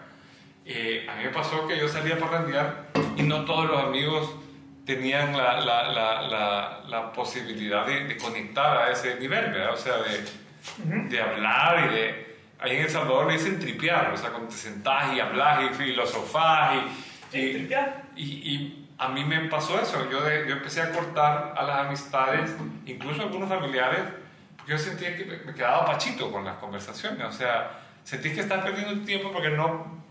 Eh, 0.65 1.07
a 1.09 1.15
mí 1.17 1.25
me 1.25 1.31
pasó 1.31 1.67
que 1.69 1.79
yo 1.79 1.89
salía 1.89 2.15
a 2.17 2.19
parrandear 2.19 2.87
y 3.17 3.23
no 3.23 3.45
todos 3.45 3.67
los 3.71 3.81
amigos 3.85 4.35
tenían 4.85 5.37
la, 5.37 5.61
la, 5.61 5.93
la, 5.93 6.83
la, 6.89 7.13
posibilidad 7.13 7.87
de, 7.87 8.05
de 8.05 8.17
conectar 8.17 8.79
a 8.79 8.91
ese 8.91 9.17
nivel, 9.17 9.53
¿verdad? 9.53 9.75
O 9.75 9.77
sea, 9.77 9.95
de, 9.99 11.09
de 11.09 11.21
hablar 11.21 11.91
y 11.91 11.95
de... 11.95 12.27
Ahí 12.59 12.77
en 12.77 12.83
El 12.85 12.91
Salvador 12.91 13.27
le 13.27 13.35
dicen 13.35 13.61
tripear, 13.61 14.13
o 14.13 14.17
sea, 14.17 14.31
cuando 14.31 14.49
te 14.49 14.57
sentás 14.57 15.15
y 15.15 15.21
hablas 15.21 15.71
y 15.71 15.75
filosofás 15.75 16.83
y... 17.33 17.39
Y- 17.39 17.53
tripear. 17.53 18.03
y, 18.17 18.25
y 18.25 18.86
a 18.99 19.09
mí 19.09 19.25
me 19.25 19.41
pasó 19.49 19.81
eso, 19.81 20.09
yo, 20.11 20.23
de- 20.23 20.47
yo 20.49 20.55
empecé 20.55 20.81
a 20.83 20.91
cortar 20.93 21.55
a 21.57 21.63
las 21.65 21.87
amistades, 21.87 22.55
incluso 22.87 23.23
algunos 23.23 23.49
familiares, 23.49 24.01
porque 24.57 24.73
yo 24.73 24.79
sentía 24.79 25.17
que 25.17 25.25
me, 25.25 25.55
quedaba 25.55 25.85
pachito 25.85 26.31
con 26.33 26.45
las 26.45 26.57
conversaciones, 26.57 27.25
o 27.27 27.33
sea, 27.33 27.71
sentí 28.05 28.33
que 28.33 28.41
estás 28.41 28.63
perdiendo 28.65 28.93
el 28.93 29.05
tiempo 29.05 29.31
porque 29.33 29.51
no, 29.51 30.03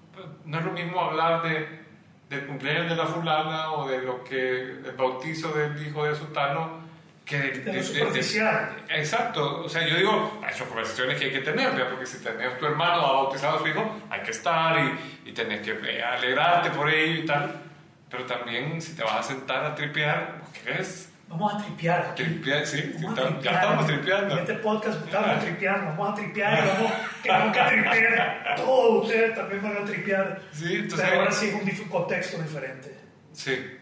no 0.46 0.60
es 0.60 0.66
lo 0.66 0.72
mismo 0.72 1.02
hablar 1.02 1.42
de, 1.44 1.84
del 2.30 2.46
cumpleaños 2.48 2.90
de 2.90 2.96
la 2.96 3.06
fulana 3.06 3.72
o 3.72 3.88
de 3.88 4.02
lo 4.02 4.24
que, 4.24 4.36
del 4.36 4.96
bautizo 4.96 5.52
del 5.54 5.86
hijo 5.88 6.06
de 6.06 6.16
sultano, 6.16 6.84
que 7.26 7.40
de, 7.40 7.60
De 7.72 7.84
superficial. 7.84 8.84
Exacto, 8.88 9.64
o 9.66 9.70
sea, 9.70 9.84
yo 9.88 9.96
digo, 9.98 10.40
hay 10.46 10.54
son 10.54 10.68
conversaciones 10.68 11.18
que 11.18 11.26
hay 11.26 11.32
que 11.32 11.40
tener, 11.40 11.72
¿verdad? 11.72 11.90
porque 11.90 12.06
si 12.06 12.24
tenés 12.24 12.56
tu 12.60 12.68
hermano 12.68 13.02
ha 13.04 13.14
bautizado 13.14 13.58
a 13.58 13.60
su 13.62 13.68
hijo, 13.68 14.00
hay 14.12 14.22
que 14.22 14.30
estar 14.30 14.78
y, 14.80 15.30
y 15.30 15.34
tenés 15.34 15.62
que 15.62 15.72
eh, 15.72 16.04
alegrarte 16.04 16.70
por 16.70 16.88
ello 16.88 17.24
y 17.24 17.26
tal, 17.26 17.62
pero 18.10 18.26
también 18.26 18.82
si 18.82 18.94
te 18.96 19.04
vas 19.04 19.16
a 19.20 19.24
sentar 19.24 19.64
a 19.66 19.76
tripear, 19.76 20.40
¿vos 20.42 20.50
¿querés? 20.50 21.12
Vamos 21.28 21.54
a 21.56 21.58
tripear. 21.58 22.14
Tripear, 22.16 22.66
sí, 22.68 22.94
tam- 23.16 23.42
ya 23.42 23.52
estamos 23.52 23.88
tripeando. 23.88 24.34
En 24.36 24.40
este 24.42 24.54
podcast 24.56 25.04
estamos 25.06 25.30
Ah. 25.32 25.40
tripeando, 25.40 25.88
vamos 25.88 26.10
a 26.12 26.16
tripear 26.16 26.64
y 26.64 26.68
vamos, 26.68 26.92
que 27.24 27.34
nunca 27.46 27.68
tripeen. 27.68 28.16
Todos 28.58 29.04
ustedes 29.06 29.36
también 29.36 29.64
van 29.64 29.78
a 29.78 29.86
tripear. 29.86 30.42
Sí, 30.52 30.76
entonces- 30.76 31.08
Pero 31.10 31.20
ahora 31.22 31.32
sí 31.32 31.48
es 31.68 31.80
un 31.80 31.88
contexto 31.90 32.38
diferente. 32.42 32.96
Sí, 33.34 33.78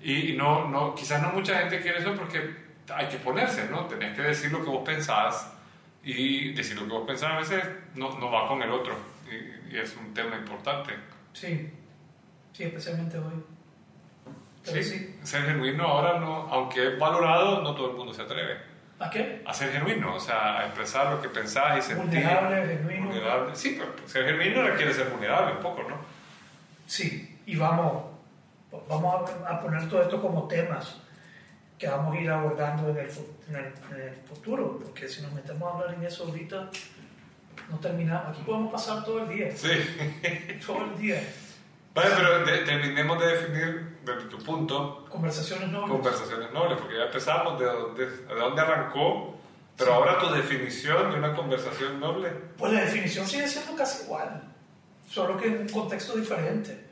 y, 0.00 0.32
y 0.32 0.36
no, 0.36 0.68
no, 0.68 0.94
quizás 0.94 1.20
no 1.22 1.30
mucha 1.30 1.58
gente 1.58 1.80
quiere 1.80 1.98
eso 1.98 2.14
porque 2.14 2.64
hay 2.94 3.06
que 3.08 3.18
ponerse, 3.18 3.68
¿no? 3.70 3.84
Tenés 3.86 4.16
que 4.16 4.22
decir 4.22 4.50
lo 4.50 4.64
que 4.64 4.70
vos 4.70 4.82
pensás 4.84 5.52
y 6.02 6.54
decir 6.54 6.76
lo 6.80 6.86
que 6.86 6.92
vos 6.92 7.06
pensás 7.06 7.32
a 7.32 7.38
veces 7.38 7.62
no, 7.94 8.18
no 8.18 8.30
va 8.30 8.48
con 8.48 8.62
el 8.62 8.70
otro 8.70 8.96
y, 9.30 9.74
y 9.74 9.78
es 9.78 9.94
un 9.96 10.14
tema 10.14 10.36
importante. 10.36 10.94
Sí, 11.34 11.70
sí, 12.52 12.62
especialmente 12.64 13.18
hoy. 13.18 13.34
Sí, 14.72 14.82
sí. 14.82 15.18
ser 15.22 15.42
genuino 15.44 15.84
ahora, 15.84 16.18
no, 16.18 16.48
aunque 16.50 16.88
es 16.94 16.98
valorado, 16.98 17.62
no 17.62 17.74
todo 17.74 17.90
el 17.90 17.96
mundo 17.96 18.12
se 18.12 18.22
atreve 18.22 18.56
¿A 18.98 19.08
qué? 19.10 19.42
a 19.46 19.52
ser 19.54 19.72
genuino, 19.72 20.14
o 20.14 20.20
sea, 20.20 20.58
a 20.60 20.66
expresar 20.66 21.12
lo 21.12 21.20
que 21.22 21.28
pensás 21.28 21.78
y 21.78 21.82
sentir. 21.82 22.20
Vulnerable, 22.20 22.66
genuino. 22.76 23.06
Vulnerable. 23.06 23.54
Sí, 23.56 23.78
pero 23.78 24.08
ser 24.08 24.24
genuino 24.26 24.62
requiere 24.62 24.92
ser 24.94 25.08
vulnerable 25.10 25.52
un 25.56 25.60
poco, 25.60 25.82
¿no? 25.88 25.96
Sí, 26.86 27.38
y 27.46 27.56
vamos, 27.56 28.04
vamos 28.88 29.30
a, 29.46 29.60
poner 29.60 29.88
todo 29.88 30.02
esto 30.02 30.20
como 30.20 30.46
temas 30.48 30.96
que 31.78 31.88
vamos 31.88 32.16
a 32.16 32.20
ir 32.20 32.30
abordando 32.30 32.88
en 32.90 32.96
el, 32.98 33.10
en 33.48 33.56
el- 33.56 33.74
en 34.00 34.08
el 34.08 34.14
futuro, 34.14 34.78
porque 34.82 35.06
si 35.08 35.20
nos 35.22 35.32
metemos 35.32 35.70
a 35.70 35.76
hablar 35.78 35.94
en 35.94 36.04
eso 36.04 36.24
ahorita, 36.24 36.70
no 37.70 37.78
terminamos. 37.78 38.28
Aquí 38.30 38.42
podemos 38.46 38.72
pasar 38.72 39.04
todo 39.04 39.22
el 39.24 39.28
día, 39.28 39.50
Sí. 39.54 39.68
todo 40.66 40.84
el 40.86 40.98
día. 40.98 41.22
Vale, 41.96 42.10
pero 42.16 42.44
de- 42.44 42.58
terminemos 42.58 43.18
de 43.18 43.26
definir, 43.26 43.96
desde 44.04 44.24
tu 44.28 44.38
punto, 44.38 45.06
Conversaciones 45.08 45.68
no. 45.70 45.88
conversaciones 45.88 46.52
nobles, 46.52 46.78
porque 46.78 46.96
ya 46.98 47.04
empezamos 47.04 47.58
de 47.58 47.64
dónde, 47.64 48.06
de 48.06 48.34
dónde 48.34 48.60
arrancó, 48.62 49.34
pero 49.76 49.94
ahora 49.94 50.18
tu 50.18 50.30
definición 50.30 51.10
de 51.10 51.16
una 51.18 51.34
conversación 51.34 51.98
noble. 51.98 52.30
Pues 52.58 52.72
la 52.72 52.80
definición 52.82 53.26
sigue 53.26 53.48
siendo 53.48 53.74
casi 53.74 54.04
igual, 54.04 54.42
solo 55.08 55.36
que 55.38 55.46
en 55.46 55.58
un 55.62 55.68
contexto 55.68 56.16
diferente. 56.16 56.84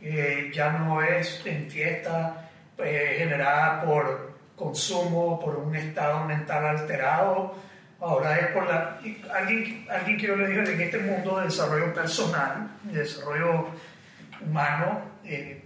Eh, 0.00 0.50
ya 0.54 0.70
no 0.72 1.02
es 1.02 1.40
en 1.44 1.70
fiesta 1.70 2.50
eh, 2.78 3.14
generada 3.18 3.82
por 3.84 4.32
consumo, 4.56 5.40
por 5.40 5.56
un 5.56 5.74
estado 5.74 6.24
mental 6.24 6.66
alterado. 6.66 7.54
Ahora 8.00 8.38
es 8.38 8.46
por 8.52 8.64
la... 8.68 9.00
Alguien, 9.34 9.86
alguien 9.90 10.16
que 10.18 10.26
yo 10.28 10.36
le 10.36 10.46
dije 10.48 10.72
en 10.72 10.80
este 10.80 10.98
mundo 10.98 11.38
de 11.38 11.46
desarrollo 11.46 11.92
personal, 11.92 12.68
de 12.84 13.00
desarrollo 13.00 13.66
humano, 14.40 15.02
eh, 15.24 15.64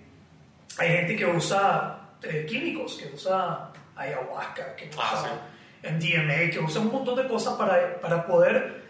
hay 0.78 0.88
gente 0.88 1.16
que 1.16 1.26
usa 1.26 2.10
eh, 2.22 2.46
químicos, 2.48 2.96
que 2.96 3.14
usa 3.14 3.70
ayahuasca, 3.96 4.74
que 4.76 4.88
usa 4.88 5.02
Ah, 5.04 5.90
MDMA, 5.90 6.50
que 6.50 6.60
usa 6.60 6.80
un 6.80 6.92
montón 6.92 7.16
de 7.16 7.26
cosas 7.26 7.54
para, 7.54 8.00
para 8.00 8.24
poder 8.24 8.82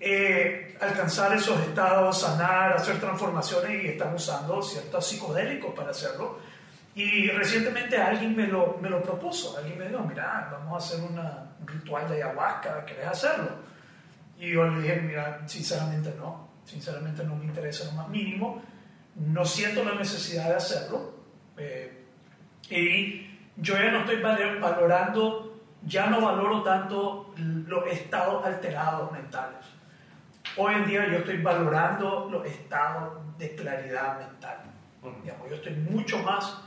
eh, 0.00 0.76
alcanzar 0.80 1.32
esos 1.34 1.60
estados, 1.60 2.20
sanar, 2.20 2.72
hacer 2.72 2.98
transformaciones 2.98 3.84
y 3.84 3.88
están 3.88 4.14
usando 4.14 4.60
ciertos 4.60 5.06
psicodélicos 5.06 5.72
para 5.74 5.90
hacerlo. 5.90 6.40
Y 6.94 7.28
recientemente 7.28 7.96
alguien 7.96 8.36
me 8.36 8.46
lo, 8.48 8.76
me 8.82 8.90
lo 8.90 9.00
propuso, 9.00 9.56
alguien 9.56 9.78
me 9.78 9.88
dijo, 9.88 10.00
mira, 10.00 10.48
vamos 10.50 10.74
a 10.74 10.76
hacer 10.84 11.08
una, 11.08 11.54
un 11.60 11.66
ritual 11.66 12.08
de 12.08 12.16
ayahuasca, 12.16 12.84
¿querés 12.84 13.06
hacerlo? 13.06 13.50
Y 14.38 14.52
yo 14.52 14.64
le 14.66 14.82
dije, 14.82 14.96
mira, 14.96 15.40
sinceramente 15.46 16.12
no, 16.18 16.48
sinceramente 16.64 17.24
no 17.24 17.36
me 17.36 17.44
interesa 17.44 17.84
lo 17.84 17.92
más 17.92 18.08
mínimo, 18.08 18.60
no 19.16 19.44
siento 19.44 19.84
la 19.84 19.94
necesidad 19.94 20.48
de 20.48 20.54
hacerlo. 20.54 21.14
Eh, 21.56 22.04
y 22.70 23.38
yo 23.56 23.74
ya 23.74 23.90
no 23.90 24.00
estoy 24.00 24.20
valorando, 24.20 25.60
ya 25.82 26.06
no 26.06 26.20
valoro 26.20 26.62
tanto 26.62 27.34
los 27.36 27.86
estados 27.88 28.44
alterados 28.44 29.12
mentales. 29.12 29.58
Hoy 30.56 30.74
en 30.74 30.86
día 30.86 31.08
yo 31.08 31.18
estoy 31.18 31.38
valorando 31.38 32.28
los 32.30 32.46
estados 32.46 33.38
de 33.38 33.54
claridad 33.54 34.18
mental. 34.18 34.58
Digamos, 35.22 35.48
yo 35.48 35.56
estoy 35.56 35.74
mucho 35.74 36.18
más 36.18 36.58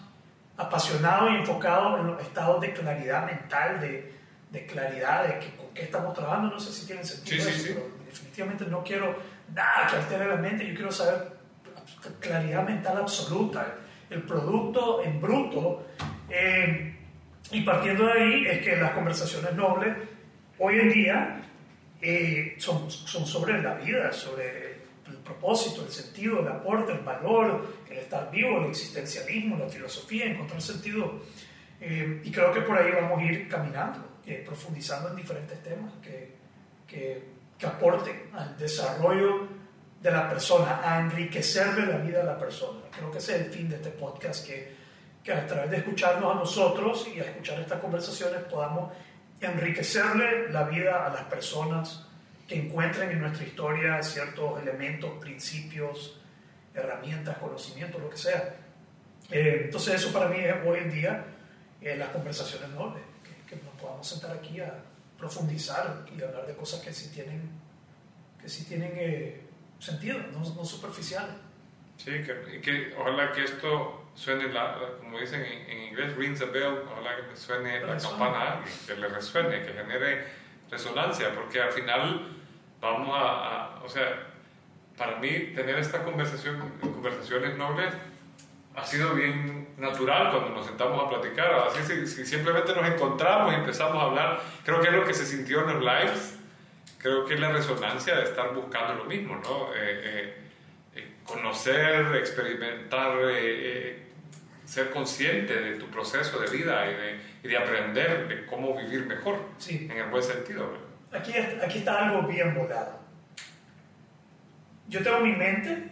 apasionado 0.58 1.30
y 1.30 1.36
enfocado 1.36 1.98
en 2.00 2.08
los 2.08 2.22
estados 2.22 2.62
de 2.62 2.74
claridad 2.74 3.26
mental, 3.26 3.80
de, 3.80 4.14
de 4.52 4.66
claridad 4.66 5.28
de 5.28 5.40
que, 5.40 5.56
con 5.56 5.74
qué 5.74 5.84
estamos 5.84 6.14
trabajando. 6.14 6.50
No 6.50 6.60
sé 6.60 6.72
si 6.72 6.86
tiene 6.86 7.04
sentido 7.04 7.48
eso, 7.48 7.64
pero 7.68 7.88
definitivamente 8.06 8.66
no 8.66 8.84
quiero 8.84 9.16
nada 9.54 9.88
que 9.90 9.96
altere 9.98 10.28
la 10.28 10.36
mente. 10.36 10.68
Yo 10.68 10.76
quiero 10.76 10.92
saber 10.92 11.35
claridad 12.20 12.66
mental 12.66 12.98
absoluta, 12.98 13.76
el 14.10 14.24
producto 14.24 15.04
en 15.04 15.22
bruto. 15.22 15.88
Eh, 16.30 16.96
y 17.52 17.62
partiendo 17.62 18.08
de 18.08 18.14
ahí 18.14 18.46
es 18.48 18.62
que 18.64 18.76
las 18.76 18.92
conversaciones 18.92 19.54
nobles 19.54 19.96
hoy 20.58 20.80
en 20.80 20.92
día 20.92 21.42
eh, 22.02 22.56
son, 22.58 22.90
sobre 22.90 23.62
la 23.62 23.76
vida, 23.76 24.12
sobre 24.12 24.74
el 25.08 25.18
propósito, 25.24 25.84
el 25.84 25.92
sentido, 25.92 26.40
el 26.40 26.48
aporte, 26.48 26.92
el 26.92 27.00
valor, 27.00 27.76
el 27.90 27.98
estar 27.98 28.32
vivo, 28.32 28.62
el 28.62 28.70
existencialismo, 28.70 29.58
la 29.58 29.70
filosofía, 29.70 30.26
encontrar 30.26 30.62
sentido. 30.62 31.22
Eh, 31.80 32.22
y 32.24 32.32
creo 32.32 32.52
que 32.52 32.62
por 32.62 32.78
ahí 32.78 32.92
vamos 32.92 33.20
a 33.20 33.24
ir 33.24 33.48
caminando, 33.48 34.00
profundizando 34.44 35.10
en 35.10 35.16
diferentes 35.18 35.62
temas 35.62 35.94
que, 36.02 36.34
que, 36.88 37.24
que, 37.60 37.66
aporten 37.68 38.30
al 38.34 38.58
desarrollo 38.58 39.48
de 40.06 40.12
la 40.12 40.30
persona, 40.30 40.82
a 40.84 41.00
enriquecerle 41.00 41.88
la 41.88 41.98
vida 41.98 42.22
a 42.22 42.24
la 42.24 42.38
persona. 42.38 42.80
Creo 42.96 43.10
que 43.10 43.18
ese 43.18 43.38
es 43.38 43.42
el 43.48 43.52
fin 43.52 43.68
de 43.68 43.78
este 43.78 43.90
podcast, 43.90 44.46
que, 44.46 44.76
que 45.24 45.34
a 45.34 45.48
través 45.48 45.72
de 45.72 45.78
escucharnos 45.78 46.32
a 46.32 46.36
nosotros 46.36 47.08
y 47.08 47.20
a 47.20 47.24
escuchar 47.24 47.60
estas 47.60 47.80
conversaciones 47.80 48.44
podamos 48.44 48.94
enriquecerle 49.42 50.50
la 50.52 50.66
vida 50.66 51.08
a 51.08 51.10
las 51.10 51.24
personas 51.24 52.06
que 52.48 52.54
encuentren 52.54 53.10
en 53.10 53.22
nuestra 53.22 53.48
historia 53.48 54.04
ciertos 54.04 54.62
elementos, 54.62 55.10
principios, 55.20 56.22
herramientas, 56.76 57.40
conocimientos, 57.40 58.00
lo 58.00 58.08
que 58.12 58.18
sea. 58.18 58.58
Eh, 59.32 59.62
entonces 59.66 59.96
eso 59.96 60.14
para 60.14 60.28
mí 60.28 60.38
es 60.38 60.54
hoy 60.68 60.82
en 60.82 60.92
día 60.92 61.26
eh, 61.82 61.96
las 61.98 62.10
conversaciones 62.10 62.70
nobles, 62.70 63.02
que, 63.50 63.56
nos 63.56 63.74
podamos 63.82 64.08
sentar 64.08 64.38
aquí 64.38 64.60
a 64.60 64.72
profundizar 65.18 66.06
y 66.16 66.22
hablar 66.22 66.46
de 66.46 66.54
cosas 66.54 66.82
que 66.82 66.94
sí 66.94 67.10
tienen, 67.10 67.50
que 68.40 68.48
sí 68.48 68.66
tienen 68.66 68.92
eh, 68.98 69.46
sentido, 69.86 70.20
no, 70.32 70.40
no 70.40 70.66
superficiales. 70.66 71.36
Sí, 71.98 72.12
que, 72.24 72.62
que, 72.62 72.96
ojalá 72.98 73.32
que 73.32 73.44
esto 73.44 74.06
suene, 74.16 74.52
la, 74.52 74.78
como 75.00 75.20
dicen 75.20 75.44
en, 75.44 75.84
inglés, 75.84 76.16
rings 76.16 76.42
a 76.42 76.46
bell, 76.46 76.84
ojalá 76.92 77.16
que 77.30 77.36
suene 77.36 77.80
la 77.82 77.98
campana 77.98 78.38
a 78.38 78.52
alguien, 78.58 78.76
que 78.86 78.96
le 78.96 79.08
resuene, 79.08 79.62
que 79.62 79.74
genere 79.74 80.28
resonancia, 80.70 81.34
porque 81.34 81.62
al 81.62 81.72
final 81.72 82.36
vamos 82.82 83.10
a, 83.14 83.80
o 83.84 83.90
sea, 83.90 84.28
para 84.98 85.18
mí 85.18 85.54
tener 85.56 85.78
esta 85.80 86.04
conversación, 86.04 86.74
conversaciones 86.82 87.58
nobles 87.58 87.94
ha 88.76 88.86
sido 88.86 89.14
bien 89.14 89.70
natural 89.78 90.32
cuando 90.32 90.50
nos 90.50 90.66
sentamos 90.66 91.02
a 91.02 91.10
platicar, 91.10 91.54
así 91.68 91.84
si, 91.84 92.08
si, 92.08 92.26
simplemente 92.26 92.76
nos 92.76 92.86
encontramos 92.86 93.54
y 93.54 93.56
empezamos 93.56 94.02
a 94.02 94.06
hablar, 94.08 94.42
creo 94.66 94.82
que 94.82 94.88
es 94.88 94.94
lo 94.94 95.06
que 95.06 95.14
se 95.14 95.26
sintió 95.26 95.62
en 95.62 95.76
los 95.76 95.80
lives, 95.80 96.40
creo 97.06 97.24
que 97.24 97.36
es 97.36 97.40
la 97.40 97.52
resonancia 97.52 98.16
de 98.16 98.24
estar 98.24 98.52
buscando 98.52 98.96
lo 98.96 99.06
mismo, 99.06 99.36
¿no? 99.36 99.72
Eh, 99.76 99.78
eh, 99.78 100.34
eh 100.96 101.14
conocer, 101.24 102.16
experimentar, 102.16 103.16
eh, 103.30 104.08
ser 104.66 104.90
consciente 104.90 105.54
de 105.54 105.76
tu 105.76 105.86
proceso 105.86 106.40
de 106.40 106.50
vida 106.50 106.84
y 106.90 106.96
de, 106.96 107.20
y 107.44 107.48
de 107.48 107.58
aprender 107.58 108.28
de 108.28 108.48
cómo 108.48 108.76
vivir 108.76 109.06
mejor, 109.06 109.38
sí. 109.60 109.88
en 109.88 110.00
el 110.00 110.10
buen 110.10 110.24
sentido. 110.24 110.76
Aquí, 111.12 111.32
aquí 111.64 111.78
está 111.78 112.08
algo 112.08 112.28
bien 112.28 112.56
volado. 112.56 113.00
Yo 114.88 115.04
tengo 115.04 115.20
mi 115.20 115.34
mente 115.34 115.92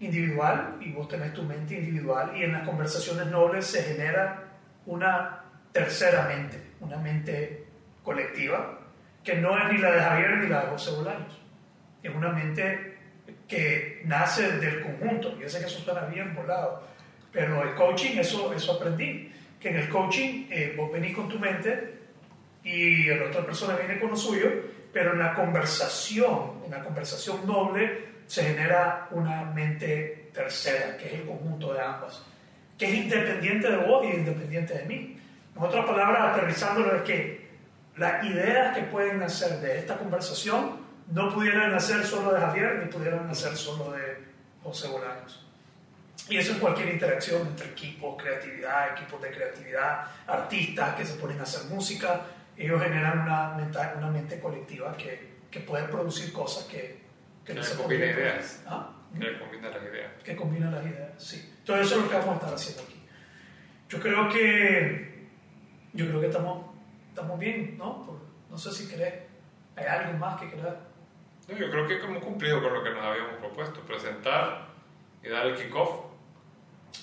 individual 0.00 0.78
y 0.80 0.92
vos 0.92 1.08
tenés 1.08 1.34
tu 1.34 1.42
mente 1.42 1.74
individual 1.74 2.34
y 2.34 2.42
en 2.42 2.52
las 2.52 2.66
conversaciones 2.66 3.26
nobles 3.26 3.66
se 3.66 3.82
genera 3.82 4.44
una 4.86 5.42
tercera 5.72 6.26
mente, 6.26 6.58
una 6.80 6.96
mente 6.96 7.66
colectiva, 8.02 8.73
que 9.24 9.36
no 9.36 9.58
es 9.58 9.72
ni 9.72 9.78
la 9.78 9.90
de 9.90 10.00
Javier 10.00 10.38
ni 10.38 10.48
la 10.48 10.60
de 10.62 10.70
José 10.70 10.90
Bolaños. 10.92 11.40
Es 12.02 12.14
una 12.14 12.28
mente 12.28 12.98
que 13.48 14.02
nace 14.04 14.58
del 14.58 14.82
conjunto. 14.82 15.38
Yo 15.38 15.48
sé 15.48 15.60
que 15.60 15.66
eso 15.66 15.80
suena 15.80 16.02
bien 16.02 16.34
volado, 16.34 16.86
pero 17.32 17.62
el 17.62 17.74
coaching, 17.74 18.18
eso, 18.18 18.52
eso 18.52 18.72
aprendí, 18.72 19.32
que 19.58 19.70
en 19.70 19.76
el 19.76 19.88
coaching 19.88 20.46
eh, 20.50 20.74
vos 20.76 20.92
venís 20.92 21.14
con 21.14 21.28
tu 21.28 21.38
mente 21.38 21.94
y 22.62 23.04
la 23.04 23.26
otra 23.26 23.44
persona 23.44 23.76
viene 23.76 23.98
con 23.98 24.10
lo 24.10 24.16
suyo, 24.16 24.48
pero 24.92 25.12
en 25.12 25.18
la 25.18 25.34
conversación, 25.34 26.62
en 26.64 26.70
la 26.70 26.84
conversación 26.84 27.46
noble, 27.46 28.14
se 28.26 28.44
genera 28.44 29.08
una 29.10 29.44
mente 29.44 30.30
tercera, 30.32 30.96
que 30.96 31.06
es 31.06 31.12
el 31.14 31.26
conjunto 31.26 31.72
de 31.72 31.80
ambas, 31.80 32.22
que 32.78 32.86
es 32.86 32.94
independiente 32.94 33.70
de 33.70 33.76
vos 33.78 34.04
y 34.04 34.16
independiente 34.16 34.74
de 34.74 34.84
mí. 34.84 35.18
En 35.56 35.62
otras 35.62 35.84
palabras, 35.84 36.32
aterrizándolo 36.32 36.96
es 36.96 37.02
que 37.02 37.43
las 37.96 38.24
ideas 38.24 38.76
que 38.76 38.82
pueden 38.84 39.20
nacer 39.20 39.60
de 39.60 39.78
esta 39.78 39.96
conversación 39.96 40.84
no 41.10 41.32
pudieran 41.32 41.70
nacer 41.70 42.04
solo 42.04 42.32
de 42.32 42.40
Javier 42.40 42.80
ni 42.82 42.90
pudieran 42.90 43.26
nacer 43.26 43.56
solo 43.56 43.92
de 43.92 44.24
José 44.62 44.88
Bolaños. 44.88 45.46
Y 46.28 46.38
eso 46.38 46.52
en 46.52 46.58
cualquier 46.58 46.88
interacción 46.88 47.46
entre 47.46 47.68
equipos, 47.68 48.20
creatividad, 48.20 48.92
equipos 48.92 49.20
de 49.20 49.30
creatividad, 49.30 50.06
artistas 50.26 50.94
que 50.94 51.04
se 51.04 51.14
ponen 51.14 51.38
a 51.40 51.42
hacer 51.42 51.70
música, 51.70 52.22
ellos 52.56 52.82
generan 52.82 53.20
una 53.20 53.50
mente, 53.50 53.78
una 53.98 54.10
mente 54.10 54.40
colectiva 54.40 54.96
que, 54.96 55.34
que 55.50 55.60
puede 55.60 55.84
producir 55.84 56.32
cosas 56.32 56.64
que, 56.64 57.00
que, 57.44 57.52
no 57.52 57.62
se 57.62 57.76
combina 57.76 58.06
ideas. 58.06 58.62
¿Ah? 58.66 58.90
Que 59.18 59.38
combina 59.38 59.68
las 59.68 59.82
ideas. 59.82 60.12
Que 60.24 60.36
combina 60.36 60.70
las 60.70 60.86
ideas, 60.86 61.10
sí. 61.22 61.54
Todo 61.64 61.76
eso 61.76 61.96
es 61.96 62.02
lo 62.02 62.08
que 62.08 62.16
vamos 62.16 62.32
a 62.32 62.38
estar 62.38 62.54
haciendo 62.54 62.82
aquí. 62.82 63.02
Yo 63.88 64.00
creo 64.00 64.28
que, 64.28 65.28
yo 65.92 66.06
creo 66.08 66.20
que 66.20 66.26
estamos, 66.28 66.73
estamos 67.14 67.38
bien, 67.38 67.78
¿no? 67.78 68.18
no 68.50 68.58
sé 68.58 68.72
si 68.72 68.88
querés, 68.88 69.14
hay 69.76 69.86
algo 69.86 70.18
más 70.18 70.40
que 70.40 70.50
querés. 70.50 70.74
No, 71.46 71.56
yo 71.56 71.70
creo 71.70 71.86
que 71.86 71.94
hemos 71.94 72.24
cumplido 72.24 72.60
con 72.60 72.74
lo 72.74 72.82
que 72.82 72.90
nos 72.90 73.04
habíamos 73.04 73.36
propuesto, 73.36 73.80
presentar 73.82 74.66
y 75.22 75.28
dar 75.28 75.46
el 75.46 75.54
kickoff. 75.54 76.06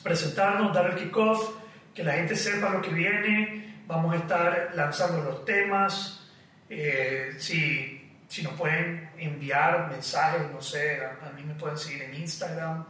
Presentarnos, 0.03 0.73
dar 0.73 0.91
el 0.91 0.95
kickoff, 0.95 1.55
que 1.93 2.03
la 2.03 2.13
gente 2.13 2.35
sepa 2.35 2.71
lo 2.71 2.81
que 2.81 2.91
viene, 2.91 3.61
Vamos 3.87 4.13
a 4.13 4.17
estar 4.17 4.71
lanzando 4.73 5.21
los 5.21 5.43
temas. 5.43 6.25
Eh, 6.69 7.33
si, 7.37 8.09
si 8.27 8.41
nos 8.41 8.53
pueden 8.53 9.09
enviar 9.17 9.89
mensajes, 9.89 10.49
no 10.49 10.61
sé, 10.61 11.01
a, 11.03 11.29
mí 11.35 11.43
me 11.43 11.55
pueden 11.55 11.77
seguir 11.77 12.03
en 12.03 12.15
Instagram, 12.15 12.85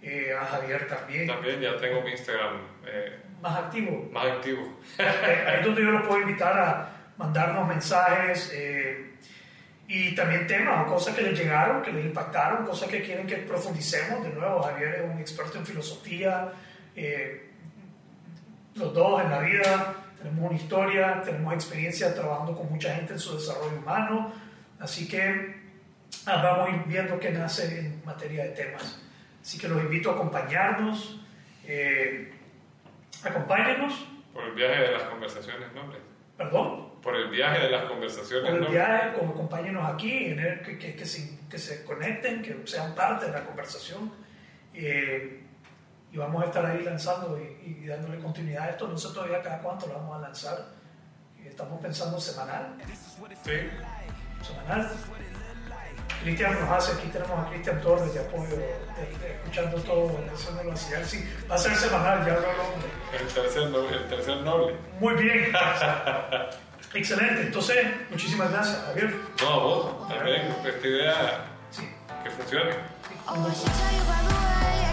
eh, 0.00 0.32
a 0.32 0.46
Javier 0.46 0.88
también. 0.88 1.26
También 1.26 1.60
ya 1.60 1.76
tengo 1.76 2.00
mi 2.00 2.12
Instagram. 2.12 2.62
Eh, 2.86 3.27
más 3.40 3.56
activo. 3.56 4.08
Más 4.12 4.26
activo. 4.26 4.78
Ahí 4.98 5.60
es 5.60 5.64
donde 5.64 5.82
yo 5.82 5.90
los 5.90 6.06
puedo 6.06 6.20
invitar 6.20 6.58
a 6.58 6.90
mandarnos 7.16 7.66
mensajes 7.66 8.52
y 9.86 10.14
también 10.14 10.46
temas 10.46 10.86
o 10.86 10.90
cosas 10.92 11.14
que 11.14 11.22
les 11.22 11.38
llegaron, 11.38 11.82
que 11.82 11.92
les 11.92 12.04
impactaron, 12.04 12.66
cosas 12.66 12.88
que 12.88 13.02
quieren 13.02 13.26
que 13.26 13.36
profundicemos. 13.36 14.22
De 14.22 14.30
nuevo, 14.30 14.62
Javier 14.62 15.02
es 15.02 15.10
un 15.10 15.18
experto 15.18 15.58
en 15.58 15.66
filosofía, 15.66 16.52
los 18.74 18.94
dos 18.94 19.22
en 19.22 19.30
la 19.30 19.40
vida 19.40 19.94
tenemos 20.18 20.50
una 20.50 20.58
historia, 20.58 21.22
tenemos 21.24 21.54
experiencia 21.54 22.12
trabajando 22.14 22.56
con 22.56 22.68
mucha 22.68 22.94
gente 22.94 23.12
en 23.12 23.18
su 23.20 23.36
desarrollo 23.36 23.78
humano, 23.78 24.32
así 24.80 25.06
que 25.06 25.54
ah, 26.26 26.42
vamos 26.42 26.68
a 26.68 26.76
ir 26.76 26.82
viendo 26.86 27.20
qué 27.20 27.30
nace 27.30 27.78
en 27.78 28.02
materia 28.04 28.44
de 28.44 28.50
temas. 28.50 29.00
Así 29.40 29.58
que 29.58 29.68
los 29.68 29.80
invito 29.80 30.10
a 30.10 30.14
acompañarnos, 30.14 31.20
eh, 31.64 32.32
acompáñenos. 33.24 34.06
Por 34.32 34.44
el 34.44 34.52
viaje 34.52 34.82
de 34.82 34.92
las 34.92 35.02
conversaciones 35.04 35.72
nobles. 35.72 36.00
¿Perdón? 36.36 37.00
Por 37.02 37.16
el 37.16 37.30
viaje 37.30 37.60
de 37.60 37.70
las 37.70 37.84
conversaciones 37.86 38.50
Por 38.50 38.62
el 38.62 38.68
viaje, 38.68 39.18
como 39.18 39.32
acompáñenos 39.32 39.88
aquí, 39.90 40.36
que, 40.36 40.78
que, 40.78 40.94
que, 40.94 41.04
se, 41.04 41.38
que, 41.48 41.58
se, 41.58 41.84
conecten, 41.84 42.42
que 42.42 42.62
sean 42.64 42.94
parte 42.94 43.26
de 43.26 43.32
la 43.32 43.44
conversación. 43.44 44.12
Eh, 44.72 45.42
y 46.12 46.16
vamos 46.16 46.42
a 46.42 46.46
estar 46.46 46.64
ahí 46.64 46.82
lanzando 46.82 47.38
y, 47.38 47.86
dándole 47.86 48.18
continuidad 48.18 48.64
a 48.64 48.70
esto. 48.70 48.86
No 48.88 48.96
sé 48.96 49.12
todavía 49.12 49.42
cada 49.42 49.60
cuánto 49.60 49.88
lo 49.88 49.94
vamos 49.94 50.16
a 50.16 50.20
lanzar. 50.20 50.58
Estamos 51.44 51.80
pensando 51.80 52.20
semanal. 52.20 52.76
Sí. 53.42 53.52
Semanal. 54.42 54.90
Cristian 56.22 56.58
nos 56.60 56.70
hace, 56.70 56.92
aquí 56.92 57.08
tenemos 57.08 57.38
a 57.38 57.50
Cristian 57.50 57.80
Torres 57.80 58.12
de 58.12 58.20
apoyo, 58.20 58.50
de, 58.50 58.56
de, 58.56 59.34
escuchando 59.34 59.78
todo, 59.82 60.18
haciéndolo 60.32 60.72
así. 60.72 60.92
Sí, 61.04 61.28
va 61.50 61.54
a 61.54 61.58
ser 61.58 61.76
semanal, 61.76 62.26
ya 62.26 62.32
lo 62.32 62.38
hablamos. 62.38 62.84
El 63.12 63.26
tercer, 63.26 63.62
el 63.62 64.08
tercer 64.08 64.36
noble. 64.38 64.76
Muy 65.00 65.14
bien. 65.14 65.52
Excelente. 66.94 67.42
Entonces, 67.42 67.86
muchísimas 68.10 68.50
gracias, 68.50 68.82
Javier. 68.86 69.14
No, 69.42 69.48
a 69.48 69.58
vos, 69.58 70.08
también, 70.08 70.54
esta 70.64 70.86
idea 70.86 71.44
sí. 71.70 71.88
que 72.24 72.30
funcione. 72.30 72.70
Oh, 73.26 74.87